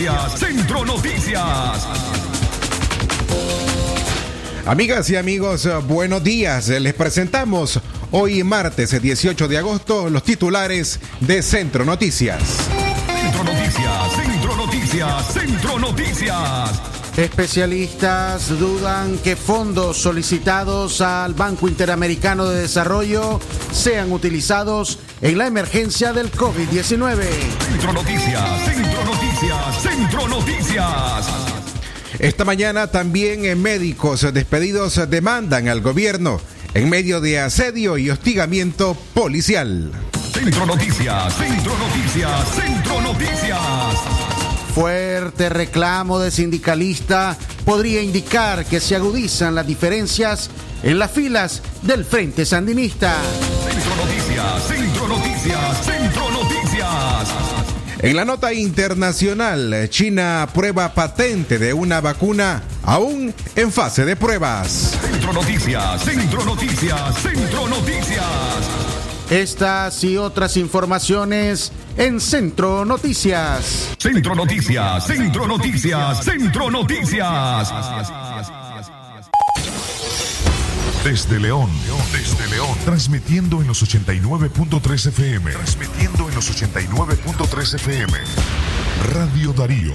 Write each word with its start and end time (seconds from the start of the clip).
Noticias, 0.00 0.40
Centro 0.40 0.84
Noticias. 0.86 1.86
Amigas 4.64 5.10
y 5.10 5.16
amigos, 5.16 5.66
eh, 5.66 5.74
buenos 5.86 6.24
días. 6.24 6.68
Les 6.68 6.94
presentamos 6.94 7.78
hoy 8.10 8.42
martes 8.42 8.94
eh, 8.94 9.00
18 9.00 9.46
de 9.46 9.58
agosto 9.58 10.08
los 10.08 10.22
titulares 10.22 11.00
de 11.20 11.42
Centro 11.42 11.84
Noticias. 11.84 12.40
Centro 13.06 13.44
Noticias, 13.44 14.12
Centro 14.16 14.56
Noticias, 14.56 15.32
Centro 15.34 15.78
Noticias. 15.78 16.99
Especialistas 17.16 18.48
dudan 18.58 19.18
que 19.18 19.36
fondos 19.36 19.98
solicitados 19.98 21.00
al 21.00 21.34
Banco 21.34 21.68
Interamericano 21.68 22.46
de 22.48 22.62
Desarrollo 22.62 23.40
sean 23.72 24.12
utilizados 24.12 24.98
en 25.20 25.36
la 25.36 25.46
emergencia 25.46 26.12
del 26.12 26.30
COVID-19. 26.32 27.24
Centro 27.68 27.92
Noticias, 27.92 28.64
Centro 28.64 29.04
Noticias, 29.04 29.82
Centro 29.82 30.28
Noticias. 30.28 31.26
Esta 32.18 32.44
mañana 32.44 32.86
también 32.86 33.44
eh, 33.44 33.54
médicos 33.54 34.32
despedidos 34.32 35.00
demandan 35.08 35.68
al 35.68 35.80
gobierno 35.80 36.40
en 36.74 36.88
medio 36.88 37.20
de 37.20 37.40
asedio 37.40 37.98
y 37.98 38.10
hostigamiento 38.10 38.96
policial. 39.14 39.90
Centro 40.32 40.64
Noticias, 40.64 41.34
Centro 41.34 41.72
Noticias, 41.76 42.48
Centro 42.54 43.00
Noticias. 43.00 44.19
Fuerte 44.74 45.48
reclamo 45.48 46.20
de 46.20 46.30
sindicalista 46.30 47.36
podría 47.64 48.02
indicar 48.02 48.64
que 48.64 48.80
se 48.80 48.94
agudizan 48.94 49.54
las 49.54 49.66
diferencias 49.66 50.48
en 50.82 50.98
las 50.98 51.10
filas 51.10 51.60
del 51.82 52.04
Frente 52.04 52.46
Sandinista. 52.46 53.16
Centro 53.68 53.96
Noticias, 53.96 54.68
Centro 54.68 55.08
Noticias, 55.08 55.84
Centro 55.84 56.30
Noticias. 56.30 57.28
En 57.98 58.16
la 58.16 58.24
nota 58.24 58.54
internacional, 58.54 59.88
China 59.90 60.48
prueba 60.54 60.94
patente 60.94 61.58
de 61.58 61.74
una 61.74 62.00
vacuna 62.00 62.62
aún 62.82 63.34
en 63.56 63.72
fase 63.72 64.04
de 64.04 64.16
pruebas. 64.16 64.96
Centro 65.02 65.32
Noticias, 65.32 66.02
Centro 66.02 66.44
Noticias, 66.44 67.18
Centro 67.18 67.68
Noticias. 67.68 68.24
Estas 69.30 70.02
y 70.02 70.16
otras 70.16 70.56
informaciones 70.56 71.72
en 72.00 72.18
Centro 72.18 72.86
Noticias. 72.86 73.94
Centro 73.98 74.34
Noticias, 74.34 75.06
Centro 75.06 75.46
Noticias, 75.46 76.24
Centro 76.24 76.70
Noticias. 76.70 77.72
Desde 81.04 81.38
León, 81.38 81.70
desde 82.10 82.46
León, 82.48 82.74
transmitiendo 82.86 83.60
en 83.60 83.66
los 83.66 83.82
89.3 83.82 85.08
FM, 85.08 85.52
transmitiendo 85.52 86.28
en 86.28 86.34
los 86.34 86.50
89.3 86.50 87.74
FM. 87.74 88.18
Radio 89.12 89.52
Darío. 89.52 89.94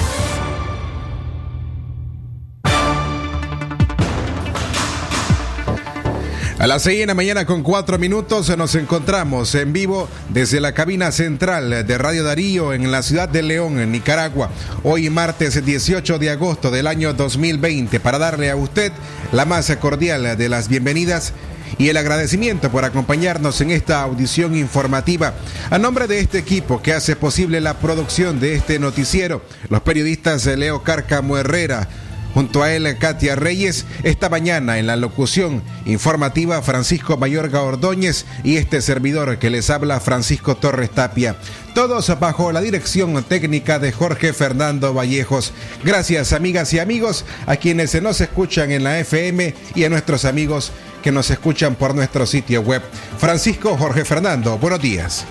A 6.61 6.67
las 6.67 6.83
6 6.83 6.99
de 6.99 7.05
la 7.07 7.15
mañana 7.15 7.47
con 7.47 7.63
4 7.63 7.97
minutos 7.97 8.55
nos 8.55 8.75
encontramos 8.75 9.55
en 9.55 9.73
vivo 9.73 10.07
desde 10.29 10.61
la 10.61 10.75
cabina 10.75 11.11
central 11.11 11.87
de 11.87 11.97
Radio 11.97 12.23
Darío 12.23 12.71
en 12.73 12.91
la 12.91 13.01
ciudad 13.01 13.27
de 13.27 13.41
León, 13.41 13.79
en 13.79 13.91
Nicaragua. 13.91 14.51
Hoy 14.83 15.09
martes 15.09 15.65
18 15.65 16.19
de 16.19 16.29
agosto 16.29 16.69
del 16.69 16.85
año 16.85 17.13
2020 17.13 17.99
para 17.99 18.19
darle 18.19 18.51
a 18.51 18.55
usted 18.55 18.91
la 19.31 19.45
más 19.45 19.75
cordial 19.77 20.37
de 20.37 20.49
las 20.49 20.67
bienvenidas 20.67 21.33
y 21.79 21.89
el 21.89 21.97
agradecimiento 21.97 22.69
por 22.69 22.85
acompañarnos 22.85 23.59
en 23.61 23.71
esta 23.71 24.03
audición 24.03 24.55
informativa. 24.55 25.33
A 25.71 25.79
nombre 25.79 26.05
de 26.05 26.19
este 26.19 26.37
equipo 26.37 26.79
que 26.83 26.93
hace 26.93 27.15
posible 27.15 27.59
la 27.59 27.79
producción 27.79 28.39
de 28.39 28.53
este 28.53 28.77
noticiero, 28.77 29.41
los 29.69 29.81
periodistas 29.81 30.45
Leo 30.45 30.83
Cárcamo 30.83 31.39
Herrera, 31.39 31.87
Junto 32.33 32.63
a 32.63 32.73
él, 32.73 32.97
Katia 32.97 33.35
Reyes, 33.35 33.85
esta 34.03 34.29
mañana 34.29 34.79
en 34.79 34.87
la 34.87 34.95
locución 34.95 35.61
informativa 35.85 36.61
Francisco 36.61 37.17
Mayorga 37.17 37.61
Ordóñez 37.61 38.25
y 38.43 38.57
este 38.57 38.81
servidor 38.81 39.37
que 39.37 39.49
les 39.49 39.69
habla 39.69 39.99
Francisco 39.99 40.55
Torres 40.55 40.91
Tapia. 40.91 41.35
Todos 41.75 42.19
bajo 42.19 42.51
la 42.51 42.61
dirección 42.61 43.21
técnica 43.23 43.79
de 43.79 43.91
Jorge 43.91 44.33
Fernando 44.33 44.93
Vallejos. 44.93 45.53
Gracias 45.83 46.33
amigas 46.33 46.73
y 46.73 46.79
amigos 46.79 47.25
a 47.45 47.57
quienes 47.57 48.01
nos 48.01 48.21
escuchan 48.21 48.71
en 48.71 48.83
la 48.83 48.99
FM 48.99 49.53
y 49.75 49.83
a 49.83 49.89
nuestros 49.89 50.25
amigos 50.25 50.71
que 51.03 51.11
nos 51.11 51.29
escuchan 51.31 51.75
por 51.75 51.95
nuestro 51.95 52.25
sitio 52.25 52.61
web. 52.61 52.81
Francisco 53.17 53.75
Jorge 53.77 54.05
Fernando, 54.05 54.57
buenos 54.57 54.81
días. 54.81 55.25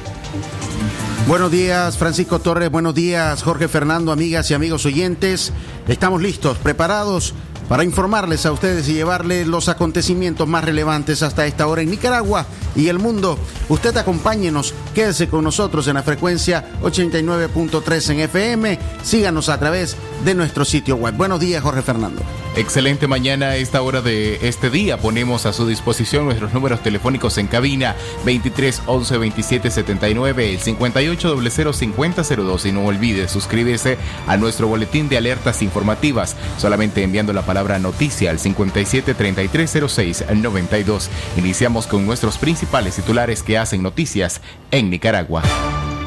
Buenos 1.26 1.52
días, 1.52 1.96
Francisco 1.96 2.40
Torres. 2.40 2.70
Buenos 2.70 2.94
días, 2.94 3.42
Jorge 3.42 3.68
Fernando, 3.68 4.10
amigas 4.10 4.50
y 4.50 4.54
amigos 4.54 4.84
oyentes. 4.86 5.52
Estamos 5.86 6.20
listos, 6.20 6.58
preparados 6.58 7.34
para 7.68 7.84
informarles 7.84 8.46
a 8.46 8.52
ustedes 8.52 8.88
y 8.88 8.94
llevarles 8.94 9.46
los 9.46 9.68
acontecimientos 9.68 10.48
más 10.48 10.64
relevantes 10.64 11.22
hasta 11.22 11.46
esta 11.46 11.68
hora 11.68 11.82
en 11.82 11.90
Nicaragua 11.90 12.46
y 12.74 12.88
el 12.88 12.98
mundo. 12.98 13.38
Usted 13.68 13.96
acompáñenos, 13.96 14.74
quédese 14.92 15.28
con 15.28 15.44
nosotros 15.44 15.86
en 15.86 15.94
la 15.94 16.02
frecuencia 16.02 16.68
89.3 16.82 18.10
en 18.10 18.20
FM. 18.20 18.78
Síganos 19.04 19.48
a 19.48 19.60
través 19.60 19.92
de 19.92 20.09
nuestro 20.34 20.64
sitio 20.64 20.96
web. 20.96 21.14
Buenos 21.14 21.40
días, 21.40 21.62
Jorge 21.62 21.82
Fernando. 21.82 22.22
Excelente 22.56 23.06
mañana 23.06 23.50
a 23.50 23.56
esta 23.56 23.80
hora 23.82 24.02
de 24.02 24.46
este 24.46 24.70
día. 24.70 24.98
Ponemos 24.98 25.46
a 25.46 25.52
su 25.52 25.66
disposición 25.66 26.26
nuestros 26.26 26.52
números 26.52 26.82
telefónicos 26.82 27.38
en 27.38 27.46
cabina 27.46 27.96
23 28.24 28.82
11 28.86 29.18
27 29.18 29.70
79, 29.70 30.54
el 30.54 30.60
58 30.60 31.36
00 31.50 31.72
50 31.72 32.22
02. 32.22 32.66
Y 32.66 32.72
no 32.72 32.84
olvide 32.84 33.28
suscribirse 33.28 33.98
a 34.26 34.36
nuestro 34.36 34.68
boletín 34.68 35.08
de 35.08 35.16
alertas 35.16 35.62
informativas, 35.62 36.36
solamente 36.58 37.02
enviando 37.02 37.32
la 37.32 37.42
palabra 37.42 37.78
noticia 37.78 38.30
al 38.30 38.38
57 38.38 39.14
33 39.14 39.78
06 39.88 40.24
92. 40.34 41.10
Iniciamos 41.38 41.86
con 41.86 42.06
nuestros 42.06 42.38
principales 42.38 42.96
titulares 42.96 43.42
que 43.42 43.58
hacen 43.58 43.82
noticias 43.82 44.40
en 44.70 44.90
Nicaragua. 44.90 45.42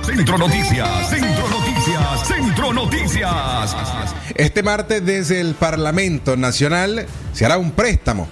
Centro 0.03 0.37
Noticias, 0.37 1.09
Centro 1.09 1.49
Noticias, 1.49 1.82
Centro 2.23 2.73
Noticias. 2.73 3.75
Este 4.35 4.63
martes 4.63 5.05
desde 5.05 5.41
el 5.41 5.55
Parlamento 5.55 6.37
Nacional 6.37 7.05
se 7.33 7.45
hará 7.45 7.57
un 7.57 7.71
préstamo, 7.71 8.27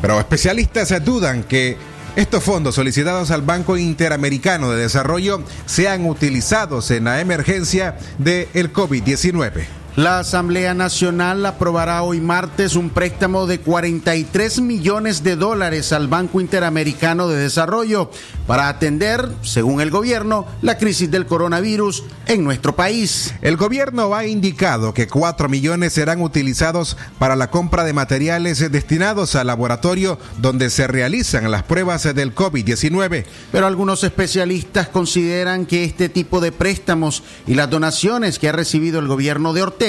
pero 0.00 0.18
especialistas 0.18 0.92
dudan 1.04 1.44
que 1.44 1.76
estos 2.16 2.42
fondos 2.42 2.76
solicitados 2.76 3.30
al 3.30 3.42
Banco 3.42 3.76
Interamericano 3.76 4.70
de 4.70 4.82
Desarrollo 4.82 5.42
sean 5.66 6.06
utilizados 6.06 6.90
en 6.90 7.04
la 7.04 7.20
emergencia 7.20 7.98
del 8.18 8.72
COVID-19. 8.72 9.83
La 9.96 10.18
Asamblea 10.18 10.74
Nacional 10.74 11.46
aprobará 11.46 12.02
hoy 12.02 12.20
martes 12.20 12.74
un 12.74 12.90
préstamo 12.90 13.46
de 13.46 13.60
43 13.60 14.60
millones 14.60 15.22
de 15.22 15.36
dólares 15.36 15.92
al 15.92 16.08
Banco 16.08 16.40
Interamericano 16.40 17.28
de 17.28 17.36
Desarrollo 17.36 18.10
para 18.48 18.68
atender, 18.68 19.30
según 19.42 19.80
el 19.80 19.92
gobierno, 19.92 20.46
la 20.62 20.78
crisis 20.78 21.12
del 21.12 21.26
coronavirus 21.26 22.02
en 22.26 22.42
nuestro 22.42 22.74
país. 22.74 23.34
El 23.40 23.56
gobierno 23.56 24.16
ha 24.16 24.26
indicado 24.26 24.92
que 24.94 25.06
4 25.06 25.48
millones 25.48 25.92
serán 25.92 26.22
utilizados 26.22 26.96
para 27.20 27.36
la 27.36 27.52
compra 27.52 27.84
de 27.84 27.92
materiales 27.92 28.72
destinados 28.72 29.36
al 29.36 29.46
laboratorio 29.46 30.18
donde 30.38 30.70
se 30.70 30.88
realizan 30.88 31.52
las 31.52 31.62
pruebas 31.62 32.02
del 32.02 32.34
COVID-19. 32.34 33.26
Pero 33.52 33.66
algunos 33.68 34.02
especialistas 34.02 34.88
consideran 34.88 35.66
que 35.66 35.84
este 35.84 36.08
tipo 36.08 36.40
de 36.40 36.50
préstamos 36.50 37.22
y 37.46 37.54
las 37.54 37.70
donaciones 37.70 38.40
que 38.40 38.48
ha 38.48 38.52
recibido 38.52 38.98
el 38.98 39.06
gobierno 39.06 39.52
de 39.52 39.62
Ortega 39.62 39.83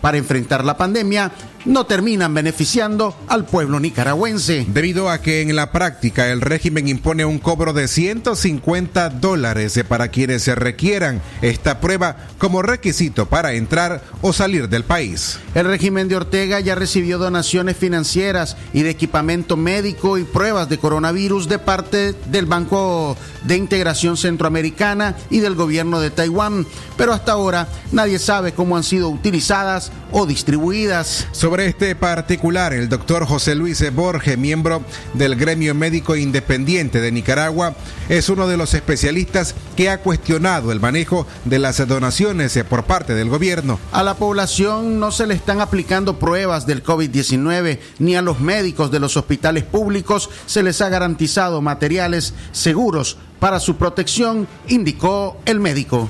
para 0.00 0.18
enfrentar 0.18 0.64
la 0.64 0.76
pandemia 0.76 1.30
no 1.68 1.84
terminan 1.86 2.34
beneficiando 2.34 3.14
al 3.28 3.44
pueblo 3.44 3.78
nicaragüense. 3.78 4.66
Debido 4.68 5.10
a 5.10 5.20
que 5.20 5.42
en 5.42 5.54
la 5.54 5.70
práctica 5.70 6.28
el 6.28 6.40
régimen 6.40 6.88
impone 6.88 7.24
un 7.24 7.38
cobro 7.38 7.72
de 7.72 7.86
150 7.86 9.10
dólares 9.10 9.78
para 9.86 10.08
quienes 10.08 10.42
se 10.42 10.54
requieran 10.54 11.20
esta 11.42 11.80
prueba 11.80 12.16
como 12.38 12.62
requisito 12.62 13.26
para 13.26 13.52
entrar 13.52 14.02
o 14.22 14.32
salir 14.32 14.68
del 14.68 14.84
país. 14.84 15.38
El 15.54 15.66
régimen 15.66 16.08
de 16.08 16.16
Ortega 16.16 16.58
ya 16.60 16.74
recibió 16.74 17.18
donaciones 17.18 17.76
financieras 17.76 18.56
y 18.72 18.82
de 18.82 18.90
equipamiento 18.90 19.56
médico 19.56 20.18
y 20.18 20.24
pruebas 20.24 20.68
de 20.68 20.78
coronavirus 20.78 21.48
de 21.48 21.58
parte 21.58 22.14
del 22.30 22.46
Banco 22.46 23.16
de 23.44 23.56
Integración 23.56 24.16
Centroamericana 24.16 25.16
y 25.30 25.40
del 25.40 25.54
gobierno 25.54 26.00
de 26.00 26.10
Taiwán, 26.10 26.66
pero 26.96 27.12
hasta 27.12 27.32
ahora 27.32 27.68
nadie 27.92 28.18
sabe 28.18 28.52
cómo 28.52 28.76
han 28.76 28.84
sido 28.84 29.10
utilizadas 29.10 29.92
o 30.12 30.26
distribuidas. 30.26 31.26
Sobre 31.32 31.57
este 31.60 31.94
particular, 31.94 32.72
el 32.72 32.88
doctor 32.88 33.26
José 33.26 33.54
Luis 33.54 33.84
Borges, 33.94 34.36
miembro 34.36 34.82
del 35.14 35.36
Gremio 35.36 35.74
Médico 35.74 36.16
Independiente 36.16 37.00
de 37.00 37.12
Nicaragua, 37.12 37.74
es 38.08 38.28
uno 38.28 38.48
de 38.48 38.56
los 38.56 38.74
especialistas 38.74 39.54
que 39.76 39.90
ha 39.90 40.00
cuestionado 40.00 40.72
el 40.72 40.80
manejo 40.80 41.26
de 41.44 41.58
las 41.58 41.86
donaciones 41.86 42.58
por 42.68 42.84
parte 42.84 43.14
del 43.14 43.28
gobierno. 43.28 43.78
A 43.92 44.02
la 44.02 44.14
población 44.14 45.00
no 45.00 45.10
se 45.10 45.26
le 45.26 45.34
están 45.34 45.60
aplicando 45.60 46.18
pruebas 46.18 46.66
del 46.66 46.82
COVID-19, 46.82 47.78
ni 47.98 48.16
a 48.16 48.22
los 48.22 48.40
médicos 48.40 48.90
de 48.90 49.00
los 49.00 49.16
hospitales 49.16 49.64
públicos 49.64 50.30
se 50.46 50.62
les 50.62 50.80
ha 50.80 50.88
garantizado 50.88 51.60
materiales 51.60 52.34
seguros 52.52 53.18
para 53.40 53.60
su 53.60 53.76
protección, 53.76 54.48
indicó 54.68 55.38
el 55.44 55.60
médico. 55.60 56.08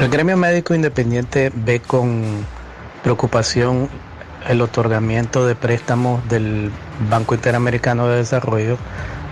El 0.00 0.08
gremio 0.10 0.36
médico 0.36 0.74
independiente 0.74 1.50
ve 1.54 1.80
con 1.80 2.22
preocupación 3.02 3.88
el 4.48 4.60
otorgamiento 4.60 5.46
de 5.46 5.54
préstamos 5.54 6.26
del 6.28 6.70
Banco 7.10 7.34
Interamericano 7.34 8.08
de 8.08 8.18
Desarrollo 8.18 8.78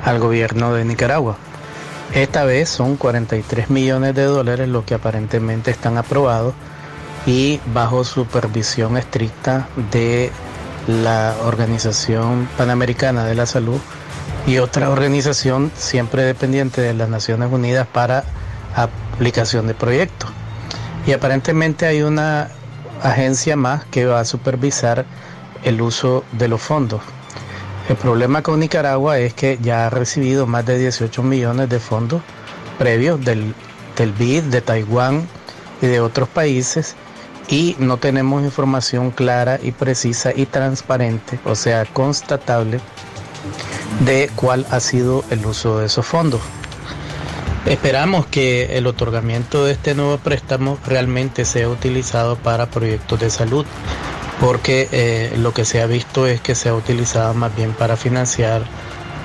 al 0.05 0.19
gobierno 0.19 0.75
de 0.75 0.85
Nicaragua. 0.85 1.37
Esta 2.13 2.45
vez 2.45 2.69
son 2.69 2.97
43 2.97 3.71
millones 3.71 4.15
de 4.15 4.25
dólares 4.25 4.69
los 4.69 4.85
que 4.85 4.95
aparentemente 4.95 5.71
están 5.71 5.99
aprobados 5.99 6.55
y 7.27 7.61
bajo 7.73 8.05
supervisión 8.05 8.97
estricta 8.97 9.69
de 9.91 10.31
la 10.87 11.35
Organización 11.45 12.49
Panamericana 12.57 13.25
de 13.25 13.35
la 13.35 13.47
Salud 13.47 13.81
y 14.47 14.59
otra 14.59 14.91
organización 14.91 15.73
siempre 15.75 16.23
dependiente 16.23 16.83
de 16.83 16.93
las 16.93 17.09
Naciones 17.09 17.51
Unidas 17.51 17.87
para 17.87 18.25
aplicación 18.77 19.67
de 19.67 19.75
proyectos. 19.75 20.31
Y 21.07 21.13
aparentemente 21.13 21.87
hay 21.87 22.03
una 22.03 22.51
agencia 23.05 23.57
más 23.57 23.85
que 23.85 24.07
va 24.07 24.21
a 24.21 24.25
supervisar 24.25 25.05
el 25.63 25.81
uso 25.81 26.25
de 26.33 26.49
los 26.49 26.61
fondos. 26.61 27.03
El 27.89 27.97
problema 27.97 28.43
con 28.43 28.61
Nicaragua 28.61 29.19
es 29.19 29.35
que 29.35 29.59
ya 29.61 29.87
ha 29.87 29.91
recibido 29.91 30.47
más 30.47 30.65
de 30.65 30.79
18 30.79 31.23
millones 31.23 31.69
de 31.69 31.79
fondos 31.79 32.23
previos 32.79 33.23
del, 33.25 33.55
del 33.97 34.13
BID, 34.13 34.45
de 34.45 34.61
Taiwán 34.63 35.29
y 35.83 35.87
de 35.87 36.01
otros 36.01 36.29
países 36.29 36.97
y 37.49 37.77
no 37.79 37.99
tenemos 37.99 38.43
información 38.43 39.11
clara 39.11 39.59
y 39.63 39.73
precisa 39.73 40.33
y 40.35 40.47
transparente, 40.47 41.39
o 41.45 41.55
sea, 41.55 41.85
constatable, 41.85 42.81
de 44.07 44.31
cuál 44.35 44.67
ha 44.71 44.81
sido 44.81 45.25
el 45.31 45.45
uso 45.45 45.79
de 45.79 45.87
esos 45.87 46.07
fondos. 46.07 46.41
Esperamos 47.67 48.27
que 48.27 48.77
el 48.77 48.87
otorgamiento 48.87 49.65
de 49.65 49.73
este 49.73 49.95
nuevo 49.95 50.19
préstamo 50.19 50.79
realmente 50.87 51.47
sea 51.47 51.69
utilizado 51.69 52.37
para 52.37 52.67
proyectos 52.67 53.19
de 53.21 53.31
salud, 53.31 53.65
porque 54.39 54.89
eh, 54.93 55.35
lo 55.39 55.55
que 55.55 55.65
se 55.65 55.81
ha 55.81 55.87
visto 55.87 56.27
es 56.27 56.43
que 56.43 56.55
se 56.55 56.69
ha 56.69 56.75
utilizado 56.75 57.33
más 57.33 57.57
bien 57.57 57.73
para 57.73 57.97
financiar 57.97 58.63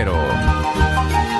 cero. 0.00 1.39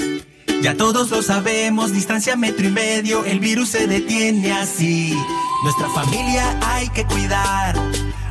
Ya 0.61 0.77
todos 0.77 1.09
lo 1.09 1.23
sabemos, 1.23 1.91
distancia 1.91 2.35
metro 2.35 2.67
y 2.67 2.71
medio, 2.71 3.25
el 3.25 3.39
virus 3.39 3.69
se 3.69 3.87
detiene 3.87 4.53
así. 4.53 5.17
Nuestra 5.63 5.89
familia 5.89 6.55
hay 6.61 6.87
que 6.89 7.03
cuidar, 7.05 7.75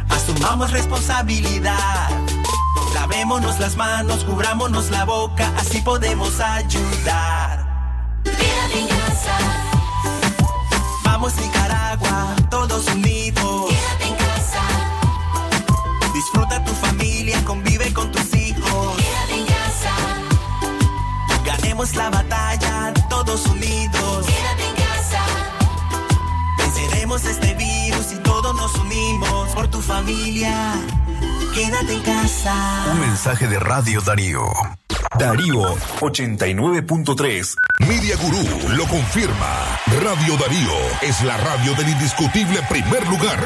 asumamos 0.08 0.70
responsabilidad. 0.70 2.08
Lavémonos 2.94 3.58
las 3.58 3.76
manos, 3.76 4.22
cubrámonos 4.24 4.90
la 4.90 5.04
boca, 5.04 5.52
así 5.56 5.80
podemos 5.80 6.38
ayudar. 6.40 7.66
Quédate 8.22 8.78
en 8.80 8.86
casa, 8.88 9.38
Vamos 11.04 11.34
Nicaragua, 11.36 12.36
todos 12.48 12.86
unidos. 12.94 13.70
quédate 13.70 14.04
en 14.08 14.14
casa, 14.14 14.62
Disfruta 16.14 16.64
tu 16.64 16.72
familia, 16.74 17.42
convive 17.44 17.92
con 17.92 18.10
tus 18.12 18.34
hijos. 18.34 18.96
quédate 18.96 19.34
en 19.40 19.46
casa, 19.46 19.90
Ganemos 21.44 21.94
la 21.96 22.10
todos 23.30 23.46
unidos. 23.46 24.26
quédate 24.26 24.68
en 24.68 24.74
casa, 24.74 25.22
Venceremos 26.58 27.24
este 27.24 27.54
virus 27.54 28.12
y 28.12 28.16
todos 28.16 28.54
nos 28.56 28.74
unimos 28.74 29.50
por 29.50 29.68
tu 29.68 29.80
familia. 29.80 30.74
Quédate 31.54 31.94
en 31.94 32.00
casa. 32.00 32.86
Un 32.92 33.00
mensaje 33.00 33.46
de 33.46 33.60
Radio 33.60 34.00
Darío. 34.00 34.79
Darío 35.20 35.76
89.3. 36.00 37.54
Media 37.80 38.16
Gurú 38.16 38.38
lo 38.74 38.86
confirma. 38.86 39.78
Radio 40.02 40.38
Darío 40.38 40.72
es 41.02 41.22
la 41.24 41.36
radio 41.36 41.74
del 41.74 41.90
indiscutible 41.90 42.60
primer 42.70 43.06
lugar. 43.06 43.38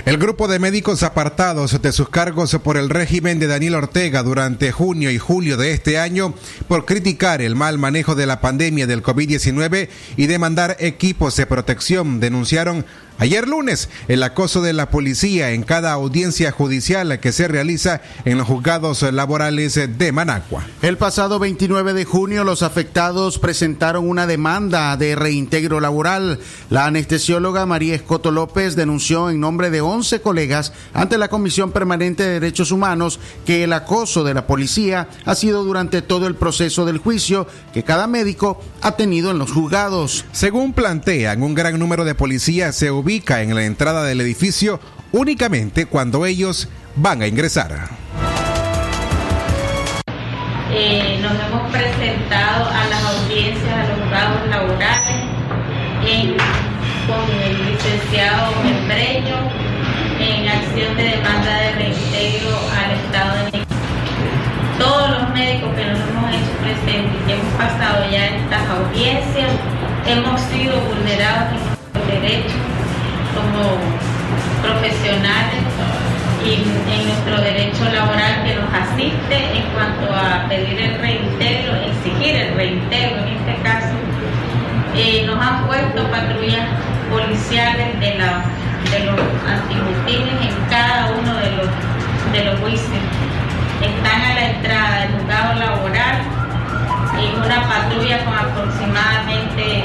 El 0.07 0.17
grupo 0.17 0.49
de 0.49 0.59
médicos 0.59 1.03
apartados 1.03 1.83
de 1.83 1.93
sus 1.93 2.09
cargos 2.09 2.57
por 2.65 2.79
el 2.79 2.89
régimen 2.89 3.39
de 3.39 3.47
Daniel 3.47 3.75
Ortega 3.75 4.23
durante 4.23 4.73
junio 4.73 5.11
y 5.11 5.19
julio 5.19 5.59
de 5.59 5.73
este 5.73 5.99
año 5.99 6.33
por 6.67 6.87
criticar 6.87 7.43
el 7.43 7.57
mal 7.57 7.77
manejo 7.77 8.15
de 8.15 8.25
la 8.25 8.41
pandemia 8.41 8.87
del 8.87 9.03
COVID-19 9.03 9.91
y 10.17 10.27
demandar 10.29 10.79
equipos 10.81 11.37
de 11.37 11.45
protección 11.45 12.21
denunciaron 12.21 12.87
ayer 13.19 13.49
lunes 13.49 13.89
el 14.09 14.23
acoso 14.23 14.63
de 14.63 14.73
la 14.73 14.91
policía 14.91 15.51
en 15.51 15.63
cada 15.63 15.93
audiencia 15.93 16.51
judicial 16.53 17.21
que 17.21 17.33
se 17.33 17.49
realiza 17.49 18.01
en 18.25 18.39
los 18.39 18.47
juzgados 18.47 19.03
laborales 19.03 19.75
de 19.75 20.13
Managua. 20.13 20.65
El 20.83 20.99
pasado 20.99 21.39
29 21.39 21.95
de 21.95 22.05
junio 22.05 22.45
los 22.45 22.63
afectados 22.63 23.39
presentaron 23.39 24.09
una 24.09 24.27
demanda 24.27 24.97
de 24.97 25.15
reintegro 25.15 25.81
laboral. 25.81 26.39
La 26.71 26.87
anestesióloga 26.87 27.67
María 27.67 27.95
Escoto 27.95 28.31
López 28.31 28.77
denunció 28.77 29.31
en 29.31 29.41
nombre 29.41 29.71
de 29.71 29.81
11 29.81 30.21
colegas 30.21 30.73
ante 30.93 31.19
la 31.19 31.29
Comisión 31.29 31.73
Permanente 31.73 32.23
de 32.23 32.41
Derechos 32.41 32.73
Humanos 32.73 33.21
que 33.45 33.65
el 33.65 33.73
acoso 33.73 34.25
de 34.25 34.35
la 34.35 34.47
policía 34.47 35.09
ha 35.25 35.35
sido 35.35 35.65
durante 35.65 36.03
todo 36.03 36.27
el 36.27 36.35
proceso 36.35 36.85
del 36.85 36.99
juicio 36.99 37.47
que 37.73 37.83
cada 37.83 38.07
médico 38.07 38.61
ha 38.81 38.97
tenido 38.97 39.31
en 39.31 39.39
los 39.39 39.53
juzgados. 39.53 40.25
Según 40.33 40.73
plantean, 40.73 41.43
un 41.43 41.55
gran 41.55 41.79
número 41.79 42.05
de 42.05 42.15
policías 42.15 42.77
se 42.77 42.91
ubica 43.03 43.43
en 43.43 43.55
la 43.55 43.65
entrada 43.65 44.05
del 44.05 44.21
edificio 44.21 44.79
únicamente 45.11 45.87
cuando 45.87 46.25
ellos 46.25 46.69
van 46.95 47.21
a 47.23 47.27
ingresar. 47.27 47.89
Eh, 50.71 51.19
nos 51.21 51.33
hemos 51.33 51.71
presentado 51.71 52.69
a 52.69 52.87
las 52.87 53.05
audiencias, 53.05 53.75
a 53.75 53.89
los 53.89 54.01
juzgados 54.01 54.49
laborales, 54.49 55.17
con 57.07 57.41
el 57.43 57.73
licenciado 57.73 58.53
Membreño, 58.63 59.37
en 60.21 60.49
acción 60.49 60.97
de 60.97 61.03
demanda 61.03 61.61
de 61.61 61.73
reintegro 61.73 62.57
al 62.79 62.91
Estado 62.93 63.37
de 63.37 63.45
Nicaragua. 63.45 63.77
Todos 64.79 65.11
los 65.11 65.31
médicos 65.31 65.75
que 65.75 65.85
nos 65.85 65.99
hemos 65.99 66.31
hecho 66.31 66.53
presentes 66.63 67.27
que 67.27 67.33
hemos 67.35 67.55
pasado 67.55 68.11
ya 68.11 68.27
estas 68.27 68.69
audiencias, 68.71 69.51
hemos 70.07 70.41
sido 70.43 70.81
vulnerados 70.81 71.53
en 71.53 71.67
nuestros 71.67 72.07
derechos 72.07 72.72
como 73.35 73.77
profesionales 74.63 75.63
y 76.45 76.55
en 76.55 77.07
nuestro 77.07 77.41
derecho 77.41 77.85
laboral 77.93 78.43
que 78.45 78.55
nos 78.57 78.73
asiste 78.75 79.57
en 79.57 79.63
cuanto 79.75 80.13
a 80.13 80.49
pedir 80.49 80.81
el 80.81 80.99
reintegro, 80.99 81.75
exigir 81.77 82.37
el 82.37 82.55
reintegro 82.55 83.23
en 83.23 83.29
este 83.37 83.63
caso. 83.63 83.95
Eh, 84.95 85.25
nos 85.27 85.41
han 85.41 85.67
puesto 85.67 86.11
patrullas 86.11 86.67
policiales 87.11 87.99
de, 88.01 88.19
la, 88.19 88.45
de 88.91 89.07
los 89.07 89.21
antimotines 89.47 90.35
en 90.43 90.65
cada 90.69 91.13
uno 91.13 91.35
de 91.37 91.51
los, 91.57 91.69
de 92.33 92.45
los 92.45 92.61
juicios. 92.61 93.03
Están 93.81 94.21
a 94.21 94.35
la 94.35 94.51
entrada 94.51 95.01
del 95.01 95.13
juzgado 95.13 95.55
laboral 95.59 96.23
en 97.19 97.41
una 97.41 97.69
patrulla 97.69 98.25
con 98.25 98.35
aproximadamente 98.35 99.85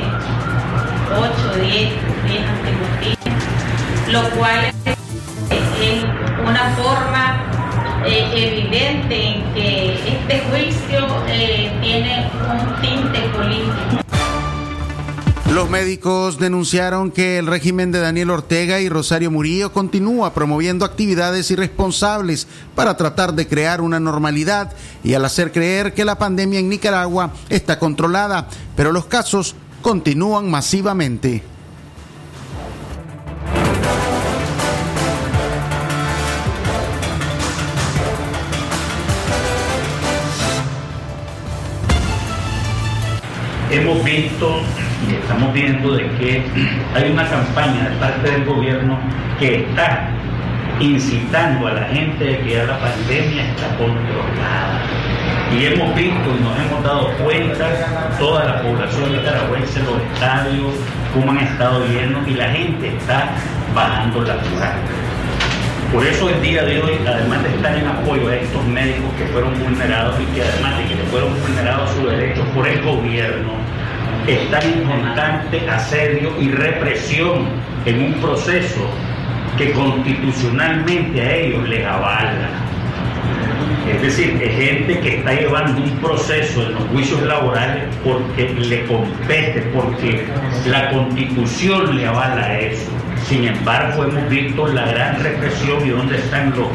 8, 1.15 1.59
10, 1.61 1.71
10 1.71 2.49
antimotines, 2.49 3.16
lo 4.11 4.29
cual 4.31 4.73
es 4.89 6.03
una 6.47 6.75
forma 6.75 7.47
eh, 8.05 8.29
evidente 8.33 9.27
en 9.27 9.53
que 9.53 9.93
este 9.93 10.39
juicio 10.49 11.07
eh, 11.27 11.71
tiene 11.81 12.31
un 12.49 12.81
tinte 12.81 13.19
político. 13.35 14.07
Los 15.53 15.69
médicos 15.69 16.37
denunciaron 16.37 17.09
que 17.09 17.37
el 17.39 17.47
régimen 17.47 17.91
de 17.91 17.99
Daniel 17.99 18.29
Ortega 18.29 18.79
y 18.79 18.89
Rosario 18.89 19.31
Murillo 19.31 19.73
continúa 19.73 20.33
promoviendo 20.33 20.85
actividades 20.85 21.49
irresponsables 21.51 22.47
para 22.75 22.95
tratar 22.95 23.33
de 23.33 23.47
crear 23.47 23.81
una 23.81 23.99
normalidad 23.99 24.73
y 25.03 25.15
al 25.15 25.25
hacer 25.25 25.51
creer 25.51 25.93
que 25.93 26.05
la 26.05 26.17
pandemia 26.17 26.59
en 26.59 26.69
Nicaragua 26.69 27.31
está 27.49 27.79
controlada, 27.79 28.47
pero 28.75 28.91
los 28.91 29.05
casos 29.05 29.55
continúan 29.81 30.51
masivamente. 30.51 31.43
Hemos 43.71 44.03
visto 44.03 44.61
y 45.07 45.15
estamos 45.15 45.53
viendo 45.53 45.95
de 45.95 46.09
que 46.17 46.43
hay 46.95 47.11
una 47.11 47.27
campaña 47.27 47.89
de 47.89 47.95
parte 47.97 48.31
del 48.31 48.45
gobierno 48.45 48.99
que 49.39 49.61
está 49.61 50.09
incitando 50.79 51.67
a 51.67 51.73
la 51.73 51.83
gente 51.85 52.23
de 52.23 52.39
que 52.39 52.53
ya 52.53 52.65
la 52.65 52.79
pandemia 52.79 53.49
está 53.49 53.67
controlada. 53.77 54.81
Y 55.57 55.65
hemos 55.65 55.95
visto 55.95 56.35
y 56.37 56.43
nos 56.43 56.59
hemos 56.59 56.83
dado 56.83 57.11
cuenta, 57.23 58.15
toda 58.19 58.45
la 58.45 58.61
población 58.61 59.13
nicaragüense, 59.13 59.81
los 59.83 60.01
estadios, 60.13 60.73
cómo 61.13 61.31
han 61.31 61.39
estado 61.39 61.85
llenos 61.87 62.27
y 62.27 62.33
la 62.33 62.49
gente 62.49 62.95
está 62.97 63.29
bajando 63.73 64.21
la 64.23 64.35
guardia. 64.35 65.06
Por 65.91 66.05
eso 66.05 66.29
el 66.29 66.41
día 66.41 66.63
de 66.63 66.81
hoy, 66.81 66.93
además 67.07 67.43
de 67.43 67.49
estar 67.55 67.77
en 67.77 67.87
apoyo 67.87 68.27
a 68.27 68.35
estos 68.35 68.65
médicos 68.67 69.09
que 69.17 69.25
fueron 69.27 69.57
vulnerados 69.57 70.15
y 70.19 70.25
que 70.35 70.41
además 70.41 70.77
de 70.77 70.83
que 70.95 71.03
fueron 71.09 71.29
vulnerados 71.41 71.89
sus 71.91 72.11
derechos 72.11 72.45
por 72.53 72.67
el 72.67 72.81
gobierno, 72.83 73.53
están 74.27 74.63
en 74.63 74.83
constante 74.83 75.69
asedio 75.69 76.33
y 76.41 76.51
represión 76.51 77.47
en 77.85 78.03
un 78.03 78.13
proceso 78.15 78.89
que 79.57 79.71
constitucionalmente 79.71 81.21
a 81.21 81.35
ellos 81.35 81.69
les 81.69 81.85
avala. 81.85 82.49
Es 83.89 84.01
decir, 84.01 84.37
es 84.43 84.55
gente 84.57 84.99
que 84.99 85.19
está 85.19 85.33
llevando 85.33 85.81
un 85.81 85.97
proceso 85.99 86.63
en 86.63 86.73
los 86.73 86.83
juicios 86.89 87.21
laborales 87.21 87.85
porque 88.03 88.49
le 88.49 88.85
compete, 88.85 89.61
porque 89.73 90.25
la 90.65 90.91
constitución 90.91 91.95
le 91.95 92.05
avala 92.05 92.59
eso. 92.59 92.91
Sin 93.27 93.43
embargo, 93.43 94.05
hemos 94.05 94.29
visto 94.29 94.67
la 94.67 94.85
gran 94.85 95.21
represión 95.21 95.85
y 95.85 95.89
dónde 95.89 96.17
están 96.17 96.51
los, 96.51 96.69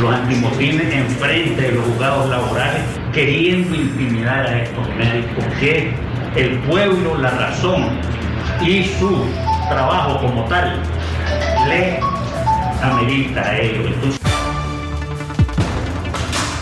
los 0.00 0.12
antimotines 0.12 0.92
enfrente 0.92 1.62
de 1.62 1.72
los 1.72 1.84
juzgados 1.84 2.28
laborales 2.30 2.82
queriendo 3.12 3.76
intimidar 3.76 4.44
a 4.44 4.62
estos 4.64 4.88
médicos 4.96 5.44
que 5.60 5.94
el 6.34 6.58
pueblo, 6.62 7.16
la 7.18 7.30
razón 7.30 8.00
y 8.60 8.82
su 8.98 9.24
trabajo 9.68 10.20
como 10.20 10.44
tal 10.46 10.82
le 11.68 12.00
amerita 12.82 13.42
a 13.42 13.60
ellos. 13.60 13.94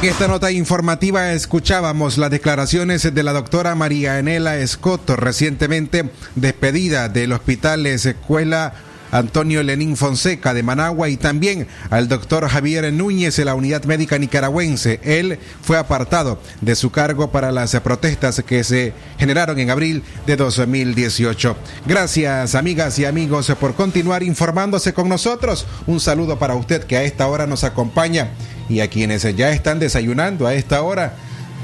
En 0.03 0.09
esta 0.11 0.29
nota 0.29 0.51
informativa 0.51 1.33
escuchábamos 1.33 2.19
las 2.19 2.31
declaraciones 2.31 3.15
de 3.15 3.23
la 3.23 3.33
doctora 3.33 3.75
María 3.77 4.19
Enela 4.19 4.57
Escoto, 4.59 5.17
recientemente 5.17 6.11
despedida 6.35 7.09
del 7.09 7.33
Hospital 7.33 7.87
Escuela 7.87 8.75
Antonio 9.13 9.63
Lenín 9.63 9.97
Fonseca 9.97 10.53
de 10.55 10.65
Managua 10.65 11.09
y 11.09 11.17
también 11.17 11.69
al 11.91 12.09
doctor 12.09 12.49
Javier 12.49 12.93
Núñez 12.93 13.37
de 13.37 13.45
la 13.45 13.55
Unidad 13.55 13.85
Médica 13.85 14.19
Nicaragüense. 14.19 14.99
Él 15.05 15.39
fue 15.63 15.79
apartado 15.79 16.41
de 16.61 16.75
su 16.75 16.91
cargo 16.91 17.31
para 17.31 17.53
las 17.53 17.79
protestas 17.81 18.43
que 18.45 18.65
se 18.65 18.95
generaron 19.19 19.59
en 19.59 19.71
abril 19.71 20.03
de 20.27 20.37
2018. 20.37 21.57
Gracias 21.87 22.55
amigas 22.55 22.99
y 22.99 23.05
amigos 23.05 23.53
por 23.61 23.75
continuar 23.75 24.23
informándose 24.23 24.93
con 24.95 25.09
nosotros. 25.09 25.67
Un 25.87 26.01
saludo 26.01 26.39
para 26.39 26.55
usted 26.55 26.85
que 26.85 26.97
a 26.97 27.05
esta 27.05 27.29
hora 27.29 27.47
nos 27.47 27.65
acompaña 27.65 28.31
y 28.69 28.81
a 28.81 28.89
quienes 28.89 29.23
ya 29.37 29.51
están 29.51 29.79
desayunando 29.79 30.47
a 30.47 30.55
esta 30.55 30.83
hora 30.83 31.17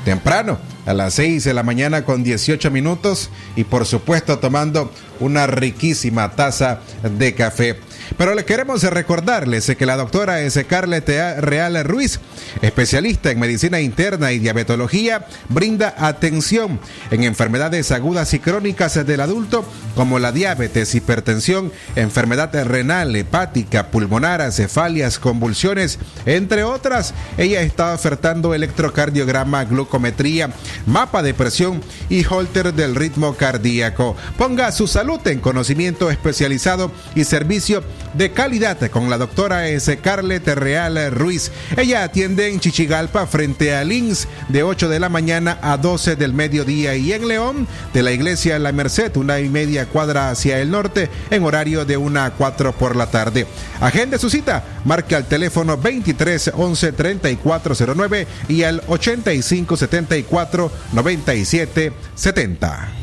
temprano, 0.09 0.59
a 0.87 0.95
las 0.95 1.13
6 1.13 1.45
de 1.45 1.53
la 1.53 1.63
mañana 1.63 2.03
con 2.03 2.25
18 2.25 2.71
minutos 2.71 3.29
y 3.57 3.65
por 3.65 3.85
supuesto 3.85 4.39
tomando 4.39 4.91
una 5.21 5.47
riquísima 5.47 6.31
taza 6.31 6.81
de 7.03 7.35
café. 7.35 7.79
Pero 8.17 8.35
le 8.35 8.45
queremos 8.45 8.83
recordarles 8.83 9.75
que 9.77 9.87
la 9.87 9.97
doctora 9.97 10.41
es 10.41 10.59
Carlet 10.69 11.09
Real 11.41 11.85
Ruiz, 11.85 12.21
especialista 12.63 13.31
en 13.31 13.41
medicina 13.41 13.81
interna 13.81 14.33
y 14.33 14.39
diabetología, 14.39 15.27
brinda 15.49 15.95
atención 15.99 16.81
en 17.11 17.25
enfermedades 17.25 17.93
agudas 17.93 18.33
y 18.35 18.39
crónicas 18.39 19.07
del 19.07 19.21
adulto 19.21 19.65
como 19.95 20.19
la 20.19 20.33
diabetes, 20.33 20.95
hipertensión, 20.95 21.73
enfermedad 21.97 22.53
renal, 22.65 23.15
hepática, 23.17 23.91
pulmonar, 23.91 24.51
cefalias, 24.53 25.19
convulsiones, 25.19 25.99
entre 26.27 26.65
otras. 26.65 27.15
Ella 27.37 27.63
está 27.63 27.95
ofertando 27.95 28.55
electrocardiograma, 28.55 29.65
glucometría, 29.65 30.51
mapa 30.87 31.23
de 31.23 31.35
presión 31.35 31.83
y 32.09 32.25
holter 32.25 32.73
del 32.75 32.95
ritmo 32.95 33.35
cardíaco. 33.35 34.17
Ponga 34.37 34.71
su 34.73 34.87
salud 34.87 35.21
en 35.27 35.41
conocimiento 35.41 36.11
especializado 36.11 36.93
y 37.15 37.25
servicio 37.25 37.83
de 38.15 38.33
calidad 38.33 38.79
con 38.91 39.11
la 39.11 39.19
doctora 39.19 39.69
S. 39.69 39.99
Carlet 39.99 40.47
Real 40.49 41.11
Ruiz. 41.13 41.51
Ella 41.77 42.05
atiende 42.05 42.49
en 42.49 42.61
Chichigalpa 42.61 43.27
frente 43.27 43.75
a 43.75 43.85
Lins 43.85 44.29
de 44.49 44.63
8 44.63 44.89
de 44.89 45.01
la 45.01 45.09
mañana 45.09 45.59
a 45.63 45.77
12 45.77 46.17
del 46.17 46.33
mediodía 46.33 46.97
y 46.97 47.13
en 47.13 47.29
León 47.29 47.67
de 47.93 48.03
la 48.03 48.13
iglesia 48.13 48.59
La 48.59 48.73
Merced, 48.73 49.17
una 49.17 49.41
y 49.41 49.49
media 49.49 49.87
cuadra 49.87 50.31
hacia 50.31 50.59
el 50.61 50.71
norte 50.71 51.09
en 51.31 51.45
horario 51.45 51.85
de 51.85 51.97
1 51.97 52.21
a 52.21 52.31
4 52.31 52.73
por 52.73 52.97
la 52.97 53.11
tarde. 53.11 53.47
Agende 53.81 54.19
su 54.19 54.31
cita, 54.31 54.65
marque 54.85 55.15
al 55.15 55.27
teléfono 55.27 55.77
23 55.77 56.53
11 56.55 56.93
3409 56.93 58.27
y 58.49 58.63
al 58.63 58.83
85 58.89 59.77
74 59.77 60.73
97 60.93 61.93
70. 62.15 62.98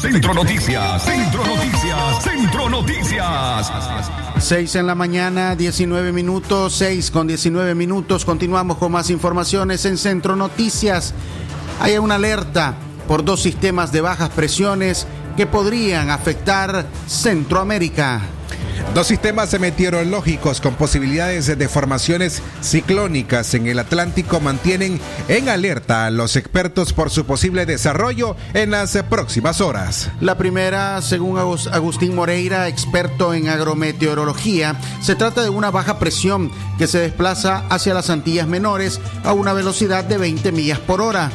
Centro 0.00 0.32
Noticias, 0.32 1.02
Centro 1.04 1.44
Noticias, 1.44 2.24
Centro 2.24 2.70
Noticias. 2.70 3.72
6 4.38 4.76
en 4.76 4.86
la 4.86 4.94
mañana, 4.94 5.54
19 5.54 6.12
minutos, 6.12 6.74
6 6.76 7.10
con 7.10 7.26
19 7.26 7.74
minutos. 7.74 8.24
Continuamos 8.24 8.78
con 8.78 8.92
más 8.92 9.10
informaciones 9.10 9.84
en 9.84 9.98
Centro 9.98 10.36
Noticias. 10.36 11.12
Hay 11.80 11.98
una 11.98 12.14
alerta 12.14 12.76
por 13.06 13.24
dos 13.24 13.42
sistemas 13.42 13.92
de 13.92 14.00
bajas 14.00 14.30
presiones 14.30 15.06
que 15.36 15.46
podrían 15.46 16.08
afectar 16.08 16.86
Centroamérica. 17.06 18.22
Dos 18.94 19.06
sistemas 19.06 19.58
meteorológicos 19.58 20.60
con 20.60 20.74
posibilidades 20.74 21.46
de 21.46 21.68
formaciones 21.68 22.42
ciclónicas 22.60 23.54
en 23.54 23.68
el 23.68 23.78
Atlántico 23.78 24.40
mantienen 24.40 25.00
en 25.28 25.48
alerta 25.48 26.06
a 26.06 26.10
los 26.10 26.34
expertos 26.34 26.92
por 26.92 27.10
su 27.10 27.24
posible 27.24 27.66
desarrollo 27.66 28.36
en 28.52 28.72
las 28.72 28.96
próximas 29.08 29.60
horas. 29.60 30.10
La 30.20 30.36
primera, 30.36 31.00
según 31.02 31.38
Agustín 31.38 32.16
Moreira, 32.16 32.66
experto 32.66 33.32
en 33.32 33.48
agrometeorología, 33.48 34.76
se 35.00 35.14
trata 35.14 35.42
de 35.42 35.50
una 35.50 35.70
baja 35.70 35.98
presión 36.00 36.50
que 36.76 36.88
se 36.88 36.98
desplaza 36.98 37.64
hacia 37.68 37.94
las 37.94 38.10
Antillas 38.10 38.48
Menores 38.48 39.00
a 39.22 39.32
una 39.32 39.52
velocidad 39.52 40.04
de 40.04 40.18
20 40.18 40.50
millas 40.50 40.80
por 40.80 41.00
hora. 41.00 41.30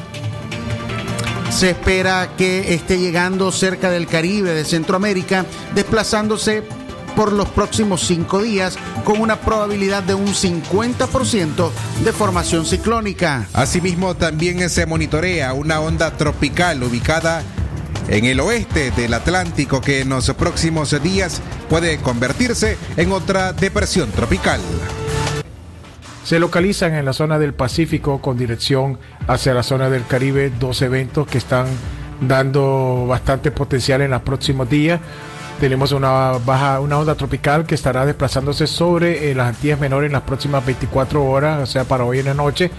Se 1.51 1.69
espera 1.69 2.31
que 2.37 2.73
esté 2.73 2.99
llegando 2.99 3.49
cerca 3.51 3.89
del 3.89 4.07
Caribe 4.07 4.53
de 4.53 4.65
Centroamérica, 4.65 5.45
desplazándose 5.73 6.63
por 7.15 7.31
los 7.31 7.47
próximos 7.49 8.01
cinco 8.01 8.41
días 8.41 8.77
con 9.03 9.19
una 9.19 9.39
probabilidad 9.39 10.03
de 10.03 10.13
un 10.13 10.27
50% 10.27 11.71
de 12.03 12.11
formación 12.11 12.65
ciclónica. 12.65 13.47
Asimismo, 13.53 14.15
también 14.15 14.69
se 14.69 14.85
monitorea 14.85 15.53
una 15.53 15.79
onda 15.79 16.11
tropical 16.11 16.83
ubicada 16.83 17.43
en 18.07 18.25
el 18.25 18.39
oeste 18.39 18.91
del 18.91 19.13
Atlántico 19.13 19.81
que 19.81 20.01
en 20.01 20.09
los 20.09 20.31
próximos 20.33 21.01
días 21.01 21.41
puede 21.69 21.97
convertirse 21.97 22.77
en 22.97 23.11
otra 23.11 23.53
depresión 23.53 24.11
tropical. 24.11 24.59
Se 26.23 26.39
localizan 26.39 26.95
en 26.95 27.05
la 27.05 27.13
zona 27.13 27.37
del 27.37 27.53
Pacífico 27.53 28.19
con 28.19 28.37
dirección 28.37 28.97
hacia 29.27 29.53
la 29.53 29.63
zona 29.63 29.89
del 29.89 30.05
Caribe 30.07 30.51
dos 30.59 30.81
eventos 30.81 31.27
que 31.27 31.37
están 31.37 31.67
dando 32.19 33.05
bastante 33.07 33.51
potencial 33.51 34.01
en 34.01 34.11
los 34.11 34.21
próximos 34.21 34.69
días. 34.69 34.99
Tenemos 35.59 35.93
una 35.93 36.33
baja, 36.45 36.81
una 36.81 36.99
onda 36.99 37.15
tropical 37.15 37.65
que 37.65 37.75
estará 37.75 38.05
desplazándose 38.05 38.67
sobre 38.67 39.31
eh, 39.31 39.35
las 39.35 39.55
Antillas 39.55 39.79
Menores 39.79 40.07
en 40.07 40.13
las 40.13 40.23
próximas 40.23 40.65
24 40.65 41.23
horas, 41.23 41.63
o 41.63 41.65
sea, 41.65 41.85
para 41.85 42.03
hoy 42.03 42.19
en 42.19 42.25
la 42.25 42.33
noche, 42.33 42.71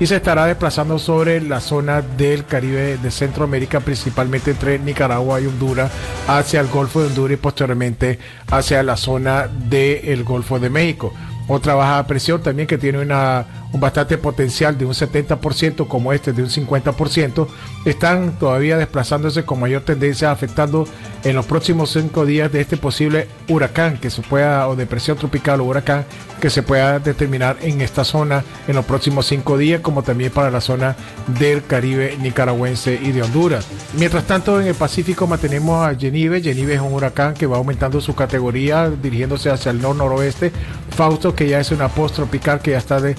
y 0.00 0.06
se 0.06 0.16
estará 0.16 0.46
desplazando 0.46 0.98
sobre 0.98 1.42
la 1.42 1.60
zona 1.60 2.00
del 2.00 2.46
Caribe 2.46 2.96
de 2.96 3.10
Centroamérica, 3.10 3.80
principalmente 3.80 4.52
entre 4.52 4.78
Nicaragua 4.78 5.40
y 5.40 5.46
Honduras, 5.46 5.92
hacia 6.26 6.60
el 6.60 6.68
Golfo 6.68 7.00
de 7.00 7.08
Honduras 7.08 7.34
y 7.38 7.40
posteriormente 7.40 8.18
hacia 8.50 8.82
la 8.82 8.96
zona 8.96 9.46
del 9.46 10.24
Golfo 10.24 10.58
de 10.58 10.70
México. 10.70 11.12
Otra 11.48 11.74
baja 11.74 12.06
presión 12.06 12.42
también 12.42 12.66
que 12.66 12.78
tiene 12.78 12.98
una, 13.00 13.44
un 13.72 13.80
bastante 13.80 14.18
potencial 14.18 14.76
de 14.76 14.84
un 14.84 14.92
70% 14.92 15.88
como 15.88 16.12
este 16.12 16.32
de 16.32 16.42
un 16.42 16.48
50%, 16.48 17.46
están 17.84 18.38
todavía 18.38 18.76
desplazándose 18.76 19.44
con 19.44 19.60
mayor 19.60 19.82
tendencia 19.82 20.30
afectando 20.30 20.86
en 21.24 21.36
los 21.36 21.46
próximos 21.46 21.90
cinco 21.90 22.26
días 22.26 22.52
de 22.52 22.60
este 22.60 22.76
posible 22.76 23.28
huracán 23.48 23.98
que 23.98 24.10
se 24.10 24.22
pueda, 24.22 24.68
o 24.68 24.76
depresión 24.76 25.16
tropical 25.16 25.60
o 25.60 25.64
huracán 25.64 26.04
que 26.40 26.50
se 26.50 26.64
pueda 26.64 26.98
determinar 26.98 27.56
en 27.62 27.80
esta 27.80 28.02
zona 28.04 28.44
en 28.66 28.74
los 28.74 28.84
próximos 28.84 29.26
cinco 29.26 29.56
días, 29.56 29.80
como 29.80 30.02
también 30.02 30.32
para 30.32 30.50
la 30.50 30.60
zona 30.60 30.96
del 31.38 31.64
Caribe 31.64 32.16
nicaragüense 32.20 32.98
y 33.00 33.12
de 33.12 33.22
Honduras. 33.22 33.64
Mientras 33.96 34.24
tanto, 34.24 34.60
en 34.60 34.66
el 34.66 34.74
Pacífico 34.74 35.28
mantenemos 35.28 35.86
a 35.86 35.94
Genive. 35.94 36.42
Genive 36.42 36.74
es 36.74 36.80
un 36.80 36.92
huracán 36.92 37.34
que 37.34 37.46
va 37.46 37.58
aumentando 37.58 38.00
su 38.00 38.16
categoría, 38.16 38.90
dirigiéndose 38.90 39.50
hacia 39.50 39.70
el 39.70 39.80
nor-noroeste. 39.80 40.50
Fausto, 40.96 41.34
que 41.34 41.48
ya 41.48 41.60
es 41.60 41.70
una 41.70 41.88
post 41.88 42.16
tropical 42.16 42.60
que 42.60 42.72
ya 42.72 42.78
está 42.78 43.00
de, 43.00 43.14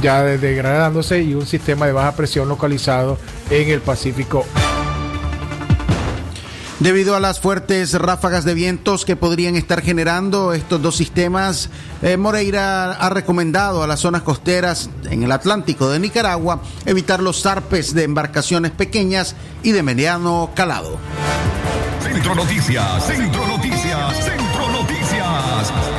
ya 0.00 0.22
degradándose, 0.22 1.22
y 1.22 1.34
un 1.34 1.46
sistema 1.46 1.86
de 1.86 1.92
baja 1.92 2.12
presión 2.12 2.48
localizado 2.48 3.18
en 3.50 3.68
el 3.70 3.80
Pacífico 3.80 4.44
Debido 6.80 7.16
a 7.16 7.20
las 7.20 7.40
fuertes 7.40 7.92
ráfagas 7.94 8.44
de 8.44 8.54
vientos 8.54 9.04
que 9.04 9.16
podrían 9.16 9.56
estar 9.56 9.82
generando 9.82 10.52
estos 10.52 10.80
dos 10.80 10.94
sistemas, 10.94 11.70
eh, 12.02 12.16
Moreira 12.16 12.92
ha 12.92 13.10
recomendado 13.10 13.82
a 13.82 13.88
las 13.88 13.98
zonas 13.98 14.22
costeras 14.22 14.88
en 15.10 15.24
el 15.24 15.32
Atlántico 15.32 15.90
de 15.90 15.98
Nicaragua 15.98 16.62
evitar 16.86 17.20
los 17.20 17.42
zarpes 17.42 17.94
de 17.94 18.04
embarcaciones 18.04 18.70
pequeñas 18.70 19.34
y 19.64 19.72
de 19.72 19.82
mediano 19.82 20.50
calado. 20.54 20.98
Centro 22.00 22.36
Noticias, 22.36 23.04
Centro 23.04 23.44
Noticias, 23.48 24.24
Centro 24.24 24.68
Noticias. 24.70 25.97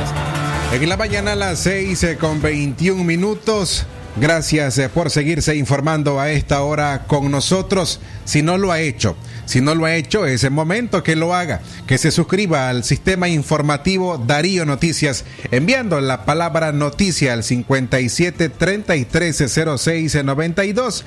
En 0.72 0.88
la 0.88 0.96
mañana 0.96 1.32
a 1.32 1.34
las 1.34 1.58
6 1.58 2.02
eh, 2.04 2.16
con 2.16 2.40
21 2.40 3.02
minutos. 3.02 3.86
Gracias 4.16 4.78
eh, 4.78 4.88
por 4.88 5.10
seguirse 5.10 5.56
informando 5.56 6.20
a 6.20 6.30
esta 6.30 6.62
hora 6.62 7.06
con 7.08 7.28
nosotros. 7.28 7.98
Si 8.24 8.42
no 8.42 8.56
lo 8.56 8.70
ha 8.70 8.78
hecho, 8.78 9.16
si 9.46 9.60
no 9.60 9.74
lo 9.74 9.86
ha 9.86 9.96
hecho, 9.96 10.26
es 10.26 10.44
el 10.44 10.52
momento 10.52 11.02
que 11.02 11.16
lo 11.16 11.34
haga, 11.34 11.60
que 11.88 11.98
se 11.98 12.12
suscriba 12.12 12.68
al 12.68 12.84
sistema 12.84 13.28
informativo 13.28 14.16
Darío 14.16 14.64
Noticias, 14.64 15.24
enviando 15.50 16.00
la 16.00 16.24
palabra 16.24 16.70
noticia 16.70 17.32
al 17.32 17.42
57 17.42 18.48
33 18.48 19.44
06 19.76 20.24
92. 20.24 21.04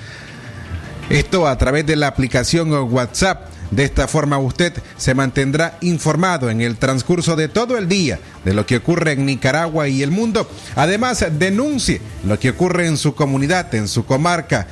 Esto 1.09 1.47
a 1.47 1.57
través 1.57 1.85
de 1.85 1.95
la 1.95 2.07
aplicación 2.07 2.73
WhatsApp. 2.73 3.52
De 3.73 3.83
esta 3.83 4.07
forma 4.07 4.37
usted 4.37 4.71
se 4.97 5.15
mantendrá 5.15 5.79
informado 5.81 6.51
en 6.51 6.61
el 6.61 6.77
transcurso 6.77 7.35
de 7.35 7.47
todo 7.47 7.75
el 7.75 7.89
día 7.89 8.19
de 8.45 8.53
lo 8.53 8.67
que 8.67 8.77
ocurre 8.77 9.13
en 9.13 9.25
Nicaragua 9.25 9.87
y 9.87 10.03
el 10.03 10.11
mundo. 10.11 10.47
Además, 10.75 11.25
denuncie 11.39 11.99
lo 12.23 12.37
que 12.37 12.51
ocurre 12.51 12.85
en 12.85 12.97
su 12.97 13.15
comunidad, 13.15 13.73
en 13.73 13.87
su 13.87 14.05
comarca 14.05 14.67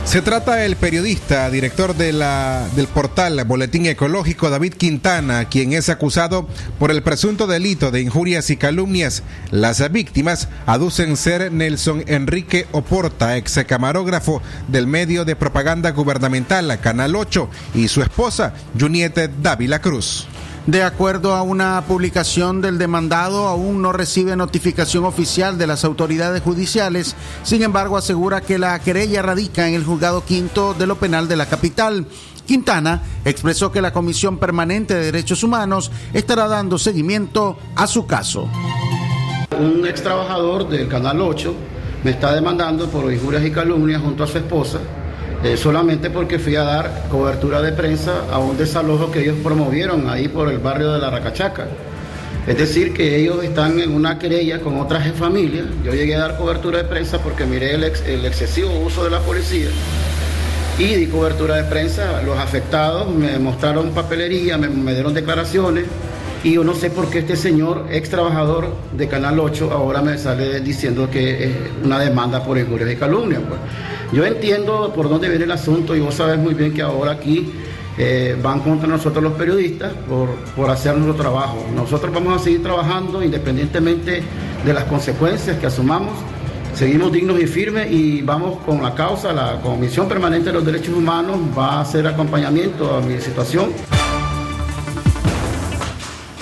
Se 0.05 0.21
trata 0.21 0.55
del 0.55 0.77
periodista, 0.77 1.49
director 1.51 1.93
de 1.93 2.13
la, 2.13 2.67
del 2.75 2.87
portal 2.87 3.43
Boletín 3.43 3.85
Ecológico 3.85 4.49
David 4.49 4.73
Quintana, 4.75 5.49
quien 5.49 5.73
es 5.73 5.89
acusado 5.89 6.47
por 6.79 6.89
el 6.89 7.03
presunto 7.03 7.47
delito 7.47 7.91
de 7.91 8.01
injurias 8.01 8.49
y 8.49 8.55
calumnias. 8.55 9.23
Las 9.51 9.91
víctimas 9.91 10.47
aducen 10.65 11.17
ser 11.17 11.51
Nelson 11.51 12.05
Enrique 12.07 12.65
Oporta, 12.71 13.35
ex 13.37 13.59
camarógrafo 13.67 14.41
del 14.69 14.87
medio 14.87 15.25
de 15.25 15.35
propaganda 15.35 15.91
gubernamental 15.91 16.79
Canal 16.79 17.15
8, 17.15 17.49
y 17.75 17.89
su 17.89 18.01
esposa, 18.01 18.53
Juniette 18.79 19.29
Dávila 19.41 19.79
Cruz. 19.79 20.27
De 20.69 20.83
acuerdo 20.83 21.33
a 21.33 21.41
una 21.41 21.83
publicación 21.87 22.61
del 22.61 22.77
demandado, 22.77 23.47
aún 23.47 23.81
no 23.81 23.91
recibe 23.91 24.35
notificación 24.35 25.03
oficial 25.03 25.57
de 25.57 25.65
las 25.65 25.83
autoridades 25.83 26.43
judiciales. 26.43 27.15
Sin 27.41 27.63
embargo, 27.63 27.97
asegura 27.97 28.41
que 28.41 28.59
la 28.59 28.77
querella 28.77 29.23
radica 29.23 29.67
en 29.67 29.73
el 29.73 29.83
juzgado 29.83 30.23
quinto 30.23 30.75
de 30.75 30.85
lo 30.85 30.97
penal 30.97 31.27
de 31.27 31.37
la 31.37 31.47
capital. 31.47 32.05
Quintana 32.45 33.01
expresó 33.25 33.71
que 33.71 33.81
la 33.81 33.91
Comisión 33.91 34.37
Permanente 34.37 34.93
de 34.93 35.05
Derechos 35.05 35.41
Humanos 35.41 35.89
estará 36.13 36.47
dando 36.47 36.77
seguimiento 36.77 37.57
a 37.75 37.87
su 37.87 38.05
caso. 38.05 38.47
Un 39.59 39.87
ex 39.87 40.03
trabajador 40.03 40.69
del 40.69 40.87
Canal 40.87 41.19
8 41.19 41.51
me 42.03 42.11
está 42.11 42.35
demandando 42.35 42.87
por 42.91 43.11
injurias 43.11 43.43
y 43.43 43.49
calumnias 43.49 44.03
junto 44.03 44.23
a 44.23 44.27
su 44.27 44.37
esposa 44.37 44.77
eh, 45.43 45.55
solamente 45.57 46.09
porque 46.09 46.37
fui 46.39 46.55
a 46.55 46.63
dar 46.63 47.03
cobertura 47.09 47.61
de 47.61 47.71
prensa 47.71 48.25
a 48.31 48.39
un 48.39 48.57
desalojo 48.57 49.09
que 49.11 49.21
ellos 49.21 49.37
promovieron 49.43 50.09
ahí 50.09 50.27
por 50.27 50.49
el 50.49 50.59
barrio 50.59 50.91
de 50.93 50.99
la 50.99 51.09
Racachaca. 51.09 51.67
Es 52.47 52.57
decir, 52.57 52.93
que 52.93 53.15
ellos 53.17 53.43
están 53.43 53.79
en 53.79 53.91
una 53.93 54.17
querella 54.17 54.59
con 54.59 54.79
otras 54.79 55.09
familias. 55.13 55.65
Yo 55.83 55.93
llegué 55.93 56.15
a 56.15 56.19
dar 56.19 56.37
cobertura 56.37 56.79
de 56.79 56.83
prensa 56.85 57.19
porque 57.19 57.45
miré 57.45 57.75
el, 57.75 57.83
ex- 57.83 58.03
el 58.07 58.25
excesivo 58.25 58.71
uso 58.79 59.03
de 59.03 59.11
la 59.11 59.19
policía 59.19 59.67
y 60.77 60.95
di 60.95 61.07
cobertura 61.07 61.55
de 61.57 61.63
prensa. 61.65 62.21
Los 62.23 62.37
afectados 62.37 63.13
me 63.13 63.37
mostraron 63.39 63.91
papelería, 63.91 64.57
me, 64.57 64.67
me 64.69 64.93
dieron 64.93 65.13
declaraciones 65.13 65.85
y 66.43 66.53
yo 66.53 66.63
no 66.63 66.73
sé 66.73 66.89
por 66.89 67.09
qué 67.09 67.19
este 67.19 67.35
señor, 67.35 67.85
ex 67.91 68.09
trabajador 68.09 68.73
de 68.93 69.07
Canal 69.07 69.39
8, 69.39 69.71
ahora 69.71 70.01
me 70.01 70.17
sale 70.17 70.61
diciendo 70.61 71.09
que 71.11 71.43
es 71.43 71.51
una 71.83 71.99
demanda 71.99 72.43
por 72.43 72.57
injurias 72.57 72.89
y 72.91 72.95
calumnias. 72.95 73.41
pues. 73.47 73.59
Yo 74.11 74.25
entiendo 74.25 74.91
por 74.95 75.07
dónde 75.07 75.29
viene 75.29 75.45
el 75.45 75.51
asunto 75.51 75.95
y 75.95 75.99
vos 75.99 76.15
sabes 76.15 76.39
muy 76.39 76.53
bien 76.53 76.73
que 76.73 76.81
ahora 76.81 77.11
aquí 77.11 77.51
eh, 77.97 78.35
van 78.41 78.61
contra 78.61 78.87
nosotros 78.87 79.23
los 79.23 79.33
periodistas 79.33 79.93
por, 80.07 80.29
por 80.55 80.71
hacer 80.71 80.95
nuestro 80.95 81.15
trabajo. 81.15 81.63
Nosotros 81.75 82.13
vamos 82.13 82.41
a 82.41 82.43
seguir 82.43 82.63
trabajando 82.63 83.21
independientemente 83.21 84.23
de 84.65 84.73
las 84.73 84.85
consecuencias 84.85 85.57
que 85.57 85.67
asumamos. 85.67 86.13
Seguimos 86.73 87.11
dignos 87.11 87.39
y 87.39 87.45
firmes 87.45 87.91
y 87.91 88.21
vamos 88.21 88.59
con 88.65 88.81
la 88.81 88.95
causa. 88.95 89.33
La 89.33 89.59
Comisión 89.61 90.07
Permanente 90.07 90.47
de 90.49 90.53
los 90.53 90.65
Derechos 90.65 90.95
Humanos 90.95 91.37
va 91.57 91.73
a 91.73 91.81
hacer 91.81 92.07
acompañamiento 92.07 92.95
a 92.95 93.01
mi 93.01 93.19
situación. 93.19 93.69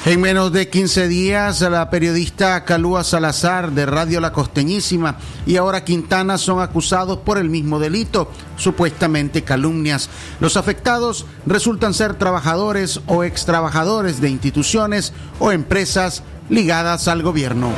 En 0.07 0.21
menos 0.21 0.53
de 0.53 0.69
15 0.69 1.09
días, 1.09 1.59
la 1.59 1.89
periodista 1.89 2.63
Calúa 2.63 3.03
Salazar 3.03 3.73
de 3.73 3.85
Radio 3.85 4.21
La 4.21 4.31
Costeñísima 4.31 5.17
y 5.45 5.57
ahora 5.57 5.83
Quintana 5.83 6.37
son 6.37 6.61
acusados 6.61 7.17
por 7.17 7.37
el 7.37 7.49
mismo 7.49 7.77
delito, 7.77 8.31
supuestamente 8.55 9.43
calumnias. 9.43 10.09
Los 10.39 10.55
afectados 10.55 11.25
resultan 11.45 11.93
ser 11.93 12.13
trabajadores 12.13 13.01
o 13.07 13.25
ex 13.25 13.43
trabajadores 13.43 14.21
de 14.21 14.29
instituciones 14.29 15.11
o 15.39 15.51
empresas 15.51 16.23
ligadas 16.49 17.09
al 17.09 17.21
gobierno. 17.21 17.73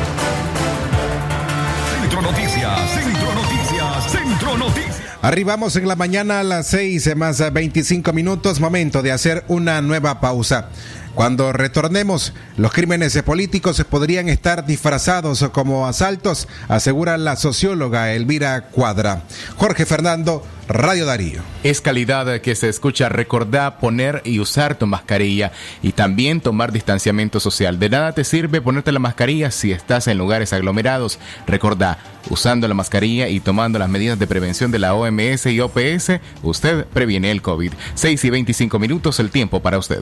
Centro 2.00 2.22
Noticias, 2.22 2.92
Centro 2.92 3.34
Noticias, 3.34 4.12
Centro 4.12 4.56
Noticias. 4.56 5.00
Arribamos 5.22 5.76
en 5.76 5.86
la 5.86 5.98
mañana 5.98 6.40
a 6.40 6.44
las 6.44 6.68
6 6.68 7.14
más 7.18 7.42
25 7.52 8.14
minutos, 8.14 8.62
momento 8.62 9.02
de 9.02 9.12
hacer 9.12 9.44
una 9.50 9.82
nueva 9.82 10.22
pausa. 10.22 10.70
Cuando 11.16 11.52
retornemos, 11.52 12.34
los 12.58 12.72
crímenes 12.72 13.22
políticos 13.24 13.84
podrían 13.90 14.30
estar 14.30 14.66
disfrazados 14.66 15.48
como 15.52 15.88
asaltos, 15.88 16.48
asegura 16.68 17.18
la 17.18 17.36
socióloga 17.36 18.14
Elvira 18.14 18.62
Cuadra. 18.70 19.24
Jorge 19.58 19.86
Fernando, 19.86 20.46
Radio 20.70 21.08
Darío. 21.08 21.42
Es 21.64 21.82
calidad 21.82 22.42
que 22.42 22.54
se 22.54 22.70
escucha. 22.70 23.10
Recordá 23.10 23.80
poner 23.80 24.22
y 24.24 24.40
usar 24.40 24.78
tu 24.78 24.86
mascarilla 24.86 25.52
y 25.82 25.94
también 25.94 26.42
tomar 26.42 26.72
distanciamiento 26.72 27.40
social. 27.40 27.80
De 27.80 27.90
nada 27.90 28.14
te 28.14 28.24
sirve 28.24 28.62
ponerte 28.62 28.92
la 28.92 29.00
mascarilla 29.00 29.50
si 29.50 29.72
estás 29.72 30.08
en 30.08 30.20
lugares 30.20 30.54
aglomerados. 30.54 31.18
Recordá, 31.48 31.98
usando 32.30 32.68
la 32.68 32.76
mascarilla 32.76 33.30
y 33.30 33.40
tomando 33.40 33.80
las 33.80 33.90
medidas 33.90 34.20
de 34.20 34.28
prevención 34.28 34.70
de 34.70 34.80
la 34.80 34.94
OMS 34.94 35.48
y 35.48 35.60
OPS, 35.60 36.20
usted 36.44 36.86
previene 36.86 37.32
el 37.32 37.42
COVID. 37.42 37.74
6 37.96 38.26
y 38.26 38.30
25 38.30 38.78
minutos 38.78 39.20
el 39.20 39.32
tiempo 39.32 39.62
para 39.62 39.80
usted. 39.80 40.02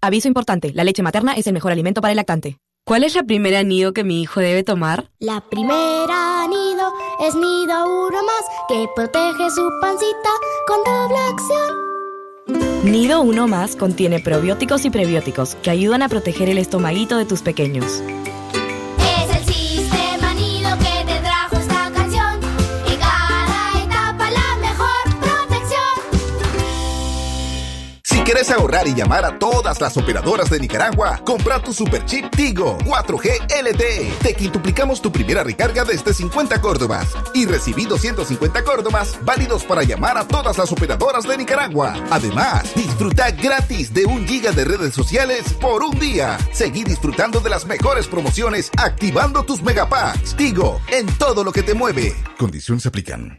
Aviso 0.00 0.28
importante, 0.28 0.72
la 0.72 0.84
leche 0.84 1.02
materna 1.02 1.34
es 1.34 1.46
el 1.46 1.52
mejor 1.52 1.72
alimento 1.72 2.00
para 2.00 2.12
el 2.12 2.16
lactante. 2.16 2.56
¿Cuál 2.86 3.04
es 3.04 3.14
la 3.14 3.24
primera 3.24 3.62
nido 3.62 3.92
que 3.92 4.04
mi 4.04 4.22
hijo 4.22 4.40
debe 4.40 4.62
tomar? 4.62 5.10
La 5.18 5.42
primera 5.42 6.46
nido 6.48 6.94
es 7.26 7.34
nido 7.34 8.06
uno 8.06 8.22
más 8.22 8.46
que 8.68 8.86
protege 8.94 9.50
su 9.50 9.68
pancita 9.80 10.30
con 10.66 10.82
doble 10.84 11.18
acción. 11.18 11.85
Nido 12.86 13.20
uno 13.20 13.48
más 13.48 13.74
contiene 13.74 14.20
probióticos 14.20 14.84
y 14.84 14.90
prebióticos 14.90 15.56
que 15.56 15.70
ayudan 15.70 16.02
a 16.02 16.08
proteger 16.08 16.48
el 16.48 16.56
estomaguito 16.56 17.18
de 17.18 17.24
tus 17.24 17.42
pequeños. 17.42 18.00
Quieres 28.26 28.50
ahorrar 28.50 28.88
y 28.88 28.94
llamar 28.94 29.24
a 29.24 29.38
todas 29.38 29.80
las 29.80 29.96
operadoras 29.96 30.50
de 30.50 30.58
Nicaragua, 30.58 31.20
compra 31.24 31.62
tu 31.62 31.72
Superchip 31.72 32.28
Tigo 32.34 32.76
4G 32.78 33.46
LTE. 33.62 34.12
Te 34.20 34.34
quintuplicamos 34.34 35.00
tu 35.00 35.12
primera 35.12 35.44
recarga 35.44 35.84
desde 35.84 36.12
50 36.12 36.60
córdobas 36.60 37.06
y 37.34 37.46
recibí 37.46 37.84
250 37.84 38.64
córdobas 38.64 39.16
válidos 39.24 39.62
para 39.62 39.84
llamar 39.84 40.18
a 40.18 40.26
todas 40.26 40.58
las 40.58 40.72
operadoras 40.72 41.22
de 41.22 41.38
Nicaragua. 41.38 41.94
Además, 42.10 42.74
disfruta 42.74 43.30
gratis 43.30 43.94
de 43.94 44.06
un 44.06 44.26
giga 44.26 44.50
de 44.50 44.64
redes 44.64 44.92
sociales 44.92 45.52
por 45.60 45.84
un 45.84 45.96
día. 45.96 46.36
Seguí 46.50 46.82
disfrutando 46.82 47.38
de 47.38 47.50
las 47.50 47.64
mejores 47.64 48.08
promociones 48.08 48.72
activando 48.76 49.44
tus 49.44 49.62
megapacks. 49.62 50.34
Tigo, 50.34 50.80
en 50.88 51.06
todo 51.16 51.44
lo 51.44 51.52
que 51.52 51.62
te 51.62 51.74
mueve. 51.74 52.12
Condiciones 52.36 52.86
aplican. 52.86 53.38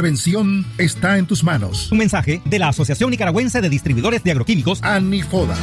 prevención 0.01 0.65
está 0.79 1.19
en 1.19 1.27
tus 1.27 1.43
manos. 1.43 1.91
Un 1.91 1.99
mensaje 1.99 2.41
de 2.43 2.57
la 2.57 2.69
Asociación 2.69 3.11
Nicaragüense 3.11 3.61
de 3.61 3.69
Distribuidores 3.69 4.23
de 4.23 4.31
Agroquímicos, 4.31 4.81
ANIFODA. 4.81 5.55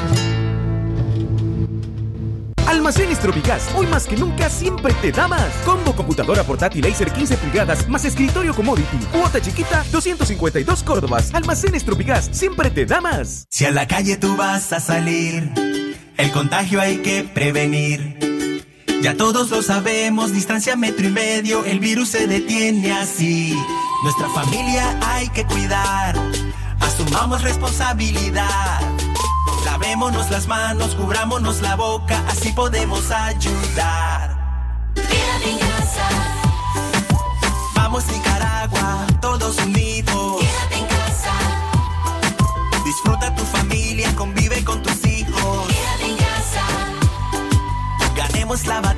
Almacenes 2.68 3.18
Tropicás, 3.18 3.68
hoy 3.74 3.88
más 3.88 4.06
que 4.06 4.16
nunca 4.16 4.48
siempre 4.48 4.94
te 5.02 5.10
da 5.10 5.26
más. 5.26 5.52
Combo 5.64 5.92
computadora 5.92 6.44
portátil 6.44 6.86
Acer 6.86 7.10
15 7.10 7.36
pulgadas 7.36 7.88
más 7.88 8.04
escritorio 8.04 8.54
commodity. 8.54 8.98
Cuota 9.10 9.40
chiquita 9.40 9.84
252 9.90 10.84
Córdobas. 10.84 11.34
Almacenes 11.34 11.82
Tropicás 11.82 12.28
siempre 12.30 12.70
te 12.70 12.86
da 12.86 13.00
más. 13.00 13.44
Si 13.50 13.64
a 13.64 13.72
la 13.72 13.88
calle 13.88 14.18
tú 14.18 14.36
vas 14.36 14.72
a 14.72 14.78
salir, 14.78 15.52
el 16.16 16.30
contagio 16.30 16.80
hay 16.80 16.98
que 16.98 17.24
prevenir. 17.24 18.18
Ya 19.02 19.16
todos 19.16 19.50
lo 19.50 19.62
sabemos, 19.62 20.32
distancia 20.32 20.76
metro 20.76 21.08
y 21.08 21.10
medio, 21.10 21.64
el 21.64 21.80
virus 21.80 22.10
se 22.10 22.28
detiene 22.28 22.92
así. 22.92 23.56
Nuestra 24.02 24.28
familia 24.28 24.96
hay 25.02 25.28
que 25.30 25.44
cuidar, 25.44 26.14
asumamos 26.80 27.42
responsabilidad. 27.42 28.80
Lavémonos 29.64 30.30
las 30.30 30.46
manos, 30.46 30.94
cubrámonos 30.94 31.60
la 31.60 31.74
boca, 31.74 32.22
así 32.28 32.52
podemos 32.52 33.10
ayudar. 33.10 34.38
Quédate 34.94 35.50
en 35.50 35.58
casa. 35.58 36.08
Vamos 37.74 38.06
Nicaragua, 38.06 39.04
todos 39.20 39.58
unidos. 39.58 40.42
Quédate 40.42 40.78
en 40.78 40.86
casa. 40.86 41.32
Disfruta 42.84 43.34
tu 43.34 43.44
familia, 43.46 44.14
convive 44.14 44.64
con 44.64 44.80
tus 44.80 45.04
hijos. 45.06 45.66
Quédate 45.66 46.06
en 46.12 46.16
casa. 46.16 46.64
Ganemos 48.14 48.64
la 48.64 48.80
batalla, 48.80 48.97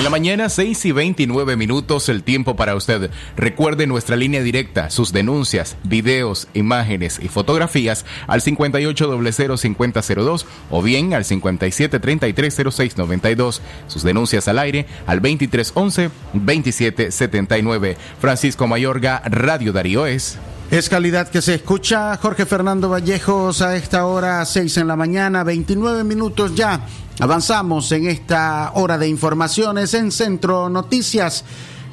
En 0.00 0.04
la 0.04 0.08
mañana 0.08 0.48
6 0.48 0.86
y 0.86 0.92
29 0.92 1.56
minutos 1.56 2.08
el 2.08 2.22
tiempo 2.22 2.56
para 2.56 2.74
usted. 2.74 3.10
Recuerde 3.36 3.86
nuestra 3.86 4.16
línea 4.16 4.40
directa, 4.40 4.88
sus 4.88 5.12
denuncias, 5.12 5.76
videos, 5.84 6.48
imágenes 6.54 7.20
y 7.22 7.28
fotografías 7.28 8.06
al 8.26 8.40
58005002 8.40 10.46
o 10.70 10.80
bien 10.80 11.12
al 11.12 11.24
57330692. 11.24 13.60
Sus 13.88 14.02
denuncias 14.02 14.48
al 14.48 14.58
aire 14.58 14.86
al 15.06 15.20
2311-2779. 15.20 17.96
Francisco 18.18 18.66
Mayorga, 18.66 19.20
Radio 19.26 19.74
Darío 19.74 20.06
es... 20.06 20.38
Es 20.70 20.88
calidad 20.88 21.28
que 21.28 21.42
se 21.42 21.56
escucha. 21.56 22.16
Jorge 22.16 22.46
Fernando 22.46 22.88
Vallejos 22.88 23.60
a 23.60 23.76
esta 23.76 24.06
hora, 24.06 24.42
6 24.46 24.78
en 24.78 24.86
la 24.86 24.96
mañana, 24.96 25.44
29 25.44 26.04
minutos 26.04 26.54
ya. 26.54 26.86
Avanzamos 27.20 27.92
en 27.92 28.08
esta 28.08 28.72
hora 28.74 28.96
de 28.96 29.06
informaciones 29.06 29.92
en 29.92 30.10
Centro 30.10 30.70
Noticias. 30.70 31.44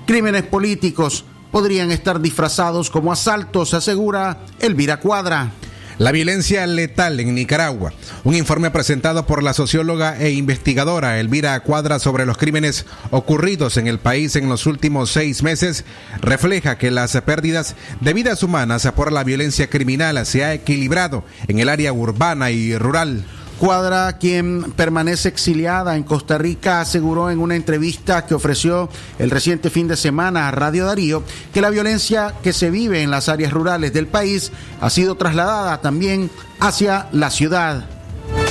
Crímenes 0.06 0.44
políticos 0.44 1.26
podrían 1.52 1.92
estar 1.92 2.22
disfrazados 2.22 2.90
como 2.90 3.12
asaltos, 3.12 3.74
asegura 3.74 4.46
Elvira 4.60 5.02
Cuadra. 5.02 5.52
La 5.98 6.13
violencia 6.13 6.66
letal 6.66 7.20
en 7.20 7.36
Nicaragua. 7.36 7.92
Un 8.24 8.36
informe 8.36 8.72
presentado 8.72 9.26
por 9.26 9.44
la 9.44 9.54
socióloga 9.54 10.18
e 10.18 10.32
investigadora 10.32 11.20
Elvira 11.20 11.60
Cuadra 11.60 12.00
sobre 12.00 12.26
los 12.26 12.38
crímenes 12.38 12.86
ocurridos 13.12 13.76
en 13.76 13.88
el 13.88 14.00
país 14.00 14.38
en 14.38 14.48
los 14.48 14.66
últimos 14.66 15.12
seis 15.12 15.44
meses 15.44 15.84
refleja 16.22 16.78
que 16.78 16.90
las 16.90 17.20
pérdidas 17.22 17.76
de 18.00 18.13
vidas 18.13 18.44
humanas 18.44 18.90
por 18.96 19.12
la 19.12 19.26
violencia 19.26 19.70
criminal 19.70 20.26
se 20.26 20.46
ha 20.46 20.54
equilibrado 20.54 21.26
en 21.50 21.60
el 21.60 21.68
área 21.68 21.92
urbana 21.92 22.50
y 22.50 22.78
rural. 22.78 23.26
Cuadra, 23.60 24.17
quien 24.20 24.72
permanece 24.74 25.30
exiliada 25.30 25.98
en 25.98 26.04
Costa 26.04 26.38
Rica, 26.38 26.80
aseguró 26.80 27.32
en 27.32 27.39
una 27.39 27.56
entrevista 27.56 28.26
que 28.26 28.36
ofreció 28.36 28.88
el 29.17 29.32
reciente 29.32 29.72
fin 29.72 29.88
de 29.88 29.98
semana 29.98 30.48
a 30.48 30.52
Radio 30.52 30.86
Darío 30.86 31.24
que 31.54 31.62
la 31.62 31.72
violencia 31.72 32.36
que 32.43 32.54
se 32.54 32.70
vive 32.70 33.02
en 33.02 33.10
las 33.10 33.30
áreas 33.30 33.52
rurales 33.52 33.93
del 33.93 34.06
país 34.06 34.52
ha 34.80 34.91
sido 34.91 35.15
trasladada 35.15 35.82
también 35.82 36.30
hacia 36.60 37.08
la 37.12 37.32
ciudad. 37.32 37.86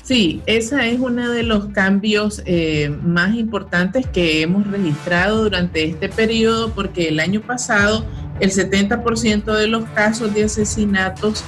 Sí, 0.02 0.40
ese 0.46 0.90
es 0.90 1.00
uno 1.00 1.30
de 1.30 1.42
los 1.42 1.66
cambios 1.66 2.42
eh, 2.44 2.94
más 3.02 3.34
importantes 3.34 4.06
que 4.06 4.42
hemos 4.42 4.66
registrado 4.66 5.44
durante 5.44 5.84
este 5.84 6.08
periodo 6.08 6.70
porque 6.70 7.08
el 7.08 7.20
año 7.20 7.40
pasado 7.40 8.04
el 8.40 8.50
70% 8.50 9.44
de 9.44 9.66
los 9.66 9.84
casos 9.90 10.34
de 10.34 10.44
asesinatos 10.44 11.44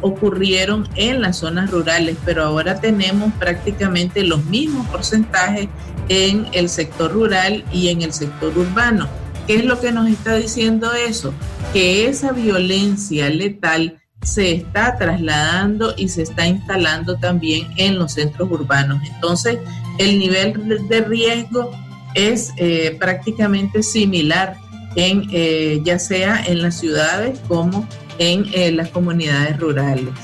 ocurrieron 0.00 0.88
en 0.96 1.20
las 1.20 1.38
zonas 1.38 1.70
rurales, 1.70 2.16
pero 2.24 2.44
ahora 2.44 2.80
tenemos 2.80 3.32
prácticamente 3.34 4.24
los 4.24 4.44
mismos 4.46 4.86
porcentajes 4.88 5.68
en 6.08 6.46
el 6.52 6.68
sector 6.68 7.12
rural 7.12 7.64
y 7.72 7.88
en 7.88 8.02
el 8.02 8.12
sector 8.12 8.56
urbano. 8.56 9.08
¿Qué 9.46 9.56
es 9.56 9.64
lo 9.64 9.80
que 9.80 9.92
nos 9.92 10.08
está 10.08 10.36
diciendo 10.36 10.92
eso? 10.92 11.34
Que 11.72 12.08
esa 12.08 12.32
violencia 12.32 13.28
letal 13.28 13.98
se 14.22 14.52
está 14.52 14.96
trasladando 14.96 15.92
y 15.96 16.08
se 16.08 16.22
está 16.22 16.46
instalando 16.46 17.16
también 17.16 17.68
en 17.76 17.98
los 17.98 18.12
centros 18.12 18.50
urbanos. 18.50 19.02
Entonces, 19.14 19.58
el 19.98 20.18
nivel 20.18 20.88
de 20.88 21.00
riesgo 21.02 21.70
es 22.14 22.52
eh, 22.56 22.96
prácticamente 22.98 23.82
similar 23.82 24.56
en 24.96 25.28
eh, 25.30 25.80
ya 25.84 25.98
sea 25.98 26.44
en 26.46 26.62
las 26.62 26.78
ciudades 26.78 27.38
como 27.48 27.88
en 28.18 28.46
eh, 28.52 28.70
las 28.72 28.90
comunidades 28.90 29.58
rurales. 29.58 30.14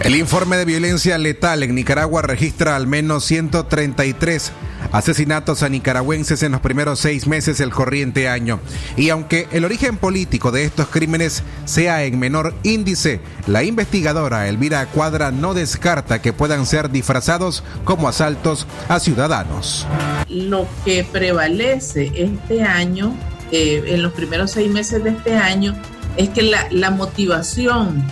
El 0.00 0.14
informe 0.14 0.56
de 0.56 0.64
violencia 0.64 1.18
letal 1.18 1.62
en 1.62 1.74
Nicaragua 1.74 2.22
registra 2.22 2.76
al 2.76 2.86
menos 2.86 3.24
133 3.24 4.52
asesinatos 4.92 5.62
a 5.62 5.68
nicaragüenses 5.68 6.42
en 6.42 6.52
los 6.52 6.60
primeros 6.60 6.98
seis 6.98 7.26
meses 7.26 7.58
del 7.58 7.70
corriente 7.70 8.28
año. 8.28 8.60
Y 8.96 9.10
aunque 9.10 9.46
el 9.52 9.64
origen 9.64 9.96
político 9.96 10.50
de 10.50 10.64
estos 10.64 10.88
crímenes 10.88 11.42
sea 11.64 12.04
en 12.04 12.18
menor 12.18 12.54
índice, 12.62 13.20
la 13.46 13.62
investigadora 13.62 14.48
Elvira 14.48 14.86
Cuadra 14.86 15.30
no 15.30 15.54
descarta 15.54 16.22
que 16.22 16.32
puedan 16.32 16.66
ser 16.66 16.90
disfrazados 16.90 17.62
como 17.84 18.08
asaltos 18.08 18.66
a 18.88 19.00
ciudadanos. 19.00 19.86
Lo 20.28 20.66
que 20.84 21.04
prevalece 21.04 22.12
este 22.14 22.62
año, 22.62 23.14
eh, 23.50 23.82
en 23.86 24.02
los 24.02 24.12
primeros 24.12 24.50
seis 24.52 24.70
meses 24.70 25.02
de 25.04 25.10
este 25.10 25.36
año, 25.36 25.74
es 26.16 26.28
que 26.30 26.42
la, 26.42 26.90
motivación 26.90 28.04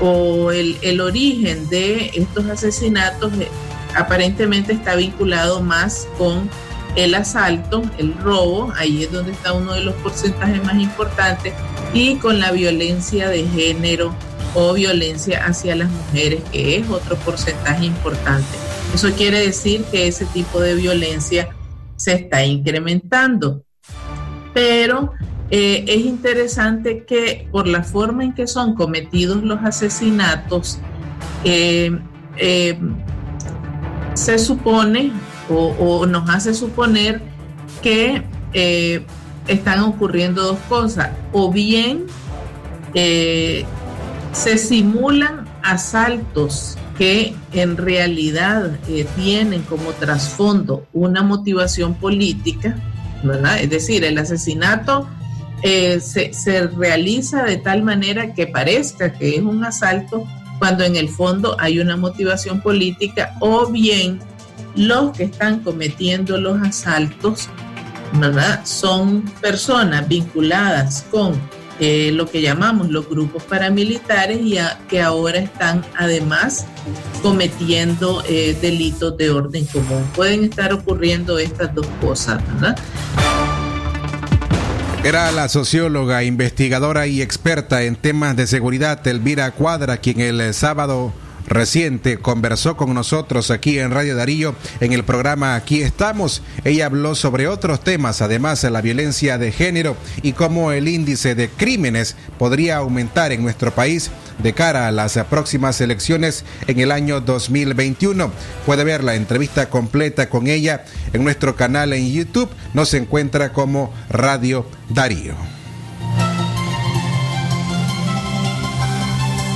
o 0.00 0.50
el, 0.50 0.76
el 0.82 1.00
origen 1.00 1.68
de 1.68 2.10
estos 2.14 2.46
asesinatos 2.46 3.32
eh, 3.34 3.48
aparentemente 3.96 4.72
está 4.72 4.96
vinculado 4.96 5.62
más 5.62 6.08
con 6.18 6.48
el 6.96 7.14
asalto, 7.14 7.82
el 7.98 8.14
robo, 8.18 8.72
ahí 8.76 9.04
es 9.04 9.12
donde 9.12 9.32
está 9.32 9.52
uno 9.52 9.74
de 9.74 9.84
los 9.84 9.94
porcentajes 9.96 10.62
más 10.64 10.76
importantes, 10.76 11.54
y 11.94 12.16
con 12.16 12.40
la 12.40 12.52
violencia 12.52 13.28
de 13.28 13.46
género 13.46 14.14
o 14.54 14.72
violencia 14.72 15.44
hacia 15.44 15.76
las 15.76 15.90
mujeres, 15.90 16.42
que 16.50 16.76
es 16.76 16.88
otro 16.88 17.16
porcentaje 17.16 17.86
importante. 17.86 18.48
Eso 18.94 19.12
quiere 19.12 19.40
decir 19.40 19.84
que 19.84 20.08
ese 20.08 20.24
tipo 20.26 20.60
de 20.60 20.74
violencia 20.74 21.48
se 21.96 22.14
está 22.14 22.44
incrementando. 22.44 23.62
Pero 24.52 25.12
eh, 25.50 25.84
es 25.86 26.04
interesante 26.04 27.04
que 27.04 27.48
por 27.52 27.68
la 27.68 27.84
forma 27.84 28.24
en 28.24 28.34
que 28.34 28.46
son 28.46 28.74
cometidos 28.74 29.42
los 29.44 29.60
asesinatos, 29.62 30.78
eh, 31.44 31.96
eh, 32.36 32.78
se 34.20 34.38
supone 34.38 35.12
o, 35.48 36.06
nos 36.06 36.28
hace 36.30 36.54
suponer 36.54 37.20
que 37.82 38.22
están 39.48 39.80
ocurriendo 39.80 40.42
dos 40.42 40.58
cosas. 40.68 41.10
O 41.32 41.50
bien 41.50 42.06
se 44.32 44.58
simulan 44.58 45.46
asaltos 45.62 46.76
que 46.96 47.34
en 47.52 47.76
realidad 47.76 48.78
tienen 49.16 49.62
como 49.62 49.90
trasfondo 49.92 50.86
una 50.92 51.22
motivación 51.22 51.94
política, 51.94 52.76
¿verdad? 53.24 53.60
Es 53.60 53.70
decir, 53.70 54.04
el 54.04 54.18
asesinato 54.18 55.08
eh, 55.62 56.00
se, 56.00 56.34
se, 56.34 56.66
realiza 56.66 57.44
de 57.44 57.56
tal 57.56 57.82
manera 57.82 58.34
que 58.34 58.46
parezca 58.46 59.12
que 59.12 59.36
es 59.36 59.42
un 59.42 59.64
asalto 59.64 60.26
cuando 60.60 60.84
en 60.84 60.94
el 60.94 61.08
fondo 61.08 61.56
hay 61.58 61.80
una 61.80 61.96
motivación 61.96 62.60
política 62.60 63.34
o 63.40 63.66
bien 63.66 64.20
los 64.76 65.16
que 65.16 65.24
están 65.24 65.60
cometiendo 65.60 66.38
los 66.38 66.62
asaltos 66.62 67.48
¿verdad? 68.12 68.64
son 68.64 69.22
personas 69.40 70.06
vinculadas 70.06 71.04
con 71.10 71.32
eh, 71.80 72.12
lo 72.12 72.26
que 72.26 72.42
llamamos 72.42 72.90
los 72.90 73.08
grupos 73.08 73.42
paramilitares 73.44 74.38
y 74.42 74.58
que 74.86 75.00
ahora 75.00 75.38
están 75.38 75.82
además 75.96 76.66
cometiendo 77.22 78.22
eh, 78.28 78.54
delitos 78.60 79.16
de 79.16 79.30
orden 79.30 79.64
común. 79.64 80.04
Pueden 80.14 80.44
estar 80.44 80.74
ocurriendo 80.74 81.38
estas 81.38 81.74
dos 81.74 81.86
cosas, 82.02 82.42
¿verdad? 82.52 82.78
Era 85.02 85.32
la 85.32 85.48
socióloga, 85.48 86.24
investigadora 86.24 87.06
y 87.06 87.22
experta 87.22 87.84
en 87.84 87.96
temas 87.96 88.36
de 88.36 88.46
seguridad 88.46 89.06
Elvira 89.08 89.50
Cuadra, 89.52 89.96
quien 89.96 90.20
el 90.20 90.52
sábado 90.52 91.14
reciente 91.50 92.18
conversó 92.18 92.76
con 92.76 92.94
nosotros 92.94 93.50
aquí 93.50 93.78
en 93.78 93.90
Radio 93.90 94.16
Darío 94.16 94.54
en 94.80 94.92
el 94.92 95.04
programa 95.04 95.54
Aquí 95.56 95.82
estamos. 95.82 96.42
Ella 96.64 96.86
habló 96.86 97.14
sobre 97.14 97.48
otros 97.48 97.84
temas, 97.84 98.22
además 98.22 98.62
de 98.62 98.70
la 98.70 98.80
violencia 98.80 99.36
de 99.36 99.52
género 99.52 99.96
y 100.22 100.32
cómo 100.32 100.72
el 100.72 100.88
índice 100.88 101.34
de 101.34 101.50
crímenes 101.50 102.16
podría 102.38 102.78
aumentar 102.78 103.32
en 103.32 103.42
nuestro 103.42 103.74
país 103.74 104.10
de 104.42 104.54
cara 104.54 104.86
a 104.86 104.92
las 104.92 105.18
próximas 105.28 105.80
elecciones 105.80 106.44
en 106.66 106.80
el 106.80 106.92
año 106.92 107.20
2021. 107.20 108.30
Puede 108.64 108.84
ver 108.84 109.04
la 109.04 109.16
entrevista 109.16 109.68
completa 109.68 110.30
con 110.30 110.46
ella 110.46 110.84
en 111.12 111.24
nuestro 111.24 111.56
canal 111.56 111.92
en 111.92 112.10
YouTube. 112.10 112.48
Nos 112.72 112.94
encuentra 112.94 113.52
como 113.52 113.92
Radio 114.08 114.64
Darío. 114.88 115.59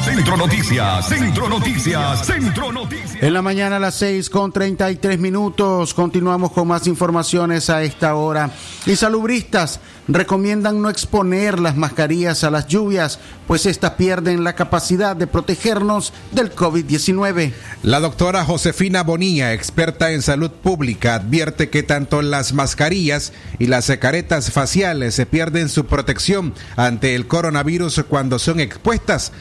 Centro 0.04 0.36
Noticias, 0.36 1.08
Centro 1.08 1.48
Noticias, 1.48 2.26
Centro 2.26 2.70
Noticias. 2.70 3.22
En 3.22 3.32
la 3.32 3.40
mañana 3.40 3.76
a 3.76 3.78
las 3.80 3.94
6 3.94 4.28
con 4.28 4.52
33 4.52 5.18
minutos 5.18 5.94
continuamos 5.94 6.52
con 6.52 6.68
más 6.68 6.86
informaciones 6.86 7.70
a 7.70 7.82
esta 7.82 8.14
hora. 8.14 8.50
Y 8.84 8.96
salubristas 8.96 9.80
recomiendan 10.08 10.82
no 10.82 10.90
exponer 10.90 11.58
las 11.60 11.76
mascarillas 11.76 12.44
a 12.44 12.50
las 12.50 12.66
lluvias, 12.66 13.18
pues 13.46 13.66
estas 13.66 13.92
pierden 13.92 14.44
la 14.44 14.54
capacidad 14.54 15.16
de 15.16 15.26
protegernos 15.26 16.12
del 16.32 16.54
COVID-19. 16.54 17.52
La 17.82 18.00
doctora 18.00 18.44
Josefina 18.44 19.02
Bonilla, 19.02 19.52
experta 19.52 20.12
en 20.12 20.22
salud 20.22 20.50
pública, 20.50 21.14
advierte 21.14 21.70
que 21.70 21.82
tanto 21.82 22.22
las 22.22 22.52
mascarillas 22.52 23.32
y 23.58 23.66
las 23.66 23.90
caretas 24.00 24.50
faciales 24.50 25.14
se 25.14 25.26
pierden 25.26 25.68
su 25.68 25.86
protección 25.86 26.54
ante 26.76 27.14
el 27.14 27.26
coronavirus 27.26 28.04
cuando 28.08 28.38
son 28.38 28.60
expuestas 28.60 29.32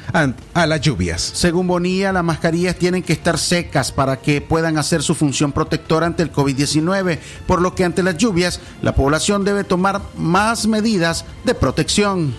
a 0.54 0.67
las 0.67 0.82
lluvias. 0.82 1.21
Según 1.34 1.67
Bonilla, 1.67 2.12
las 2.12 2.23
mascarillas 2.23 2.76
tienen 2.76 3.04
que 3.04 3.13
estar 3.13 3.38
secas 3.38 3.91
para 3.91 4.19
que 4.19 4.41
puedan 4.41 4.78
hacer 4.78 5.02
su 5.02 5.15
función 5.15 5.52
protectora 5.52 6.08
ante 6.08 6.23
el 6.23 6.32
COVID-19, 6.32 7.19
por 7.47 7.62
lo 7.62 7.76
que 7.76 7.86
ante 7.86 8.04
las 8.04 8.17
lluvias 8.17 8.60
la 8.82 8.95
población 8.95 9.43
debe 9.43 9.63
tomar 9.63 10.02
más 10.17 10.53
medidas 10.68 11.26
de 11.44 11.56
protección. 11.56 12.34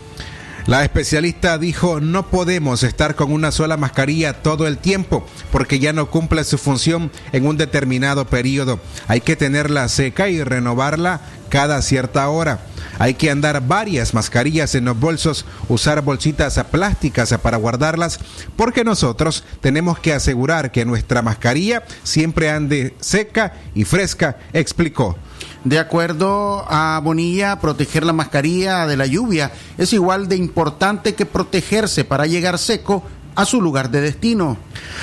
La 0.66 0.82
especialista 0.82 1.58
dijo, 1.58 2.00
no 2.00 2.30
podemos 2.30 2.84
estar 2.84 3.16
con 3.16 3.32
una 3.32 3.52
sola 3.52 3.76
mascarilla 3.76 4.42
todo 4.42 4.66
el 4.66 4.78
tiempo 4.78 5.26
porque 5.52 5.78
ya 5.78 5.92
no 5.92 6.10
cumple 6.10 6.42
su 6.42 6.56
función 6.56 7.10
en 7.32 7.46
un 7.46 7.58
determinado 7.58 8.24
periodo. 8.24 8.80
Hay 9.06 9.20
que 9.20 9.36
tenerla 9.36 9.88
seca 9.88 10.30
y 10.30 10.42
renovarla 10.42 11.20
cada 11.50 11.82
cierta 11.82 12.26
hora. 12.30 12.60
Hay 12.98 13.12
que 13.12 13.30
andar 13.30 13.66
varias 13.66 14.14
mascarillas 14.14 14.74
en 14.74 14.86
los 14.86 14.98
bolsos, 14.98 15.44
usar 15.68 16.00
bolsitas 16.00 16.58
plásticas 16.70 17.34
para 17.42 17.58
guardarlas, 17.58 18.18
porque 18.56 18.84
nosotros 18.84 19.44
tenemos 19.60 19.98
que 19.98 20.14
asegurar 20.14 20.72
que 20.72 20.86
nuestra 20.86 21.20
mascarilla 21.20 21.84
siempre 22.04 22.48
ande 22.48 22.94
seca 23.00 23.52
y 23.74 23.84
fresca, 23.84 24.38
explicó. 24.54 25.18
De 25.64 25.78
acuerdo 25.78 26.66
a 26.68 27.00
Bonilla, 27.02 27.58
proteger 27.58 28.04
la 28.04 28.12
mascarilla 28.12 28.86
de 28.86 28.98
la 28.98 29.06
lluvia 29.06 29.50
es 29.78 29.94
igual 29.94 30.28
de 30.28 30.36
importante 30.36 31.14
que 31.14 31.24
protegerse 31.24 32.04
para 32.04 32.26
llegar 32.26 32.58
seco 32.58 33.02
a 33.34 33.46
su 33.46 33.62
lugar 33.62 33.90
de 33.90 34.02
destino. 34.02 34.58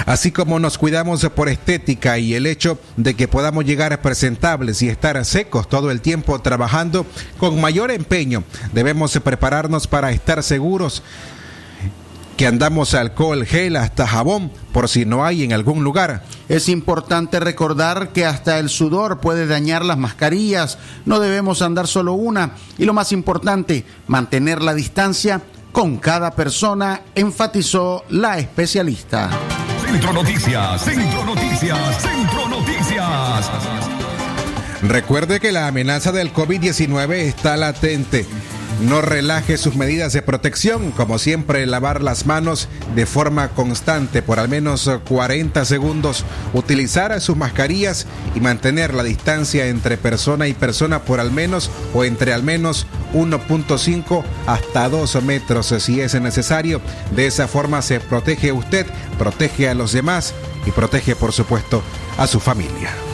Así 0.05 0.31
como 0.31 0.59
nos 0.59 0.77
cuidamos 0.77 1.27
por 1.35 1.49
estética 1.49 2.19
y 2.19 2.35
el 2.35 2.45
hecho 2.45 2.79
de 2.95 3.15
que 3.15 3.27
podamos 3.27 3.65
llegar 3.65 4.01
presentables 4.01 4.83
y 4.83 4.89
estar 4.89 5.23
secos 5.25 5.67
todo 5.67 5.89
el 5.89 5.99
tiempo 5.99 6.39
trabajando 6.39 7.07
con 7.39 7.59
mayor 7.59 7.89
empeño, 7.89 8.43
debemos 8.71 9.19
prepararnos 9.19 9.87
para 9.87 10.11
estar 10.11 10.43
seguros 10.43 11.01
que 12.41 12.47
andamos 12.47 12.95
alcohol, 12.95 13.45
gel, 13.45 13.75
hasta 13.75 14.07
jabón, 14.07 14.51
por 14.73 14.89
si 14.89 15.05
no 15.05 15.23
hay 15.23 15.43
en 15.43 15.53
algún 15.53 15.83
lugar. 15.83 16.23
Es 16.49 16.69
importante 16.69 17.39
recordar 17.39 18.13
que 18.13 18.25
hasta 18.25 18.57
el 18.57 18.69
sudor 18.69 19.19
puede 19.19 19.45
dañar 19.45 19.85
las 19.85 19.99
mascarillas, 19.99 20.79
no 21.05 21.19
debemos 21.19 21.61
andar 21.61 21.85
solo 21.85 22.13
una 22.13 22.53
y 22.79 22.85
lo 22.85 22.93
más 22.93 23.11
importante, 23.11 23.85
mantener 24.07 24.63
la 24.63 24.73
distancia 24.73 25.43
con 25.71 25.97
cada 25.97 26.31
persona, 26.31 27.01
enfatizó 27.13 28.05
la 28.09 28.39
especialista. 28.39 29.29
Centro 29.85 30.11
Noticias, 30.11 30.81
Centro 30.83 31.23
Noticias, 31.23 32.01
Centro 32.01 32.47
Noticias. 32.49 33.51
Recuerde 34.81 35.39
que 35.39 35.51
la 35.51 35.67
amenaza 35.67 36.11
del 36.11 36.33
COVID-19 36.33 37.11
está 37.17 37.55
latente. 37.55 38.25
No 38.81 39.01
relaje 39.01 39.57
sus 39.57 39.75
medidas 39.75 40.11
de 40.11 40.23
protección, 40.23 40.89
como 40.91 41.19
siempre 41.19 41.67
lavar 41.67 42.01
las 42.01 42.25
manos 42.25 42.67
de 42.95 43.05
forma 43.05 43.49
constante 43.49 44.23
por 44.23 44.39
al 44.39 44.49
menos 44.49 44.89
40 45.07 45.65
segundos, 45.65 46.25
utilizar 46.53 47.21
sus 47.21 47.37
mascarillas 47.37 48.07
y 48.33 48.39
mantener 48.39 48.95
la 48.95 49.03
distancia 49.03 49.67
entre 49.67 49.97
persona 49.97 50.47
y 50.47 50.53
persona 50.53 51.03
por 51.03 51.19
al 51.19 51.31
menos 51.31 51.69
o 51.93 52.03
entre 52.05 52.33
al 52.33 52.41
menos 52.41 52.87
1.5 53.13 54.23
hasta 54.47 54.89
2 54.89 55.23
metros 55.23 55.75
si 55.77 56.01
es 56.01 56.19
necesario. 56.19 56.81
De 57.15 57.27
esa 57.27 57.47
forma 57.47 57.83
se 57.83 57.99
protege 57.99 58.51
usted, 58.51 58.87
protege 59.19 59.69
a 59.69 59.75
los 59.75 59.91
demás 59.91 60.33
y 60.65 60.71
protege 60.71 61.15
por 61.15 61.33
supuesto 61.33 61.83
a 62.17 62.25
su 62.25 62.39
familia. 62.39 63.10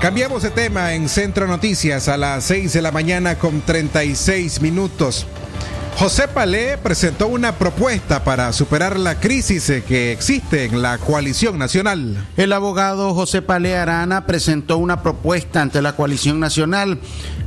Cambiamos 0.00 0.44
de 0.44 0.50
tema 0.50 0.94
en 0.94 1.08
Centro 1.08 1.48
Noticias 1.48 2.06
a 2.06 2.16
las 2.16 2.44
6 2.44 2.72
de 2.72 2.82
la 2.82 2.92
mañana 2.92 3.36
con 3.36 3.60
36 3.62 4.60
minutos. 4.60 5.26
José 5.98 6.28
Palé 6.28 6.78
presentó 6.78 7.26
una 7.26 7.56
propuesta 7.56 8.22
para 8.22 8.52
superar 8.52 8.96
la 8.96 9.18
crisis 9.18 9.72
que 9.88 10.12
existe 10.12 10.66
en 10.66 10.82
la 10.82 10.98
coalición 10.98 11.58
nacional. 11.58 12.28
El 12.36 12.52
abogado 12.52 13.12
José 13.12 13.42
Palé 13.42 13.76
Arana 13.76 14.24
presentó 14.24 14.78
una 14.78 15.02
propuesta 15.02 15.62
ante 15.62 15.82
la 15.82 15.96
coalición 15.96 16.38
nacional 16.38 17.00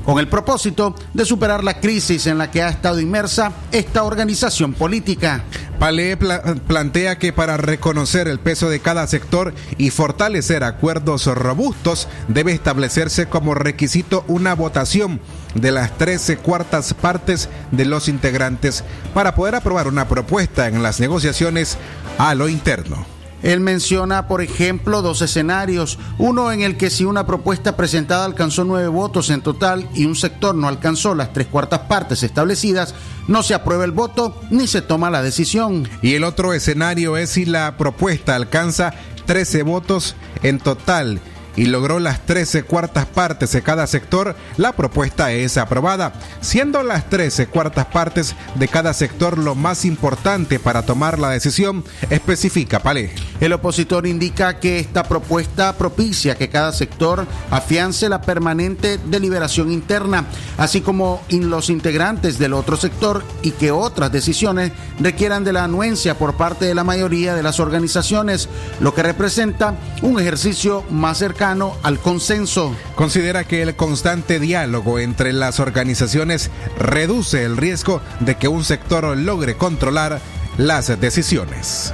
con 0.04 0.20
el 0.20 0.28
propósito 0.28 0.94
de 1.14 1.24
superar 1.24 1.64
la 1.64 1.80
crisis 1.80 2.28
en 2.28 2.38
la 2.38 2.52
que 2.52 2.62
ha 2.62 2.68
estado 2.68 3.00
inmersa 3.00 3.54
esta 3.72 4.04
organización 4.04 4.74
política. 4.74 5.46
Palé 5.82 6.16
pla- 6.16 6.44
plantea 6.68 7.18
que 7.18 7.34
para 7.34 7.58
reconocer 7.58 8.28
el 8.28 8.38
peso 8.40 8.70
de 8.70 8.82
cada 8.82 9.08
sector 9.08 9.52
y 9.80 9.90
fortalecer 9.90 10.64
acuerdos 10.64 11.26
robustos 11.26 12.08
debe 12.28 12.52
establecerse 12.52 13.26
como 13.26 13.56
requisito 13.56 14.24
una 14.28 14.54
votación 14.54 15.20
de 15.56 15.72
las 15.72 15.98
13 15.98 16.38
cuartas 16.38 16.94
partes 16.94 17.50
de 17.72 17.86
los 17.86 18.10
integrantes 18.10 18.84
para 19.16 19.34
poder 19.34 19.56
aprobar 19.56 19.88
una 19.88 20.08
propuesta 20.08 20.68
en 20.68 20.84
las 20.84 21.00
negociaciones 21.00 21.80
a 22.20 22.36
lo 22.36 22.48
interno. 22.48 23.04
Él 23.44 23.60
menciona, 23.60 24.28
por 24.28 24.42
ejemplo, 24.42 25.02
dos 25.02 25.22
escenarios. 25.22 25.98
Uno 26.18 26.52
en 26.52 26.62
el 26.62 26.78
que 26.78 26.90
si 26.90 27.06
una 27.06 27.26
propuesta 27.26 27.76
presentada 27.76 28.26
alcanzó 28.26 28.64
nueve 28.64 28.88
votos 28.88 29.30
en 29.30 29.42
total 29.42 29.90
y 29.94 30.06
un 30.06 30.16
sector 30.16 30.56
no 30.56 30.68
alcanzó 30.68 31.16
las 31.16 31.34
tres 31.34 31.48
cuartas 31.48 31.82
partes 31.82 32.24
establecidas, 32.24 32.94
no 33.28 33.44
se 33.44 33.54
aprueba 33.54 33.86
el 33.86 33.92
voto 33.92 34.40
ni 34.50 34.68
se 34.68 34.82
toma 34.82 35.10
la 35.10 35.22
decisión. 35.22 35.88
Y 36.02 36.16
el 36.16 36.24
otro 36.24 36.54
escenario 36.54 37.18
es 37.18 37.32
si 37.32 37.46
la 37.46 37.78
propuesta 37.78 38.36
alcanza 38.36 38.94
13 39.26 39.64
votos 39.64 40.16
en 40.44 40.60
total 40.60 41.22
y 41.56 41.66
logró 41.66 42.00
las 42.00 42.26
13 42.26 42.64
cuartas 42.64 43.06
partes 43.06 43.52
de 43.52 43.62
cada 43.62 43.88
sector, 43.88 44.36
la 44.58 44.74
propuesta 44.74 45.32
es 45.32 45.58
aprobada, 45.58 46.14
siendo 46.40 46.84
las 46.84 47.10
13 47.10 47.48
cuartas 47.48 47.88
partes 47.88 48.36
de 48.56 48.68
cada 48.68 48.94
sector 48.94 49.38
lo 49.38 49.56
más 49.56 49.86
importante 49.86 50.60
para 50.60 50.84
tomar 50.84 51.20
la 51.20 51.30
decisión, 51.30 51.84
especifica 52.10 52.80
Palé. 52.80 53.14
El 53.40 53.54
opositor 53.54 54.08
indica 54.08 54.60
que 54.60 54.80
esta 54.80 55.04
propuesta 55.04 55.78
propicia 55.78 56.36
que 56.36 56.50
cada 56.50 56.72
sector 56.72 57.28
afiance 57.50 58.08
la 58.08 58.22
permanente 58.22 58.98
deliberación 58.98 59.72
interna, 59.72 60.26
así 60.58 60.82
como 60.82 61.22
en 61.30 61.50
los 61.50 61.70
integrantes 61.70 62.38
del 62.40 62.54
otro 62.54 62.78
sector 62.78 63.24
y 63.42 63.52
que 63.52 63.72
otras 63.72 64.12
decisiones 64.12 64.72
requieran 65.00 65.44
de 65.44 65.54
la 65.54 65.64
anuencia 65.64 66.18
por 66.18 66.36
parte 66.36 66.66
de 66.66 66.76
la 66.76 66.84
mayoría 66.84 67.36
de 67.36 67.44
las 67.44 67.60
organizaciones, 67.60 68.48
lo 68.80 68.94
que 68.94 69.04
representa 69.04 69.76
un 70.02 70.20
ejercicio 70.20 70.84
más 70.90 71.18
cercano 71.18 71.41
al 71.42 72.00
consenso. 72.00 72.76
Considera 72.94 73.46
que 73.46 73.64
el 73.64 73.76
constante 73.76 74.40
diálogo 74.40 75.00
entre 75.00 75.34
las 75.34 75.60
organizaciones 75.60 76.52
reduce 76.78 77.44
el 77.44 77.58
riesgo 77.58 78.00
de 78.20 78.36
que 78.36 78.48
un 78.48 78.64
sector 78.64 79.18
logre 79.18 79.58
controlar 79.58 80.22
las 80.58 81.00
decisiones. 81.02 81.94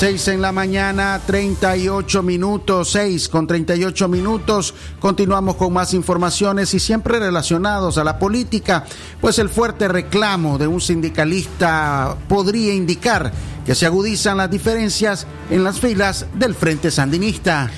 6 0.00 0.28
en 0.28 0.40
la 0.40 0.50
mañana, 0.50 1.20
38 1.26 2.22
minutos, 2.22 2.92
6 2.92 3.28
con 3.28 3.46
38 3.46 4.08
minutos. 4.08 4.72
Continuamos 4.98 5.56
con 5.56 5.74
más 5.74 5.92
informaciones 5.92 6.72
y 6.72 6.80
siempre 6.80 7.18
relacionados 7.18 7.98
a 7.98 8.04
la 8.04 8.18
política, 8.18 8.86
pues 9.20 9.38
el 9.38 9.50
fuerte 9.50 9.88
reclamo 9.88 10.56
de 10.56 10.66
un 10.66 10.80
sindicalista 10.80 12.16
podría 12.30 12.72
indicar 12.72 13.30
que 13.66 13.74
se 13.74 13.84
agudizan 13.84 14.38
las 14.38 14.50
diferencias 14.50 15.26
en 15.50 15.64
las 15.64 15.80
filas 15.80 16.24
del 16.32 16.54
Frente 16.54 16.90
Sandinista. 16.90 17.70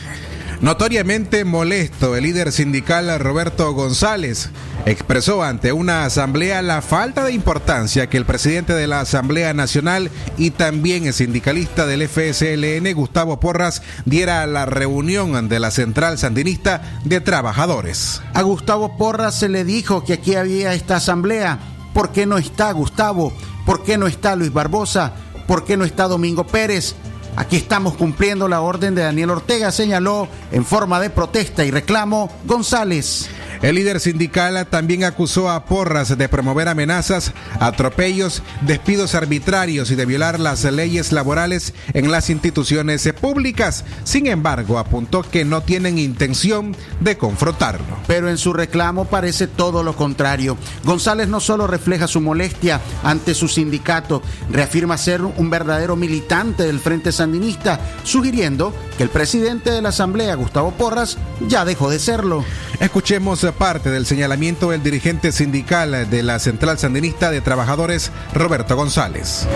Notoriamente 0.62 1.44
molesto, 1.44 2.14
el 2.14 2.22
líder 2.22 2.52
sindical 2.52 3.18
Roberto 3.18 3.72
González 3.72 4.50
expresó 4.86 5.42
ante 5.42 5.72
una 5.72 6.04
asamblea 6.04 6.62
la 6.62 6.82
falta 6.82 7.24
de 7.24 7.32
importancia 7.32 8.08
que 8.08 8.16
el 8.16 8.24
presidente 8.24 8.72
de 8.72 8.86
la 8.86 9.00
Asamblea 9.00 9.54
Nacional 9.54 10.08
y 10.38 10.52
también 10.52 11.06
el 11.06 11.14
sindicalista 11.14 11.84
del 11.84 12.08
FSLN, 12.08 12.94
Gustavo 12.94 13.40
Porras, 13.40 13.82
diera 14.04 14.42
a 14.42 14.46
la 14.46 14.64
reunión 14.64 15.48
de 15.48 15.58
la 15.58 15.72
Central 15.72 16.16
Sandinista 16.16 17.00
de 17.04 17.20
Trabajadores. 17.20 18.22
A 18.32 18.42
Gustavo 18.42 18.96
Porras 18.96 19.34
se 19.34 19.48
le 19.48 19.64
dijo 19.64 20.04
que 20.04 20.12
aquí 20.12 20.36
había 20.36 20.74
esta 20.74 20.94
asamblea. 20.94 21.58
¿Por 21.92 22.12
qué 22.12 22.24
no 22.24 22.38
está 22.38 22.70
Gustavo? 22.70 23.32
¿Por 23.66 23.82
qué 23.82 23.98
no 23.98 24.06
está 24.06 24.36
Luis 24.36 24.52
Barbosa? 24.52 25.12
¿Por 25.48 25.64
qué 25.64 25.76
no 25.76 25.84
está 25.84 26.06
Domingo 26.06 26.46
Pérez? 26.46 26.94
Aquí 27.34 27.56
estamos 27.56 27.94
cumpliendo 27.94 28.46
la 28.46 28.60
orden 28.60 28.94
de 28.94 29.02
Daniel 29.02 29.30
Ortega, 29.30 29.72
señaló 29.72 30.28
en 30.50 30.66
forma 30.66 31.00
de 31.00 31.08
protesta 31.08 31.64
y 31.64 31.70
reclamo 31.70 32.30
González. 32.44 33.30
El 33.62 33.76
líder 33.76 34.00
sindical 34.00 34.66
también 34.68 35.04
acusó 35.04 35.48
a 35.48 35.64
Porras 35.66 36.18
de 36.18 36.28
promover 36.28 36.66
amenazas, 36.66 37.32
atropellos, 37.60 38.42
despidos 38.62 39.14
arbitrarios 39.14 39.92
y 39.92 39.94
de 39.94 40.04
violar 40.04 40.40
las 40.40 40.64
leyes 40.64 41.12
laborales 41.12 41.72
en 41.94 42.10
las 42.10 42.28
instituciones 42.28 43.08
públicas. 43.20 43.84
Sin 44.02 44.26
embargo, 44.26 44.80
apuntó 44.80 45.22
que 45.22 45.44
no 45.44 45.60
tienen 45.60 45.98
intención 45.98 46.74
de 46.98 47.16
confrontarlo. 47.16 47.98
Pero 48.08 48.28
en 48.28 48.36
su 48.36 48.52
reclamo 48.52 49.04
parece 49.04 49.46
todo 49.46 49.84
lo 49.84 49.94
contrario. 49.94 50.56
González 50.82 51.28
no 51.28 51.38
solo 51.38 51.68
refleja 51.68 52.08
su 52.08 52.20
molestia 52.20 52.80
ante 53.04 53.32
su 53.32 53.46
sindicato, 53.46 54.22
reafirma 54.50 54.98
ser 54.98 55.22
un 55.22 55.50
verdadero 55.50 55.94
militante 55.94 56.64
del 56.64 56.80
Frente 56.80 57.12
Sandinista, 57.12 57.78
sugiriendo 58.02 58.74
que 58.96 59.04
el 59.04 59.08
presidente 59.08 59.70
de 59.70 59.82
la 59.82 59.90
Asamblea, 59.90 60.34
Gustavo 60.34 60.72
Porras, 60.72 61.16
ya 61.46 61.64
dejó 61.64 61.90
de 61.90 62.00
serlo. 62.00 62.44
Escuchemos 62.82 63.46
parte 63.56 63.90
del 63.90 64.06
señalamiento 64.06 64.70
del 64.70 64.82
dirigente 64.82 65.30
sindical 65.30 66.10
de 66.10 66.22
la 66.24 66.40
Central 66.40 66.80
Sandinista 66.80 67.30
de 67.30 67.40
Trabajadores, 67.40 68.10
Roberto 68.34 68.74
González. 68.74 69.46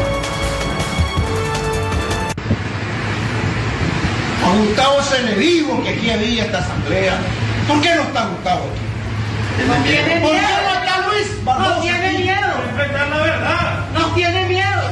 A 4.44 4.56
Gustavo 4.58 5.02
se 5.02 5.22
le 5.24 5.34
dijo 5.34 5.82
que 5.82 5.88
aquí 5.88 6.08
había 6.08 6.44
esta 6.44 6.58
asamblea. 6.58 7.18
¿Por 7.66 7.80
qué 7.80 7.96
no 7.96 8.02
está 8.02 8.26
Gustavo 8.26 8.62
aquí? 8.70 9.66
No 9.66 9.74
tiene 9.84 10.20
¿Por 10.20 10.30
qué 10.30 10.36
miedo. 10.36 10.62
no 10.62 10.74
está 10.78 11.08
Luis 11.08 11.44
Barbosa 11.44 11.74
No 11.74 11.80
tiene 11.82 12.06
aquí? 12.06 12.22
miedo. 12.22 12.52
Enfrentar 12.70 13.08
la 13.08 13.16
verdad. 13.18 13.78
No 13.92 14.06
tiene 14.14 14.48
miedo. 14.48 14.82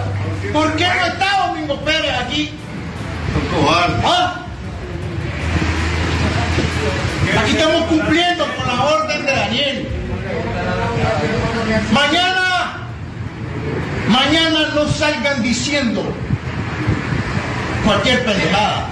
¿Por 0.53 0.75
qué 0.75 0.89
no 0.89 1.07
está 1.07 1.47
Domingo 1.47 1.81
Pérez 1.85 2.13
aquí? 2.19 2.51
¿Ah? 4.05 4.44
Aquí 7.39 7.51
estamos 7.53 7.83
cumpliendo 7.87 8.47
con 8.57 8.67
la 8.67 8.85
orden 8.85 9.27
de 9.27 9.33
Daniel. 9.33 9.89
Mañana, 11.93 12.89
mañana 14.09 14.69
no 14.75 14.89
salgan 14.89 15.43
diciendo 15.43 16.05
cualquier 17.85 18.25
pendejada. 18.25 18.87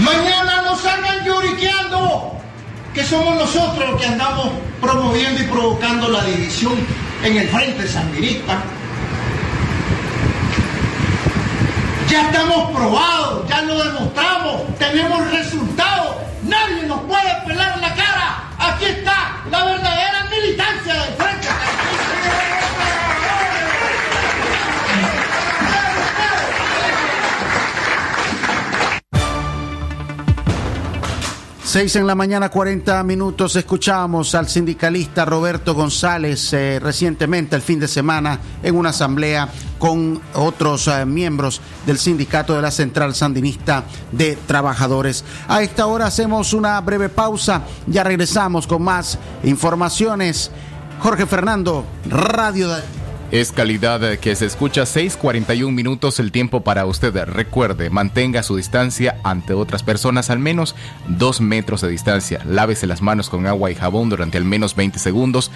Mañana 0.00 0.62
no 0.62 0.76
salgan 0.76 1.24
lloriqueando 1.24 2.38
que 2.94 3.04
somos 3.04 3.36
nosotros 3.36 3.90
los 3.90 4.00
que 4.00 4.06
andamos 4.06 4.50
promoviendo 4.80 5.42
y 5.42 5.44
provocando 5.44 6.08
la 6.08 6.24
división 6.24 6.74
en 7.22 7.36
el 7.36 7.48
frente 7.48 7.86
sandinista. 7.86 8.62
Ya 12.08 12.22
estamos 12.22 12.70
probados, 12.72 13.48
ya 13.48 13.62
lo 13.62 13.84
demostramos, 13.84 14.76
tenemos 14.78 15.30
resultados. 15.30 16.19
Nadie 16.50 16.82
nos 16.82 17.02
puede 17.02 17.32
pelar 17.46 17.78
la 17.78 17.94
cara. 17.94 18.42
Aquí 18.58 18.86
está 18.86 19.36
la 19.52 19.64
verdadera 19.66 20.24
militancia 20.24 20.94
del 20.94 21.14
frente. 21.14 21.39
Seis 31.70 31.94
en 31.94 32.04
la 32.04 32.16
mañana, 32.16 32.48
40 32.48 33.00
minutos. 33.04 33.54
Escuchamos 33.54 34.34
al 34.34 34.48
sindicalista 34.48 35.24
Roberto 35.24 35.72
González 35.72 36.52
eh, 36.52 36.80
recientemente, 36.82 37.54
el 37.54 37.62
fin 37.62 37.78
de 37.78 37.86
semana, 37.86 38.40
en 38.60 38.74
una 38.74 38.88
asamblea 38.88 39.48
con 39.78 40.20
otros 40.34 40.88
eh, 40.88 41.06
miembros 41.06 41.60
del 41.86 41.96
sindicato 41.96 42.56
de 42.56 42.62
la 42.62 42.72
Central 42.72 43.14
Sandinista 43.14 43.84
de 44.10 44.34
Trabajadores. 44.48 45.24
A 45.46 45.62
esta 45.62 45.86
hora 45.86 46.06
hacemos 46.06 46.54
una 46.54 46.80
breve 46.80 47.08
pausa. 47.08 47.62
Ya 47.86 48.02
regresamos 48.02 48.66
con 48.66 48.82
más 48.82 49.16
informaciones. 49.44 50.50
Jorge 50.98 51.24
Fernando, 51.24 51.84
Radio. 52.08 52.68
Es 53.30 53.52
calidad 53.52 54.02
eh, 54.02 54.18
que 54.18 54.34
se 54.34 54.46
escucha 54.46 54.82
6:41 54.82 55.70
minutos 55.70 56.18
el 56.18 56.32
tiempo 56.32 56.62
para 56.62 56.84
usted. 56.86 57.14
Recuerde, 57.26 57.88
mantenga 57.88 58.42
su 58.42 58.56
distancia 58.56 59.20
ante 59.22 59.54
otras 59.54 59.84
personas 59.84 60.30
al 60.30 60.40
menos 60.40 60.74
2 61.08 61.40
metros 61.40 61.80
de 61.80 61.88
distancia. 61.88 62.40
Lávese 62.44 62.88
las 62.88 63.02
manos 63.02 63.30
con 63.30 63.46
agua 63.46 63.70
y 63.70 63.76
jabón 63.76 64.08
durante 64.08 64.36
al 64.36 64.44
menos 64.44 64.74
20 64.74 64.98
segundos. 64.98 65.50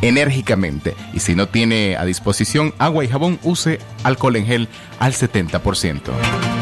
enérgicamente. 0.00 0.94
Y 1.12 1.18
si 1.18 1.34
no 1.34 1.48
tiene 1.48 1.96
a 1.96 2.04
disposición 2.04 2.72
agua 2.78 3.04
y 3.04 3.08
jabón, 3.08 3.40
use 3.42 3.80
alcohol 4.04 4.36
en 4.36 4.46
gel 4.46 4.68
al 5.00 5.12
70%. 5.12 6.57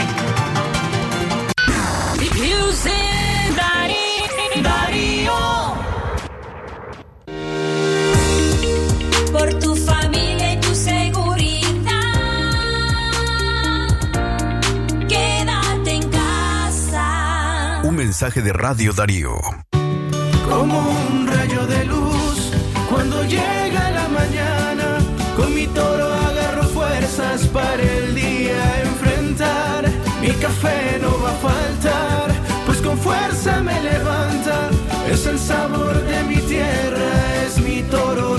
Mensaje 18.16 18.40
de 18.40 18.54
Radio 18.54 18.94
Darío. 18.94 19.38
Como 20.48 20.78
un 20.78 21.26
rayo 21.26 21.66
de 21.66 21.84
luz 21.84 22.50
cuando 22.88 23.22
llega 23.24 23.90
la 23.90 24.08
mañana. 24.08 25.00
Con 25.36 25.54
mi 25.54 25.66
toro 25.66 26.06
agarro 26.14 26.62
fuerzas 26.62 27.46
para 27.48 27.82
el 27.82 28.14
día 28.14 28.80
enfrentar. 28.84 29.84
Mi 30.22 30.30
café 30.30 30.98
no 30.98 31.12
va 31.22 31.32
a 31.32 31.40
faltar, 31.50 32.32
pues 32.64 32.80
con 32.80 32.96
fuerza 32.96 33.60
me 33.60 33.82
levanta. 33.82 34.70
Es 35.10 35.26
el 35.26 35.38
sabor 35.38 36.02
de 36.02 36.22
mi 36.22 36.38
tierra, 36.38 37.44
es 37.44 37.58
mi 37.58 37.82
toro 37.82 38.38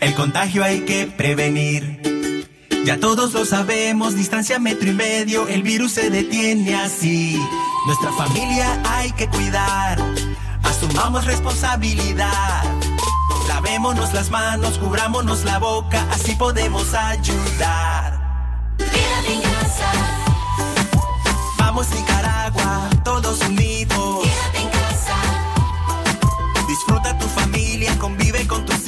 el 0.00 0.14
contagio 0.14 0.64
hay 0.64 0.80
que 0.80 1.06
prevenir. 1.06 2.46
Ya 2.84 2.98
todos 2.98 3.32
lo 3.34 3.44
sabemos, 3.44 4.14
distancia 4.14 4.58
metro 4.58 4.88
y 4.90 4.94
medio, 4.94 5.46
el 5.48 5.62
virus 5.62 5.92
se 5.92 6.10
detiene 6.10 6.74
así. 6.74 7.38
Nuestra 7.86 8.12
familia 8.12 8.80
hay 8.84 9.12
que 9.12 9.28
cuidar, 9.28 9.98
asumamos 10.62 11.24
responsabilidad. 11.26 12.62
Lavémonos 13.48 14.12
las 14.14 14.30
manos, 14.30 14.78
cubrámonos 14.78 15.44
la 15.44 15.58
boca, 15.58 16.06
así 16.10 16.34
podemos 16.34 16.94
ayudar. 16.94 18.76
Quédate 18.78 19.34
en 19.34 19.42
casa. 19.42 19.92
Vamos 21.58 21.88
Nicaragua, 21.90 22.88
todos 23.04 23.40
unidos. 23.40 24.24
Quédate 24.24 24.58
en 24.62 24.68
casa. 24.68 25.16
Disfruta 26.68 27.18
tu 27.18 27.26
familia, 27.28 27.98
convive 27.98 28.46
con 28.46 28.64
tus 28.64 28.87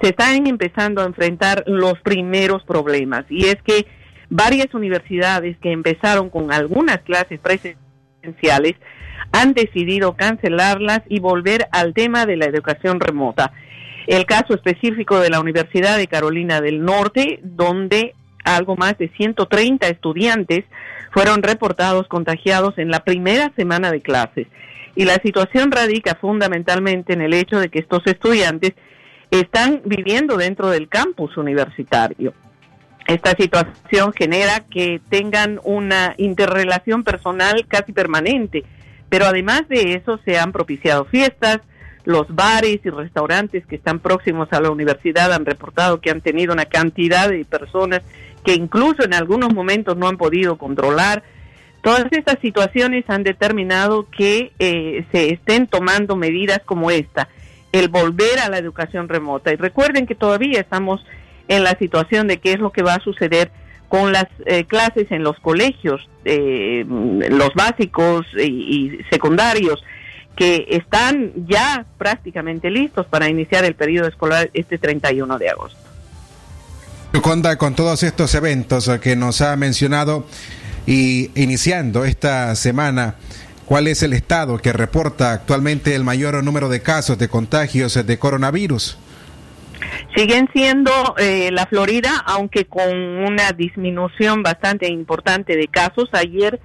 se 0.00 0.08
están 0.08 0.46
empezando 0.46 1.02
a 1.02 1.06
enfrentar 1.06 1.64
los 1.66 2.00
primeros 2.00 2.62
problemas. 2.64 3.24
Y 3.28 3.46
es 3.46 3.56
que 3.62 3.86
varias 4.30 4.72
universidades 4.72 5.58
que 5.58 5.72
empezaron 5.72 6.30
con 6.30 6.52
algunas 6.52 7.00
clases 7.00 7.40
presenciales 7.40 8.76
han 9.32 9.54
decidido 9.54 10.14
cancelarlas 10.14 11.02
y 11.08 11.20
volver 11.20 11.68
al 11.72 11.94
tema 11.94 12.26
de 12.26 12.36
la 12.36 12.46
educación 12.46 13.00
remota. 13.00 13.52
El 14.06 14.26
caso 14.26 14.54
específico 14.54 15.20
de 15.20 15.30
la 15.30 15.40
Universidad 15.40 15.96
de 15.96 16.06
Carolina 16.06 16.60
del 16.60 16.84
Norte, 16.84 17.40
donde 17.42 18.14
algo 18.44 18.76
más 18.76 18.96
de 18.98 19.08
130 19.08 19.86
estudiantes 19.88 20.64
fueron 21.12 21.42
reportados 21.42 22.08
contagiados 22.08 22.78
en 22.78 22.90
la 22.90 23.00
primera 23.00 23.52
semana 23.56 23.90
de 23.90 24.00
clases. 24.00 24.46
Y 24.96 25.04
la 25.04 25.14
situación 25.16 25.70
radica 25.70 26.16
fundamentalmente 26.16 27.12
en 27.12 27.20
el 27.20 27.34
hecho 27.34 27.60
de 27.60 27.68
que 27.68 27.78
estos 27.78 28.06
estudiantes 28.06 28.72
están 29.30 29.82
viviendo 29.84 30.36
dentro 30.36 30.70
del 30.70 30.88
campus 30.88 31.36
universitario. 31.36 32.34
Esta 33.06 33.30
situación 33.32 34.12
genera 34.12 34.60
que 34.70 35.00
tengan 35.08 35.60
una 35.64 36.14
interrelación 36.16 37.02
personal 37.02 37.66
casi 37.66 37.92
permanente, 37.92 38.64
pero 39.10 39.26
además 39.26 39.68
de 39.68 39.94
eso 39.94 40.18
se 40.24 40.38
han 40.38 40.52
propiciado 40.52 41.04
fiestas, 41.04 41.60
los 42.04 42.34
bares 42.34 42.80
y 42.82 42.90
restaurantes 42.90 43.66
que 43.66 43.76
están 43.76 43.98
próximos 43.98 44.48
a 44.52 44.60
la 44.60 44.70
universidad 44.70 45.32
han 45.32 45.44
reportado 45.44 46.00
que 46.00 46.10
han 46.10 46.22
tenido 46.22 46.54
una 46.54 46.64
cantidad 46.64 47.28
de 47.28 47.44
personas 47.44 48.00
que 48.44 48.54
incluso 48.54 49.04
en 49.04 49.12
algunos 49.12 49.52
momentos 49.52 49.96
no 49.96 50.08
han 50.08 50.16
podido 50.16 50.56
controlar. 50.56 51.22
Todas 51.82 52.06
estas 52.10 52.38
situaciones 52.40 53.04
han 53.08 53.22
determinado 53.22 54.08
que 54.10 54.52
eh, 54.58 55.04
se 55.12 55.32
estén 55.32 55.66
tomando 55.66 56.16
medidas 56.16 56.60
como 56.64 56.90
esta, 56.90 57.28
el 57.72 57.88
volver 57.88 58.38
a 58.38 58.48
la 58.48 58.58
educación 58.58 59.08
remota. 59.08 59.52
Y 59.52 59.56
recuerden 59.56 60.06
que 60.06 60.14
todavía 60.14 60.60
estamos 60.60 61.04
en 61.48 61.64
la 61.64 61.76
situación 61.78 62.28
de 62.28 62.38
qué 62.38 62.52
es 62.52 62.60
lo 62.60 62.70
que 62.70 62.82
va 62.82 62.94
a 62.94 63.04
suceder 63.04 63.50
con 63.90 64.12
las 64.12 64.26
eh, 64.46 64.66
clases 64.66 65.10
en 65.10 65.24
los 65.24 65.40
colegios, 65.40 66.08
eh, 66.24 66.86
los 66.86 67.52
básicos 67.54 68.24
y, 68.38 69.00
secundarios, 69.10 69.82
que 70.36 70.64
están 70.70 71.32
ya 71.48 71.84
prácticamente 71.98 72.70
listos 72.70 73.06
para 73.06 73.28
iniciar 73.28 73.64
el 73.64 73.74
periodo 73.74 74.06
escolar 74.06 74.48
este 74.54 74.78
31 74.78 75.36
de 75.38 75.48
agosto. 75.50 75.76
Con 77.58 77.74
todos 77.74 78.04
estos 78.04 78.32
eventos 78.36 78.88
que 79.00 79.16
nos 79.16 79.40
ha 79.40 79.56
mencionado 79.56 80.24
y 80.86 81.32
iniciando 81.34 82.04
esta 82.04 82.54
semana, 82.54 83.16
¿cuál 83.66 83.88
es 83.88 84.04
el 84.04 84.12
estado 84.12 84.58
que 84.58 84.72
reporta 84.72 85.32
actualmente 85.32 85.96
el 85.96 86.04
mayor 86.04 86.44
número 86.44 86.68
de 86.68 86.80
casos 86.80 87.18
de 87.18 87.26
contagios 87.26 87.94
de 88.06 88.18
coronavirus? 88.20 88.98
Siguen 90.14 90.48
siendo 90.52 90.90
eh, 91.18 91.50
la 91.52 91.66
Florida, 91.66 92.10
aunque 92.26 92.64
con 92.64 92.88
una 92.88 93.52
disminución 93.52 94.42
bastante 94.42 94.88
importante 94.88 95.56
de 95.56 95.68
casos. 95.68 96.08
Ayer 96.12 96.60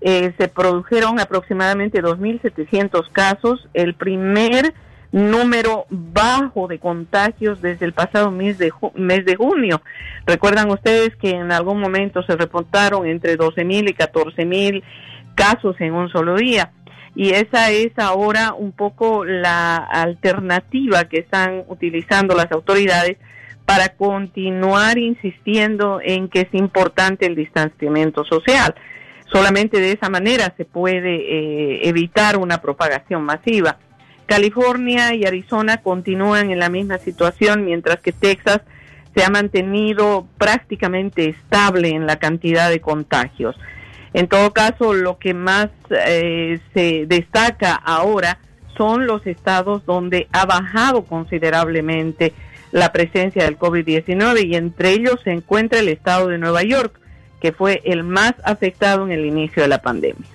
eh, 0.00 0.32
se 0.38 0.48
produjeron 0.48 1.20
aproximadamente 1.20 2.02
2.700 2.02 3.10
casos. 3.12 3.68
El 3.74 3.94
primer 3.94 4.74
número 5.12 5.86
bajo 5.90 6.68
de 6.68 6.78
contagios 6.78 7.60
desde 7.60 7.84
el 7.84 7.92
pasado 7.92 8.30
mes 8.30 8.58
de, 8.58 8.72
mes 8.94 9.24
de 9.24 9.36
junio. 9.36 9.82
Recuerdan 10.26 10.70
ustedes 10.70 11.16
que 11.16 11.30
en 11.30 11.50
algún 11.50 11.80
momento 11.80 12.22
se 12.22 12.36
reportaron 12.36 13.06
entre 13.06 13.36
12.000 13.36 13.90
y 13.90 13.94
14.000 13.94 14.82
casos 15.34 15.76
en 15.80 15.94
un 15.94 16.08
solo 16.10 16.36
día 16.36 16.70
y 17.14 17.30
esa 17.30 17.70
es 17.70 17.98
ahora 17.98 18.54
un 18.54 18.72
poco 18.72 19.24
la 19.24 19.76
alternativa 19.76 21.04
que 21.04 21.18
están 21.18 21.64
utilizando 21.68 22.34
las 22.34 22.50
autoridades 22.52 23.16
para 23.64 23.90
continuar 23.90 24.98
insistiendo 24.98 26.00
en 26.02 26.28
que 26.28 26.40
es 26.42 26.54
importante 26.54 27.26
el 27.26 27.36
distanciamiento 27.36 28.24
social. 28.24 28.74
Solamente 29.32 29.80
de 29.80 29.92
esa 29.92 30.08
manera 30.08 30.52
se 30.56 30.64
puede 30.64 31.14
eh, 31.14 31.88
evitar 31.88 32.36
una 32.36 32.60
propagación 32.60 33.22
masiva. 33.22 33.78
California 34.26 35.14
y 35.14 35.24
Arizona 35.24 35.78
continúan 35.78 36.50
en 36.50 36.58
la 36.58 36.68
misma 36.68 36.98
situación, 36.98 37.64
mientras 37.64 38.00
que 38.00 38.12
Texas 38.12 38.60
se 39.14 39.24
ha 39.24 39.30
mantenido 39.30 40.26
prácticamente 40.38 41.28
estable 41.28 41.90
en 41.90 42.06
la 42.06 42.16
cantidad 42.16 42.70
de 42.70 42.80
contagios. 42.80 43.56
En 44.12 44.28
todo 44.28 44.52
caso, 44.52 44.92
lo 44.92 45.18
que 45.18 45.34
más 45.34 45.68
eh, 45.90 46.58
se 46.74 47.06
destaca 47.06 47.74
ahora 47.74 48.38
son 48.76 49.06
los 49.06 49.26
estados 49.26 49.84
donde 49.86 50.26
ha 50.32 50.46
bajado 50.46 51.04
considerablemente 51.04 52.32
la 52.72 52.92
presencia 52.92 53.44
del 53.44 53.58
COVID-19 53.58 54.46
y 54.46 54.56
entre 54.56 54.92
ellos 54.92 55.20
se 55.22 55.32
encuentra 55.32 55.80
el 55.80 55.88
estado 55.88 56.28
de 56.28 56.38
Nueva 56.38 56.62
York, 56.62 56.98
que 57.40 57.52
fue 57.52 57.82
el 57.84 58.04
más 58.04 58.34
afectado 58.44 59.04
en 59.04 59.12
el 59.12 59.26
inicio 59.26 59.62
de 59.62 59.68
la 59.68 59.82
pandemia. 59.82 60.26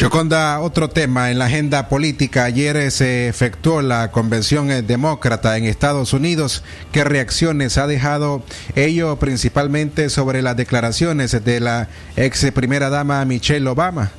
Yoconda, 0.00 0.60
otro 0.60 0.88
tema 0.88 1.30
en 1.30 1.38
la 1.38 1.44
agenda 1.44 1.90
política. 1.90 2.44
Ayer 2.44 2.74
eh, 2.78 2.90
se 2.90 3.28
efectuó 3.28 3.82
la 3.82 4.10
convención 4.10 4.70
eh, 4.70 4.80
demócrata 4.80 5.58
en 5.58 5.64
Estados 5.64 6.14
Unidos. 6.14 6.64
¿Qué 6.90 7.04
reacciones 7.04 7.76
ha 7.76 7.86
dejado 7.86 8.42
ello 8.76 9.16
principalmente 9.16 10.08
sobre 10.08 10.40
las 10.40 10.56
declaraciones 10.56 11.44
de 11.44 11.60
la 11.60 11.88
ex 12.16 12.50
primera 12.52 12.88
dama 12.88 13.22
Michelle 13.26 13.68
Obama? 13.68 14.10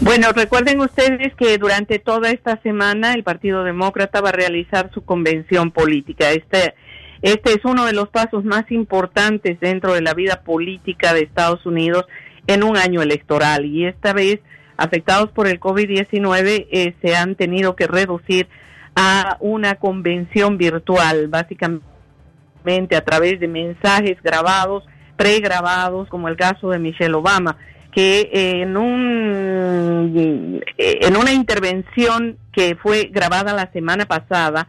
Bueno, 0.00 0.30
recuerden 0.30 0.78
ustedes 0.78 1.34
que 1.34 1.58
durante 1.58 1.98
toda 1.98 2.30
esta 2.30 2.62
semana 2.62 3.14
el 3.14 3.24
Partido 3.24 3.64
Demócrata 3.64 4.20
va 4.20 4.28
a 4.28 4.32
realizar 4.32 4.92
su 4.94 5.04
convención 5.04 5.72
política. 5.72 6.30
Este, 6.30 6.76
este 7.20 7.50
es 7.54 7.64
uno 7.64 7.84
de 7.84 7.94
los 7.94 8.10
pasos 8.10 8.44
más 8.44 8.70
importantes 8.70 9.58
dentro 9.58 9.92
de 9.92 10.02
la 10.02 10.14
vida 10.14 10.42
política 10.44 11.14
de 11.14 11.22
Estados 11.22 11.66
Unidos 11.66 12.04
en 12.46 12.62
un 12.62 12.76
año 12.76 13.02
electoral. 13.02 13.64
Y 13.64 13.86
esta 13.86 14.12
vez 14.12 14.40
afectados 14.76 15.30
por 15.30 15.46
el 15.46 15.58
COVID-19 15.60 16.66
eh, 16.70 16.94
se 17.02 17.16
han 17.16 17.34
tenido 17.34 17.76
que 17.76 17.86
reducir 17.86 18.48
a 18.94 19.36
una 19.40 19.76
convención 19.76 20.56
virtual, 20.56 21.28
básicamente 21.28 22.96
a 22.96 23.04
través 23.04 23.38
de 23.40 23.48
mensajes 23.48 24.20
grabados, 24.22 24.84
pregrabados, 25.16 26.08
como 26.08 26.28
el 26.28 26.36
caso 26.36 26.70
de 26.70 26.78
Michelle 26.78 27.14
Obama, 27.14 27.56
que 27.92 28.28
en 28.32 28.76
un 28.76 30.62
en 30.76 31.16
una 31.16 31.32
intervención 31.32 32.36
que 32.52 32.76
fue 32.76 33.10
grabada 33.12 33.54
la 33.54 33.70
semana 33.72 34.04
pasada 34.04 34.68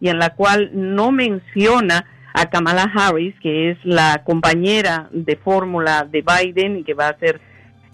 y 0.00 0.08
en 0.08 0.18
la 0.18 0.30
cual 0.30 0.70
no 0.72 1.10
menciona 1.10 2.06
a 2.32 2.46
Kamala 2.46 2.90
Harris, 2.94 3.34
que 3.40 3.70
es 3.70 3.78
la 3.84 4.22
compañera 4.24 5.08
de 5.12 5.36
fórmula 5.36 6.06
de 6.10 6.22
Biden 6.22 6.78
y 6.78 6.84
que 6.84 6.94
va 6.94 7.08
a 7.08 7.18
ser 7.18 7.40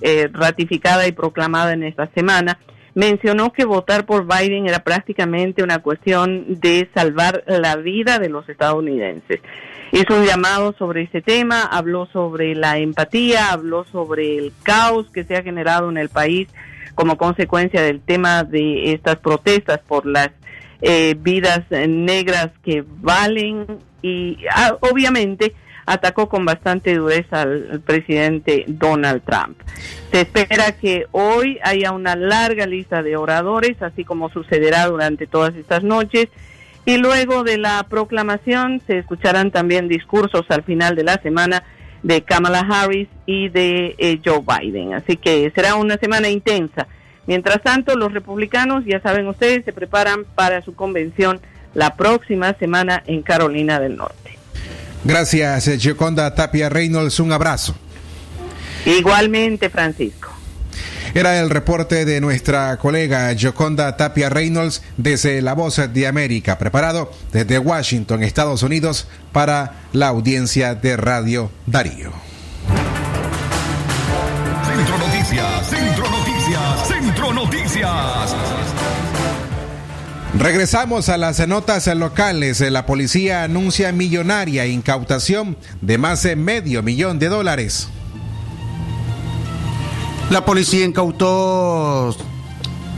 eh, 0.01 0.29
ratificada 0.33 1.07
y 1.07 1.13
proclamada 1.13 1.73
en 1.73 1.83
esta 1.83 2.07
semana, 2.15 2.59
mencionó 2.95 3.53
que 3.53 3.65
votar 3.65 4.07
por 4.07 4.27
Biden 4.27 4.67
era 4.67 4.81
prácticamente 4.81 5.63
una 5.63 5.81
cuestión 5.81 6.61
de 6.61 6.89
salvar 6.95 7.45
la 7.47 7.77
vida 7.77 8.19
de 8.19 8.29
los 8.29 8.49
estadounidenses. 8.49 9.41
Hizo 9.93 10.17
un 10.17 10.25
llamado 10.25 10.75
sobre 10.79 11.03
ese 11.03 11.23
tema, 11.23 11.63
habló 11.63 12.07
sobre 12.07 12.55
la 12.55 12.79
empatía, 12.79 13.53
habló 13.53 13.85
sobre 13.85 14.39
el 14.39 14.53
caos 14.63 15.11
que 15.13 15.25
se 15.25 15.37
ha 15.37 15.43
generado 15.43 15.91
en 15.91 15.99
el 15.99 16.09
país 16.09 16.49
como 16.95 17.19
consecuencia 17.19 17.83
del 17.83 18.01
tema 18.01 18.43
de 18.43 18.93
estas 18.93 19.17
protestas 19.17 19.81
por 19.87 20.07
las 20.07 20.31
eh, 20.89 21.17
vidas 21.19 21.65
negras 21.71 22.51
que 22.63 22.85
valen 22.87 23.67
y 24.03 24.39
ah, 24.55 24.77
obviamente 24.81 25.53
atacó 25.85 26.29
con 26.29 26.45
bastante 26.45 26.95
dureza 26.95 27.43
al, 27.43 27.81
presidente 27.85 28.65
Donald 28.69 29.25
Trump. 29.25 29.59
Se 30.13 30.21
espera 30.21 30.71
que 30.79 31.07
hoy 31.11 31.59
haya 31.65 31.91
una 31.91 32.15
larga 32.15 32.67
lista 32.67 33.03
de 33.03 33.17
oradores, 33.17 33.83
así 33.83 34.05
como 34.05 34.31
sucederá 34.31 34.87
durante 34.87 35.27
todas 35.27 35.57
estas 35.57 35.83
noches, 35.83 36.29
y 36.85 36.99
luego 36.99 37.43
de 37.43 37.59
la 37.59 37.85
proclamación 37.89 38.81
se 38.87 38.99
escucharán 38.99 39.51
también 39.51 39.89
discursos 39.89 40.45
al 40.51 40.63
final 40.63 40.95
de 40.95 41.03
la 41.03 41.21
semana 41.21 41.65
de 42.05 42.23
Kamala 42.23 42.61
Harris 42.61 43.09
y 43.27 43.49
de 43.49 43.97
eh, 43.99 44.21
Joe 44.25 44.41
Biden. 44.41 44.95
Así 44.95 45.17
que 45.17 45.51
será 45.53 45.75
una 45.75 45.97
semana 45.97 46.29
intensa. 46.29 46.87
Mientras 47.27 47.63
tanto, 47.63 47.97
los 47.97 48.13
republicanos, 48.13 48.85
ya 48.87 49.01
saben 49.01 49.27
ustedes, 49.27 49.65
se 49.65 49.73
preparan 49.73 50.25
para 50.35 50.63
su 50.63 50.75
convención 50.75 51.41
la 51.75 51.97
próxima 51.97 52.55
semana 52.55 53.03
en 53.07 53.23
Carolina 53.23 53.81
del 53.81 53.97
Norte. 53.97 54.39
Gracias, 55.05 55.69
eh, 55.69 55.79
Gioconda 55.79 56.35
Tapia 56.35 56.69
Reynolds. 56.69 57.21
Un 57.21 57.33
abrazo. 57.33 57.77
Igualmente, 58.85 59.69
Francisco. 59.71 60.33
Era 61.15 61.41
el 61.41 61.49
reporte 61.51 62.05
de 62.05 62.21
nuestra 62.21 62.77
colega 62.77 63.35
Gioconda 63.35 63.97
Tapia 63.97 64.29
Reynolds 64.29 64.83
desde 64.97 65.41
La 65.41 65.55
Voz 65.55 65.81
de 65.93 66.07
América, 66.07 66.59
preparado 66.59 67.11
desde 67.33 67.59
Washington, 67.59 68.23
Estados 68.23 68.63
Unidos, 68.63 69.09
para 69.33 69.87
la 69.93 70.09
audiencia 70.09 70.75
de 70.75 70.97
Radio 70.97 71.51
Darío. 71.65 72.26
Regresamos 80.39 81.09
a 81.09 81.17
las 81.17 81.47
notas 81.49 81.87
locales. 81.97 82.61
La 82.61 82.85
policía 82.85 83.43
anuncia 83.43 83.91
millonaria 83.91 84.67
incautación 84.67 85.57
de 85.81 85.97
más 85.97 86.23
de 86.25 86.37
medio 86.37 86.83
millón 86.83 87.19
de 87.19 87.29
dólares. 87.29 87.89
La 90.31 90.45
policía 90.45 90.85
incautó 90.85 92.15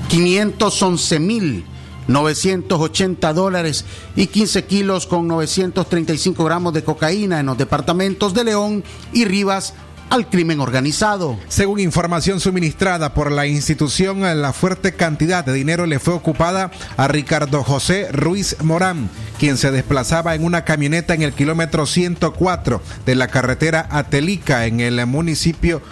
511 0.08 1.20
mil 1.20 1.64
980 2.08 3.32
dólares 3.34 3.84
y 4.16 4.26
15 4.26 4.64
kilos 4.64 5.06
con 5.06 5.28
935 5.28 6.42
gramos 6.42 6.72
de 6.72 6.82
cocaína 6.82 7.38
en 7.38 7.46
los 7.46 7.58
departamentos 7.58 8.34
de 8.34 8.44
León 8.44 8.82
y 9.12 9.26
Rivas 9.26 9.74
al 10.10 10.28
crimen 10.28 10.60
organizado. 10.60 11.38
Según 11.48 11.80
información 11.80 12.40
suministrada 12.40 13.14
por 13.14 13.30
la 13.32 13.46
institución, 13.46 14.20
la 14.40 14.52
fuerte 14.52 14.94
cantidad 14.94 15.44
de 15.44 15.52
dinero 15.52 15.86
le 15.86 15.98
fue 15.98 16.14
ocupada 16.14 16.70
a 16.96 17.08
Ricardo 17.08 17.62
José 17.62 18.08
Ruiz 18.12 18.56
Morán, 18.62 19.10
quien 19.38 19.56
se 19.56 19.70
desplazaba 19.70 20.34
en 20.34 20.44
una 20.44 20.64
camioneta 20.64 21.14
en 21.14 21.22
el 21.22 21.32
kilómetro 21.32 21.86
104 21.86 22.82
de 23.06 23.14
la 23.14 23.28
carretera 23.28 23.86
Atelica 23.90 24.66
en 24.66 24.80
el 24.80 25.04
municipio 25.06 25.82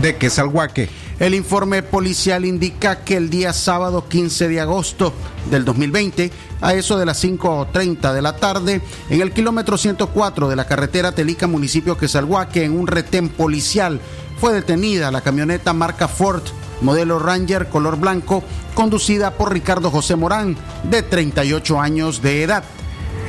de 0.00 0.16
Quesalhuaque. 0.16 0.88
El 1.18 1.34
informe 1.34 1.82
policial 1.82 2.44
indica 2.44 3.02
que 3.02 3.16
el 3.16 3.30
día 3.30 3.54
sábado 3.54 4.06
15 4.06 4.48
de 4.48 4.60
agosto 4.60 5.14
del 5.50 5.64
2020, 5.64 6.30
a 6.60 6.74
eso 6.74 6.98
de 6.98 7.06
las 7.06 7.24
5.30 7.24 8.12
de 8.12 8.20
la 8.20 8.36
tarde, 8.36 8.82
en 9.08 9.22
el 9.22 9.32
kilómetro 9.32 9.78
104 9.78 10.46
de 10.50 10.56
la 10.56 10.66
carretera 10.66 11.12
Telica, 11.12 11.46
municipio 11.46 11.96
Quesalhuaque, 11.96 12.64
en 12.64 12.78
un 12.78 12.86
retén 12.86 13.30
policial, 13.30 13.98
fue 14.38 14.52
detenida 14.52 15.10
la 15.10 15.22
camioneta 15.22 15.72
marca 15.72 16.06
Ford, 16.06 16.42
modelo 16.82 17.18
Ranger 17.18 17.70
color 17.70 17.98
blanco, 17.98 18.44
conducida 18.74 19.30
por 19.30 19.54
Ricardo 19.54 19.90
José 19.90 20.16
Morán, 20.16 20.54
de 20.82 21.02
38 21.02 21.80
años 21.80 22.20
de 22.20 22.42
edad. 22.42 22.62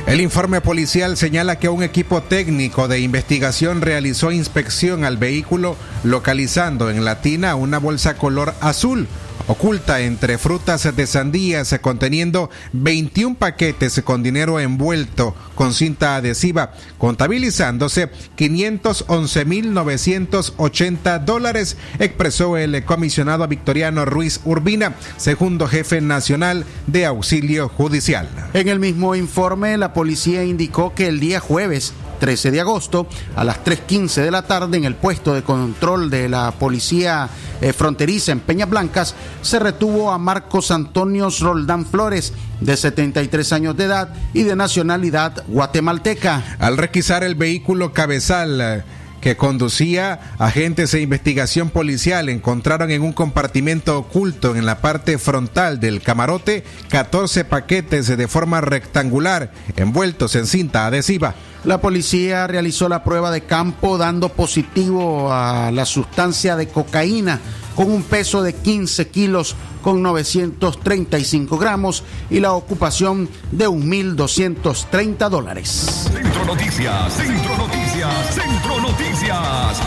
El 0.08 0.22
informe 0.22 0.62
policial 0.62 1.18
señala 1.18 1.58
que 1.58 1.68
un 1.68 1.82
equipo 1.82 2.22
técnico 2.22 2.88
de 2.88 2.98
investigación 2.98 3.82
realizó 3.82 4.32
inspección 4.32 5.04
al 5.04 5.18
vehículo 5.18 5.76
localizando 6.02 6.88
en 6.88 7.04
la 7.04 7.20
tina 7.20 7.54
una 7.56 7.76
bolsa 7.76 8.16
color 8.16 8.54
azul 8.62 9.06
oculta 9.48 10.00
entre 10.00 10.38
frutas 10.38 10.94
de 10.94 11.06
sandías 11.06 11.76
conteniendo 11.82 12.48
21 12.72 13.36
paquetes 13.36 14.00
con 14.04 14.22
dinero 14.22 14.60
envuelto 14.60 15.34
con 15.54 15.72
cinta 15.74 16.16
adhesiva, 16.16 16.72
contabilizándose 16.98 18.10
511.980 18.36 21.24
dólares, 21.24 21.76
expresó 21.98 22.56
el 22.56 22.84
comisionado 22.84 23.48
Victoriano 23.48 24.04
Ruiz 24.04 24.40
Urbina, 24.44 24.94
segundo 25.16 25.66
jefe 25.66 26.00
nacional 26.00 26.64
de 26.86 27.06
auxilio 27.06 27.68
judicial. 27.68 28.28
En 28.54 28.68
el 28.68 28.78
mismo 28.78 29.16
informe, 29.16 29.76
la 29.78 29.92
policía 29.92 30.44
indicó 30.44 30.94
que 30.94 31.08
el 31.08 31.18
día 31.18 31.40
jueves 31.40 31.92
13 32.18 32.50
de 32.50 32.60
agosto 32.60 33.06
a 33.36 33.44
las 33.44 33.64
3.15 33.64 34.22
de 34.22 34.30
la 34.30 34.42
tarde 34.42 34.76
en 34.76 34.84
el 34.84 34.94
puesto 34.94 35.34
de 35.34 35.42
control 35.42 36.10
de 36.10 36.28
la 36.28 36.52
policía 36.52 37.28
eh, 37.60 37.72
fronteriza 37.72 38.32
en 38.32 38.40
Peñas 38.40 38.68
Blancas 38.68 39.14
se 39.42 39.58
retuvo 39.58 40.10
a 40.10 40.18
Marcos 40.18 40.70
Antonio 40.70 41.28
Roldán 41.40 41.86
Flores 41.86 42.32
de 42.60 42.76
73 42.76 43.52
años 43.52 43.76
de 43.76 43.84
edad 43.84 44.08
y 44.32 44.42
de 44.42 44.56
nacionalidad 44.56 45.44
guatemalteca. 45.46 46.56
Al 46.58 46.76
requisar 46.76 47.22
el 47.24 47.34
vehículo 47.34 47.92
cabezal 47.92 48.84
que 49.20 49.36
conducía 49.36 50.34
agentes 50.38 50.92
de 50.92 51.00
investigación 51.00 51.70
policial 51.70 52.28
encontraron 52.28 52.90
en 52.90 53.02
un 53.02 53.12
compartimento 53.12 53.98
oculto 53.98 54.56
en 54.56 54.66
la 54.66 54.80
parte 54.80 55.18
frontal 55.18 55.80
del 55.80 56.00
camarote 56.00 56.64
14 56.88 57.44
paquetes 57.44 58.06
de 58.06 58.28
forma 58.28 58.60
rectangular 58.60 59.52
envueltos 59.76 60.34
en 60.36 60.46
cinta 60.46 60.86
adhesiva. 60.86 61.34
La 61.64 61.80
policía 61.80 62.46
realizó 62.46 62.88
la 62.88 63.02
prueba 63.02 63.30
de 63.30 63.42
campo 63.42 63.98
dando 63.98 64.28
positivo 64.28 65.32
a 65.32 65.70
la 65.72 65.84
sustancia 65.84 66.56
de 66.56 66.68
cocaína 66.68 67.40
con 67.74 67.90
un 67.90 68.02
peso 68.02 68.42
de 68.42 68.54
15 68.54 69.08
kilos 69.08 69.54
con 69.82 70.02
935 70.02 71.58
gramos 71.58 72.04
y 72.30 72.40
la 72.40 72.52
ocupación 72.52 73.28
de 73.52 73.68
1.230 73.68 75.28
dólares. 75.28 76.08
Centro 76.12 76.44
Noticias, 76.44 77.12
Centro 77.12 77.56
Noticias, 77.56 78.34
Centro 78.34 78.77
Noticias. 78.88 79.82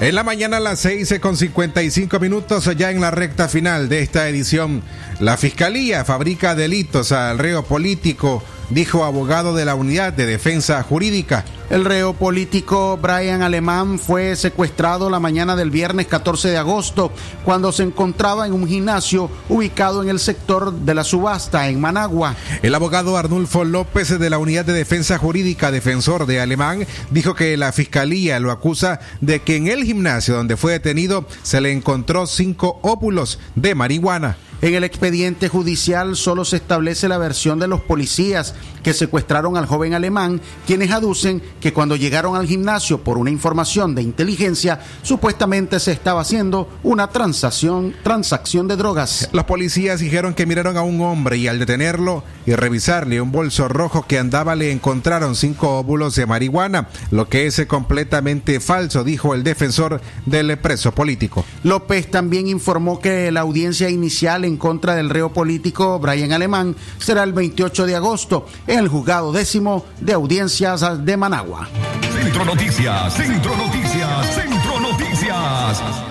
En 0.00 0.14
la 0.14 0.22
mañana 0.22 0.56
a 0.56 0.60
las 0.60 0.78
6 0.78 1.16
con 1.20 1.36
55 1.36 2.18
minutos, 2.18 2.70
ya 2.78 2.90
en 2.90 3.02
la 3.02 3.10
recta 3.10 3.48
final 3.48 3.90
de 3.90 4.00
esta 4.00 4.26
edición, 4.26 4.82
la 5.18 5.36
Fiscalía 5.36 6.06
fabrica 6.06 6.54
delitos 6.54 7.12
al 7.12 7.38
reo 7.38 7.64
político, 7.64 8.42
dijo 8.70 9.04
abogado 9.04 9.54
de 9.54 9.64
la 9.64 9.74
Unidad 9.74 10.12
de 10.12 10.26
Defensa 10.26 10.82
Jurídica. 10.82 11.44
El 11.70 11.84
reo 11.84 12.14
político 12.14 12.98
Brian 13.00 13.42
Alemán 13.42 14.00
fue 14.00 14.34
secuestrado 14.34 15.08
la 15.08 15.20
mañana 15.20 15.54
del 15.54 15.70
viernes 15.70 16.08
14 16.08 16.48
de 16.48 16.56
agosto 16.56 17.12
cuando 17.44 17.70
se 17.70 17.84
encontraba 17.84 18.44
en 18.44 18.52
un 18.52 18.66
gimnasio 18.66 19.30
ubicado 19.48 20.02
en 20.02 20.08
el 20.08 20.18
sector 20.18 20.72
de 20.72 20.94
la 20.94 21.04
subasta 21.04 21.68
en 21.68 21.80
Managua. 21.80 22.34
El 22.62 22.74
abogado 22.74 23.16
Arnulfo 23.16 23.64
López 23.64 24.18
de 24.18 24.30
la 24.30 24.38
Unidad 24.38 24.64
de 24.64 24.72
Defensa 24.72 25.16
Jurídica, 25.18 25.70
defensor 25.70 26.26
de 26.26 26.40
Alemán, 26.40 26.86
dijo 27.10 27.34
que 27.34 27.56
la 27.56 27.70
fiscalía 27.70 28.40
lo 28.40 28.50
acusa 28.50 28.98
de 29.20 29.40
que 29.40 29.54
en 29.54 29.68
el 29.68 29.84
gimnasio 29.84 30.34
donde 30.34 30.56
fue 30.56 30.72
detenido 30.72 31.24
se 31.42 31.60
le 31.60 31.70
encontró 31.70 32.26
cinco 32.26 32.80
óvulos 32.82 33.38
de 33.54 33.76
marihuana. 33.76 34.36
En 34.62 34.74
el 34.74 34.84
expediente 34.84 35.48
judicial 35.48 36.16
solo 36.16 36.44
se 36.44 36.56
establece 36.56 37.08
la 37.08 37.16
versión 37.16 37.58
de 37.58 37.66
los 37.66 37.80
policías 37.80 38.54
que 38.82 38.94
secuestraron 38.94 39.56
al 39.56 39.66
joven 39.66 39.94
alemán, 39.94 40.40
quienes 40.66 40.90
aducen 40.90 41.42
que 41.60 41.72
cuando 41.72 41.96
llegaron 41.96 42.36
al 42.36 42.46
gimnasio 42.46 43.02
por 43.02 43.18
una 43.18 43.30
información 43.30 43.94
de 43.94 44.02
inteligencia, 44.02 44.80
supuestamente 45.02 45.80
se 45.80 45.92
estaba 45.92 46.22
haciendo 46.22 46.68
una 46.82 47.08
transacción, 47.08 47.94
transacción 48.02 48.68
de 48.68 48.76
drogas. 48.76 49.28
Los 49.32 49.44
policías 49.44 50.00
dijeron 50.00 50.34
que 50.34 50.46
miraron 50.46 50.76
a 50.76 50.82
un 50.82 51.00
hombre 51.02 51.36
y 51.36 51.48
al 51.48 51.58
detenerlo 51.58 52.24
y 52.46 52.54
revisarle 52.54 53.20
un 53.20 53.32
bolso 53.32 53.68
rojo 53.68 54.06
que 54.06 54.18
andaba 54.18 54.56
le 54.56 54.72
encontraron 54.72 55.34
cinco 55.34 55.78
óvulos 55.78 56.14
de 56.16 56.26
marihuana, 56.26 56.88
lo 57.10 57.28
que 57.28 57.46
es 57.46 57.64
completamente 57.66 58.60
falso, 58.60 59.04
dijo 59.04 59.34
el 59.34 59.44
defensor 59.44 60.00
del 60.26 60.58
preso 60.58 60.92
político. 60.92 61.44
López 61.62 62.10
también 62.10 62.48
informó 62.48 63.00
que 63.00 63.30
la 63.30 63.40
audiencia 63.40 63.90
inicial 63.90 64.44
en 64.44 64.56
contra 64.56 64.94
del 64.94 65.10
reo 65.10 65.32
político 65.32 65.98
Brian 65.98 66.32
Alemán 66.32 66.74
será 66.98 67.22
el 67.22 67.32
28 67.32 67.86
de 67.86 67.96
agosto 67.96 68.46
el 68.66 68.88
juzgado 68.88 69.32
décimo 69.32 69.84
de 70.00 70.12
audiencias 70.12 71.04
de 71.04 71.16
Managua. 71.16 71.68
Centro 72.12 72.44
Noticias, 72.44 73.14
Centro 73.14 73.56
Noticias, 73.56 74.34
Centro 74.34 74.80
Noticias. 74.80 76.09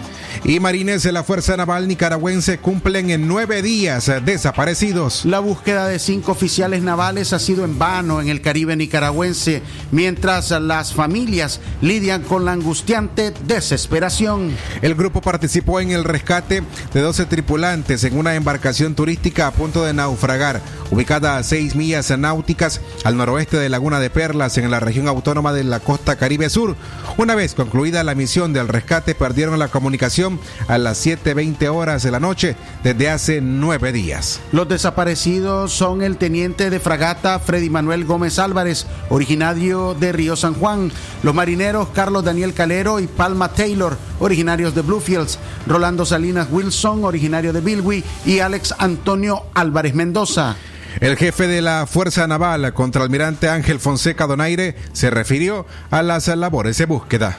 Y 0.49 0.59
marines 0.59 1.03
de 1.03 1.11
la 1.11 1.23
Fuerza 1.23 1.55
Naval 1.55 1.87
Nicaragüense 1.87 2.57
cumplen 2.57 3.11
en 3.11 3.27
nueve 3.27 3.61
días 3.61 4.11
desaparecidos. 4.25 5.23
La 5.25 5.37
búsqueda 5.37 5.87
de 5.87 5.99
cinco 5.99 6.31
oficiales 6.31 6.81
navales 6.81 7.33
ha 7.33 7.39
sido 7.39 7.65
en 7.65 7.77
vano 7.77 8.19
en 8.19 8.29
el 8.29 8.41
Caribe 8.41 8.75
nicaragüense, 8.75 9.61
mientras 9.91 10.49
las 10.49 10.91
familias 10.91 11.59
lidian 11.83 12.23
con 12.23 12.45
la 12.45 12.53
angustiante 12.53 13.31
desesperación. 13.45 14.57
El 14.81 14.95
grupo 14.95 15.21
participó 15.21 15.81
en 15.81 15.91
el 15.91 16.03
rescate 16.03 16.63
de 16.95 16.99
12 16.99 17.27
tripulantes 17.27 18.03
en 18.03 18.17
una 18.17 18.33
embarcación 18.33 18.95
turística 18.95 19.45
a 19.45 19.51
punto 19.51 19.85
de 19.85 19.93
naufragar, 19.93 20.61
ubicada 20.89 21.37
a 21.37 21.43
seis 21.43 21.75
millas 21.75 22.09
náuticas 22.17 22.81
al 23.03 23.17
noroeste 23.17 23.57
de 23.57 23.69
Laguna 23.69 23.99
de 23.99 24.09
Perlas, 24.09 24.57
en 24.57 24.71
la 24.71 24.79
región 24.79 25.07
autónoma 25.07 25.53
de 25.53 25.63
la 25.63 25.79
costa 25.79 26.15
Caribe 26.15 26.49
Sur. 26.49 26.75
Una 27.17 27.35
vez 27.35 27.53
concluida 27.53 28.03
la 28.03 28.15
misión 28.15 28.51
del 28.51 28.67
rescate, 28.67 29.13
perdieron 29.13 29.59
la 29.59 29.67
comunicación 29.67 30.38
a 30.67 30.77
las 30.77 31.05
7.20 31.05 31.67
horas 31.73 32.03
de 32.03 32.11
la 32.11 32.19
noche 32.19 32.55
desde 32.83 33.09
hace 33.09 33.41
nueve 33.41 33.91
días. 33.91 34.39
Los 34.51 34.67
desaparecidos 34.67 35.71
son 35.71 36.01
el 36.01 36.17
teniente 36.17 36.69
de 36.69 36.79
fragata 36.79 37.39
Freddy 37.39 37.69
Manuel 37.69 38.05
Gómez 38.05 38.39
Álvarez, 38.39 38.85
originario 39.09 39.95
de 39.99 40.11
Río 40.11 40.35
San 40.35 40.53
Juan, 40.53 40.91
los 41.23 41.35
marineros 41.35 41.89
Carlos 41.89 42.23
Daniel 42.23 42.53
Calero 42.53 42.99
y 42.99 43.07
Palma 43.07 43.49
Taylor, 43.49 43.97
originarios 44.19 44.75
de 44.75 44.81
Bluefields, 44.81 45.39
Rolando 45.67 46.05
Salinas 46.05 46.47
Wilson, 46.51 47.03
originario 47.03 47.53
de 47.53 47.61
Bilwi, 47.61 48.03
y 48.25 48.39
Alex 48.39 48.75
Antonio 48.77 49.43
Álvarez 49.53 49.93
Mendoza. 49.93 50.55
El 50.99 51.17
jefe 51.17 51.47
de 51.47 51.61
la 51.61 51.85
Fuerza 51.87 52.27
Naval, 52.27 52.73
contraalmirante 52.73 53.47
Ángel 53.47 53.79
Fonseca 53.79 54.27
Donaire, 54.27 54.75
se 54.91 55.09
refirió 55.09 55.65
a 55.91 56.01
las 56.01 56.27
labores 56.27 56.77
de 56.77 56.85
búsqueda. 56.85 57.37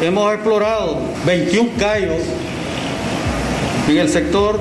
Hemos 0.00 0.34
explorado 0.34 0.98
21 1.24 1.70
callos 1.78 2.20
en 3.88 3.96
el 3.96 4.08
sector 4.08 4.60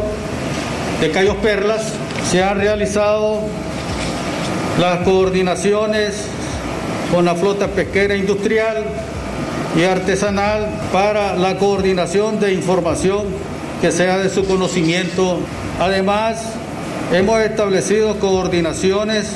de 1.01 1.09
Cayos 1.09 1.38
Perlas. 1.38 1.93
Se 2.29 2.43
han 2.43 2.59
realizado 2.59 3.39
las 4.79 4.99
coordinaciones 4.99 6.25
con 7.11 7.25
la 7.25 7.34
flota 7.34 7.67
pesquera 7.67 8.15
industrial 8.15 8.84
y 9.75 9.84
artesanal 9.84 10.67
para 10.91 11.36
la 11.36 11.57
coordinación 11.57 12.39
de 12.39 12.53
información 12.53 13.23
que 13.81 13.91
sea 13.91 14.19
de 14.19 14.29
su 14.29 14.45
conocimiento. 14.45 15.39
Además, 15.79 16.43
hemos 17.11 17.41
establecido 17.41 18.19
coordinaciones 18.19 19.29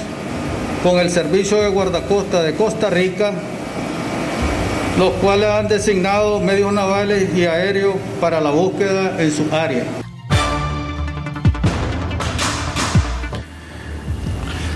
con 0.84 1.00
el 1.00 1.10
Servicio 1.10 1.60
de 1.60 1.70
Guardacosta 1.70 2.44
de 2.44 2.54
Costa 2.54 2.92
Rica, 2.92 3.34
los 4.98 5.12
cuales 5.16 5.48
han 5.48 5.68
designado 5.68 6.40
medios 6.40 6.74
navales 6.74 7.30
y 7.36 7.46
aéreos 7.46 7.96
para 8.20 8.42
la 8.42 8.50
búsqueda 8.50 9.22
en 9.22 9.32
su 9.32 9.44
área. 9.54 9.86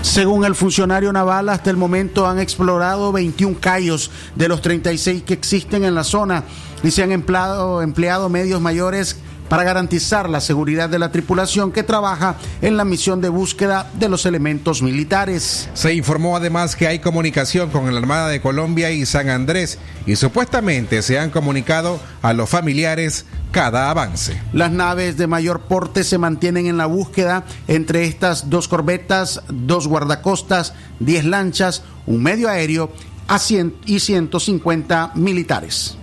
Según 0.02 0.44
el 0.44 0.54
funcionario 0.54 1.12
naval, 1.12 1.48
hasta 1.48 1.70
el 1.70 1.76
momento 1.76 2.26
han 2.26 2.38
explorado 2.38 3.10
21 3.12 3.56
callos 3.58 4.10
de 4.36 4.46
los 4.46 4.62
36 4.62 5.22
que 5.24 5.34
existen 5.34 5.84
en 5.84 5.94
la 5.94 6.04
zona 6.04 6.44
y 6.84 6.90
se 6.90 7.02
han 7.02 7.10
empleado, 7.12 7.82
empleado 7.82 8.28
medios 8.28 8.60
mayores 8.60 9.16
para 9.52 9.64
garantizar 9.64 10.30
la 10.30 10.40
seguridad 10.40 10.88
de 10.88 10.98
la 10.98 11.12
tripulación 11.12 11.72
que 11.72 11.82
trabaja 11.82 12.36
en 12.62 12.78
la 12.78 12.86
misión 12.86 13.20
de 13.20 13.28
búsqueda 13.28 13.86
de 13.92 14.08
los 14.08 14.24
elementos 14.24 14.80
militares. 14.80 15.68
Se 15.74 15.92
informó 15.92 16.38
además 16.38 16.74
que 16.74 16.86
hay 16.86 17.00
comunicación 17.00 17.68
con 17.68 17.92
la 17.92 18.00
Armada 18.00 18.28
de 18.28 18.40
Colombia 18.40 18.90
y 18.92 19.04
San 19.04 19.28
Andrés 19.28 19.78
y 20.06 20.16
supuestamente 20.16 21.02
se 21.02 21.18
han 21.18 21.28
comunicado 21.28 22.00
a 22.22 22.32
los 22.32 22.48
familiares 22.48 23.26
cada 23.50 23.90
avance. 23.90 24.40
Las 24.54 24.72
naves 24.72 25.18
de 25.18 25.26
mayor 25.26 25.60
porte 25.60 26.02
se 26.02 26.16
mantienen 26.16 26.64
en 26.64 26.78
la 26.78 26.86
búsqueda, 26.86 27.44
entre 27.68 28.06
estas 28.06 28.48
dos 28.48 28.68
corbetas, 28.68 29.42
dos 29.50 29.86
guardacostas, 29.86 30.72
10 31.00 31.26
lanchas, 31.26 31.82
un 32.06 32.22
medio 32.22 32.48
aéreo 32.48 32.90
a 33.28 33.38
100 33.38 33.76
y 33.84 34.00
150 34.00 35.12
militares. 35.14 35.98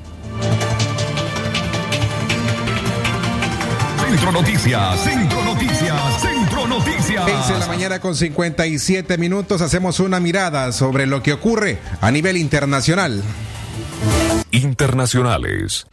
Centro 4.10 4.32
Noticias, 4.32 5.03
Centro 5.03 5.43
Noticias, 5.43 6.22
Centro 6.22 6.68
Noticias. 6.68 7.26
15 7.26 7.53
de 7.53 7.60
la 7.60 7.68
mañana 7.68 7.99
con 7.99 8.16
57 8.16 9.20
minutos 9.20 9.62
hacemos 9.62 9.99
una 9.99 10.20
mirada 10.20 10.72
sobre 10.72 11.05
lo 11.05 11.22
que 11.22 11.32
ocurre 11.32 11.78
a 12.01 12.10
nivel 12.10 12.38
internacional. 12.38 13.24
Internacionales. 14.49 15.86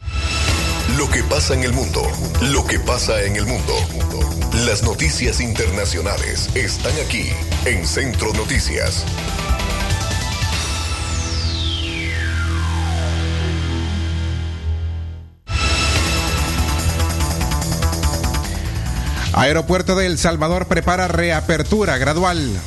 Lo 0.97 1.07
que 1.11 1.21
pasa 1.21 1.53
en 1.53 1.63
el 1.63 1.73
mundo, 1.73 2.01
lo 2.41 2.65
que 2.65 2.79
pasa 2.79 3.21
en 3.21 3.35
el 3.35 3.45
mundo. 3.45 3.73
Las 4.65 4.81
noticias 4.81 5.39
internacionales 5.39 6.49
están 6.55 6.93
aquí 7.05 7.29
en 7.65 7.85
Centro 7.85 8.33
Noticias. 8.33 9.05
Aeropuerto 19.37 19.95
de 19.95 20.07
El 20.07 20.17
Salvador 20.17 20.65
prepara 20.65 21.07
reapertura 21.07 21.99
gradual. 21.99 22.59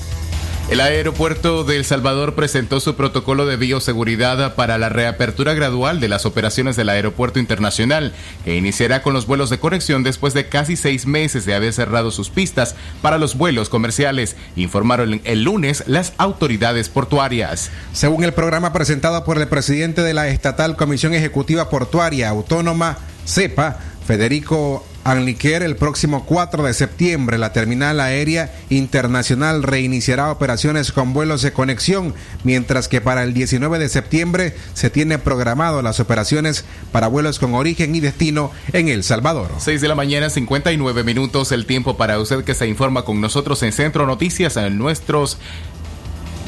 El 0.69 0.81
aeropuerto 0.81 1.65
de 1.65 1.77
El 1.77 1.85
Salvador 1.85 2.37
presentó 2.37 2.79
su 2.79 2.95
protocolo 2.95 3.45
de 3.45 3.57
bioseguridad 3.57 4.55
para 4.55 4.79
la 4.79 4.89
reapertura 4.89 5.53
gradual 5.55 5.99
de 5.99 6.07
las 6.07 6.27
operaciones 6.27 6.77
del 6.77 6.91
aeropuerto 6.91 7.41
internacional, 7.41 8.15
que 8.45 8.55
iniciará 8.55 9.03
con 9.03 9.15
los 9.15 9.27
vuelos 9.27 9.51
de 9.51 9.59
conexión 9.59 10.05
después 10.05 10.33
de 10.33 10.49
casi 10.49 10.77
seis 10.77 11.07
meses 11.07 11.45
de 11.45 11.57
haber 11.57 11.73
cerrado 11.73 12.13
sus 12.13 12.31
pistas 12.31 12.77
para 13.03 13.19
los 13.19 13.37
vuelos 13.37 13.69
comerciales, 13.69 14.37
informaron 14.55 15.21
el 15.25 15.43
lunes 15.43 15.83
las 15.89 16.13
autoridades 16.19 16.89
portuarias. 16.89 17.73
Según 17.93 18.23
el 18.23 18.33
programa 18.33 18.73
presentado 18.73 19.25
por 19.25 19.39
el 19.39 19.49
presidente 19.49 20.03
de 20.03 20.15
la 20.15 20.29
estatal 20.29 20.77
Comisión 20.77 21.15
Ejecutiva 21.15 21.69
Portuaria 21.69 22.29
Autónoma, 22.29 22.97
CEPA, 23.27 23.81
Federico 24.07 24.85
Anliquer, 25.05 25.63
el 25.63 25.77
próximo 25.77 26.27
4 26.27 26.63
de 26.63 26.75
septiembre, 26.75 27.39
la 27.39 27.53
terminal 27.53 28.01
aérea 28.01 28.53
internacional 28.69 29.63
reiniciará 29.63 30.31
operaciones 30.31 30.93
con 30.93 31.15
vuelos 31.15 31.41
de 31.43 31.53
conexión, 31.53 32.15
mientras 32.45 32.87
que 32.87 33.01
para 33.01 33.23
el 33.23 33.33
19 33.33 33.79
de 33.79 33.89
septiembre 33.89 34.55
se 34.75 34.91
tiene 34.91 35.19
programado 35.19 35.81
las 35.81 36.01
operaciones 36.01 36.65
para 36.93 37.09
vuelos 37.09 37.39
con 37.39 37.55
origen 37.55 37.95
y 37.95 38.01
destino 38.01 38.51
en 38.73 38.89
El 38.89 39.03
Salvador. 39.03 39.49
6 39.59 39.81
de 39.81 39.89
la 39.89 39.95
mañana, 39.95 40.29
59 40.29 41.03
minutos, 41.03 41.51
el 41.53 41.65
tiempo 41.65 41.97
para 41.97 42.19
usted 42.19 42.45
que 42.45 42.55
se 42.55 42.69
informa 42.69 43.03
con 43.03 43.21
nosotros 43.21 43.63
en 43.63 43.73
Centro 43.73 44.07
Noticias 44.07 44.57
en 44.57 44.77
nuestros 44.77 45.39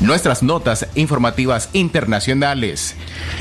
nuestras 0.02 0.42
notas 0.42 0.88
informativas 0.96 1.68
internacionales. 1.72 2.96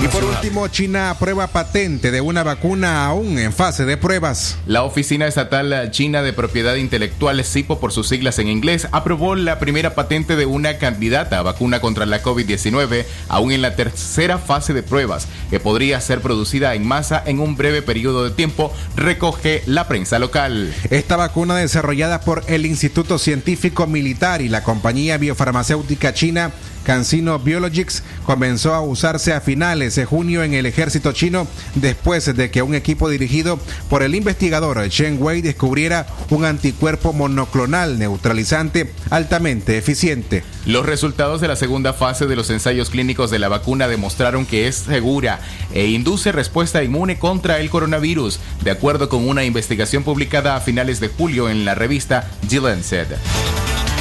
Y 0.00 0.06
por 0.06 0.22
último, 0.22 0.68
China 0.68 1.10
aprueba 1.10 1.48
patente 1.48 2.12
de 2.12 2.20
una 2.20 2.44
vacuna 2.44 3.04
aún 3.04 3.36
en 3.40 3.52
fase 3.52 3.84
de 3.84 3.96
pruebas. 3.96 4.56
La 4.64 4.84
Oficina 4.84 5.26
Estatal 5.26 5.90
China 5.90 6.22
de 6.22 6.32
Propiedad 6.32 6.76
Intelectual, 6.76 7.44
CIPO 7.44 7.80
por 7.80 7.90
sus 7.90 8.08
siglas 8.08 8.38
en 8.38 8.46
inglés, 8.46 8.86
aprobó 8.92 9.34
la 9.34 9.58
primera 9.58 9.96
patente 9.96 10.36
de 10.36 10.46
una 10.46 10.78
candidata 10.78 11.38
a 11.38 11.42
vacuna 11.42 11.80
contra 11.80 12.06
la 12.06 12.22
COVID-19, 12.22 13.04
aún 13.28 13.50
en 13.50 13.60
la 13.60 13.74
tercera 13.74 14.38
fase 14.38 14.72
de 14.72 14.84
pruebas, 14.84 15.26
que 15.50 15.58
podría 15.58 16.00
ser 16.00 16.20
producida 16.20 16.76
en 16.76 16.86
masa 16.86 17.20
en 17.26 17.40
un 17.40 17.56
breve 17.56 17.82
periodo 17.82 18.22
de 18.22 18.30
tiempo, 18.30 18.72
recoge 18.94 19.64
la 19.66 19.88
prensa 19.88 20.20
local. 20.20 20.72
Esta 20.90 21.16
vacuna 21.16 21.56
desarrollada 21.56 22.20
por 22.20 22.44
el 22.46 22.66
Instituto 22.66 23.18
Científico 23.18 23.88
Militar 23.88 24.42
y 24.42 24.48
la 24.48 24.62
compañía 24.62 25.18
biofarmacéutica 25.18 26.14
china 26.14 26.52
Cancino 26.84 27.38
Biologics 27.38 28.02
comenzó 28.24 28.74
a 28.74 28.80
usarse 28.80 29.32
a 29.32 29.40
finales 29.40 29.94
de 29.94 30.04
junio 30.04 30.42
en 30.42 30.54
el 30.54 30.66
ejército 30.66 31.12
chino 31.12 31.46
después 31.74 32.34
de 32.34 32.50
que 32.50 32.62
un 32.62 32.74
equipo 32.74 33.08
dirigido 33.08 33.58
por 33.88 34.02
el 34.02 34.14
investigador 34.14 34.88
Chen 34.88 35.18
Wei 35.20 35.42
descubriera 35.42 36.06
un 36.30 36.44
anticuerpo 36.44 37.12
monoclonal 37.12 37.98
neutralizante 37.98 38.92
altamente 39.10 39.78
eficiente. 39.78 40.44
Los 40.66 40.86
resultados 40.86 41.40
de 41.40 41.48
la 41.48 41.56
segunda 41.56 41.92
fase 41.92 42.26
de 42.26 42.36
los 42.36 42.50
ensayos 42.50 42.90
clínicos 42.90 43.30
de 43.30 43.38
la 43.38 43.48
vacuna 43.48 43.88
demostraron 43.88 44.46
que 44.46 44.68
es 44.68 44.76
segura 44.76 45.40
e 45.74 45.86
induce 45.86 46.32
respuesta 46.32 46.82
inmune 46.82 47.18
contra 47.18 47.58
el 47.58 47.70
coronavirus, 47.70 48.40
de 48.62 48.70
acuerdo 48.70 49.08
con 49.08 49.28
una 49.28 49.44
investigación 49.44 50.04
publicada 50.04 50.56
a 50.56 50.60
finales 50.60 51.00
de 51.00 51.08
julio 51.08 51.48
en 51.48 51.64
la 51.64 51.74
revista 51.74 52.30
The. 52.48 53.91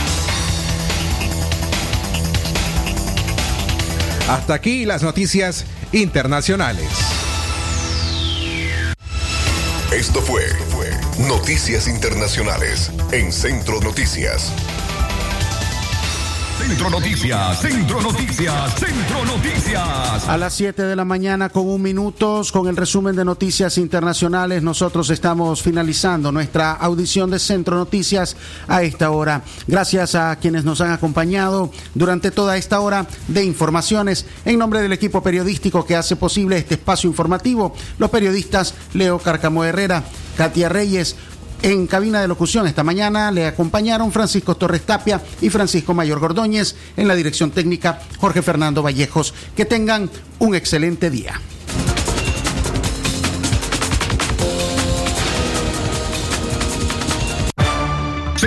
Hasta 4.31 4.53
aquí 4.53 4.85
las 4.85 5.03
noticias 5.03 5.65
internacionales. 5.91 6.87
Esto 9.91 10.21
fue, 10.21 10.45
Noticias 11.27 11.89
Internacionales 11.89 12.93
en 13.11 13.33
Centro 13.33 13.81
Noticias. 13.81 14.53
Centro 16.71 16.89
Noticias, 16.89 17.59
Centro 17.59 18.01
Noticias, 18.01 18.75
Centro 18.75 19.25
Noticias. 19.25 20.29
A 20.29 20.37
las 20.37 20.53
7 20.53 20.83
de 20.83 20.95
la 20.95 21.03
mañana 21.03 21.49
con 21.49 21.67
un 21.67 21.81
minuto, 21.81 22.43
con 22.53 22.69
el 22.69 22.77
resumen 22.77 23.13
de 23.13 23.25
noticias 23.25 23.77
internacionales, 23.77 24.63
nosotros 24.63 25.09
estamos 25.09 25.61
finalizando 25.61 26.31
nuestra 26.31 26.71
audición 26.71 27.29
de 27.29 27.39
Centro 27.39 27.75
Noticias 27.75 28.37
a 28.69 28.83
esta 28.83 29.11
hora. 29.11 29.43
Gracias 29.67 30.15
a 30.15 30.33
quienes 30.37 30.63
nos 30.63 30.79
han 30.79 30.91
acompañado 30.91 31.73
durante 31.93 32.31
toda 32.31 32.55
esta 32.55 32.79
hora 32.79 33.05
de 33.27 33.43
informaciones. 33.43 34.25
En 34.45 34.57
nombre 34.57 34.81
del 34.81 34.93
equipo 34.93 35.21
periodístico 35.21 35.85
que 35.85 35.97
hace 35.97 36.15
posible 36.15 36.57
este 36.57 36.75
espacio 36.75 37.09
informativo, 37.09 37.75
los 37.97 38.09
periodistas 38.09 38.75
Leo 38.93 39.19
Carcamo 39.19 39.65
Herrera, 39.65 40.05
Katia 40.37 40.69
Reyes, 40.69 41.17
en 41.63 41.87
cabina 41.87 42.21
de 42.21 42.27
locución 42.27 42.67
esta 42.67 42.83
mañana 42.83 43.31
le 43.31 43.45
acompañaron 43.45 44.11
Francisco 44.11 44.55
Torres 44.55 44.81
Tapia 44.81 45.21
y 45.41 45.49
Francisco 45.49 45.93
Mayor 45.93 46.19
Gordóñez. 46.19 46.75
En 46.97 47.07
la 47.07 47.15
dirección 47.15 47.51
técnica, 47.51 47.99
Jorge 48.19 48.41
Fernando 48.41 48.81
Vallejos. 48.81 49.33
Que 49.55 49.65
tengan 49.65 50.09
un 50.39 50.55
excelente 50.55 51.09
día. 51.09 51.39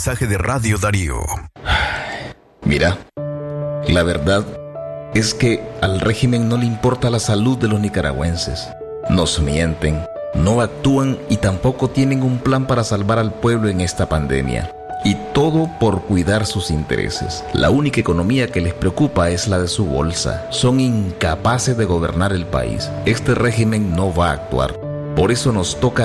mensaje 0.00 0.26
de 0.26 0.38
Radio 0.38 0.78
Darío. 0.78 1.20
Mira, 2.62 2.96
la 3.86 4.02
verdad 4.02 4.46
es 5.12 5.34
que 5.34 5.62
al 5.82 6.00
régimen 6.00 6.48
no 6.48 6.56
le 6.56 6.64
importa 6.64 7.10
la 7.10 7.18
salud 7.18 7.58
de 7.58 7.68
los 7.68 7.80
nicaragüenses. 7.80 8.66
Nos 9.10 9.42
mienten, 9.42 10.02
no 10.32 10.62
actúan 10.62 11.18
y 11.28 11.36
tampoco 11.36 11.90
tienen 11.90 12.22
un 12.22 12.38
plan 12.38 12.66
para 12.66 12.82
salvar 12.82 13.18
al 13.18 13.34
pueblo 13.34 13.68
en 13.68 13.82
esta 13.82 14.08
pandemia. 14.08 14.74
Y 15.04 15.16
todo 15.34 15.68
por 15.78 16.00
cuidar 16.04 16.46
sus 16.46 16.70
intereses. 16.70 17.44
La 17.52 17.68
única 17.68 18.00
economía 18.00 18.46
que 18.46 18.62
les 18.62 18.72
preocupa 18.72 19.28
es 19.28 19.48
la 19.48 19.58
de 19.58 19.68
su 19.68 19.84
bolsa. 19.84 20.46
Son 20.48 20.80
incapaces 20.80 21.76
de 21.76 21.84
gobernar 21.84 22.32
el 22.32 22.46
país. 22.46 22.88
Este 23.04 23.34
régimen 23.34 23.94
no 23.94 24.14
va 24.14 24.30
a 24.30 24.32
actuar. 24.32 24.80
Por 25.14 25.30
eso 25.30 25.52
nos 25.52 25.78
toca 25.78 25.98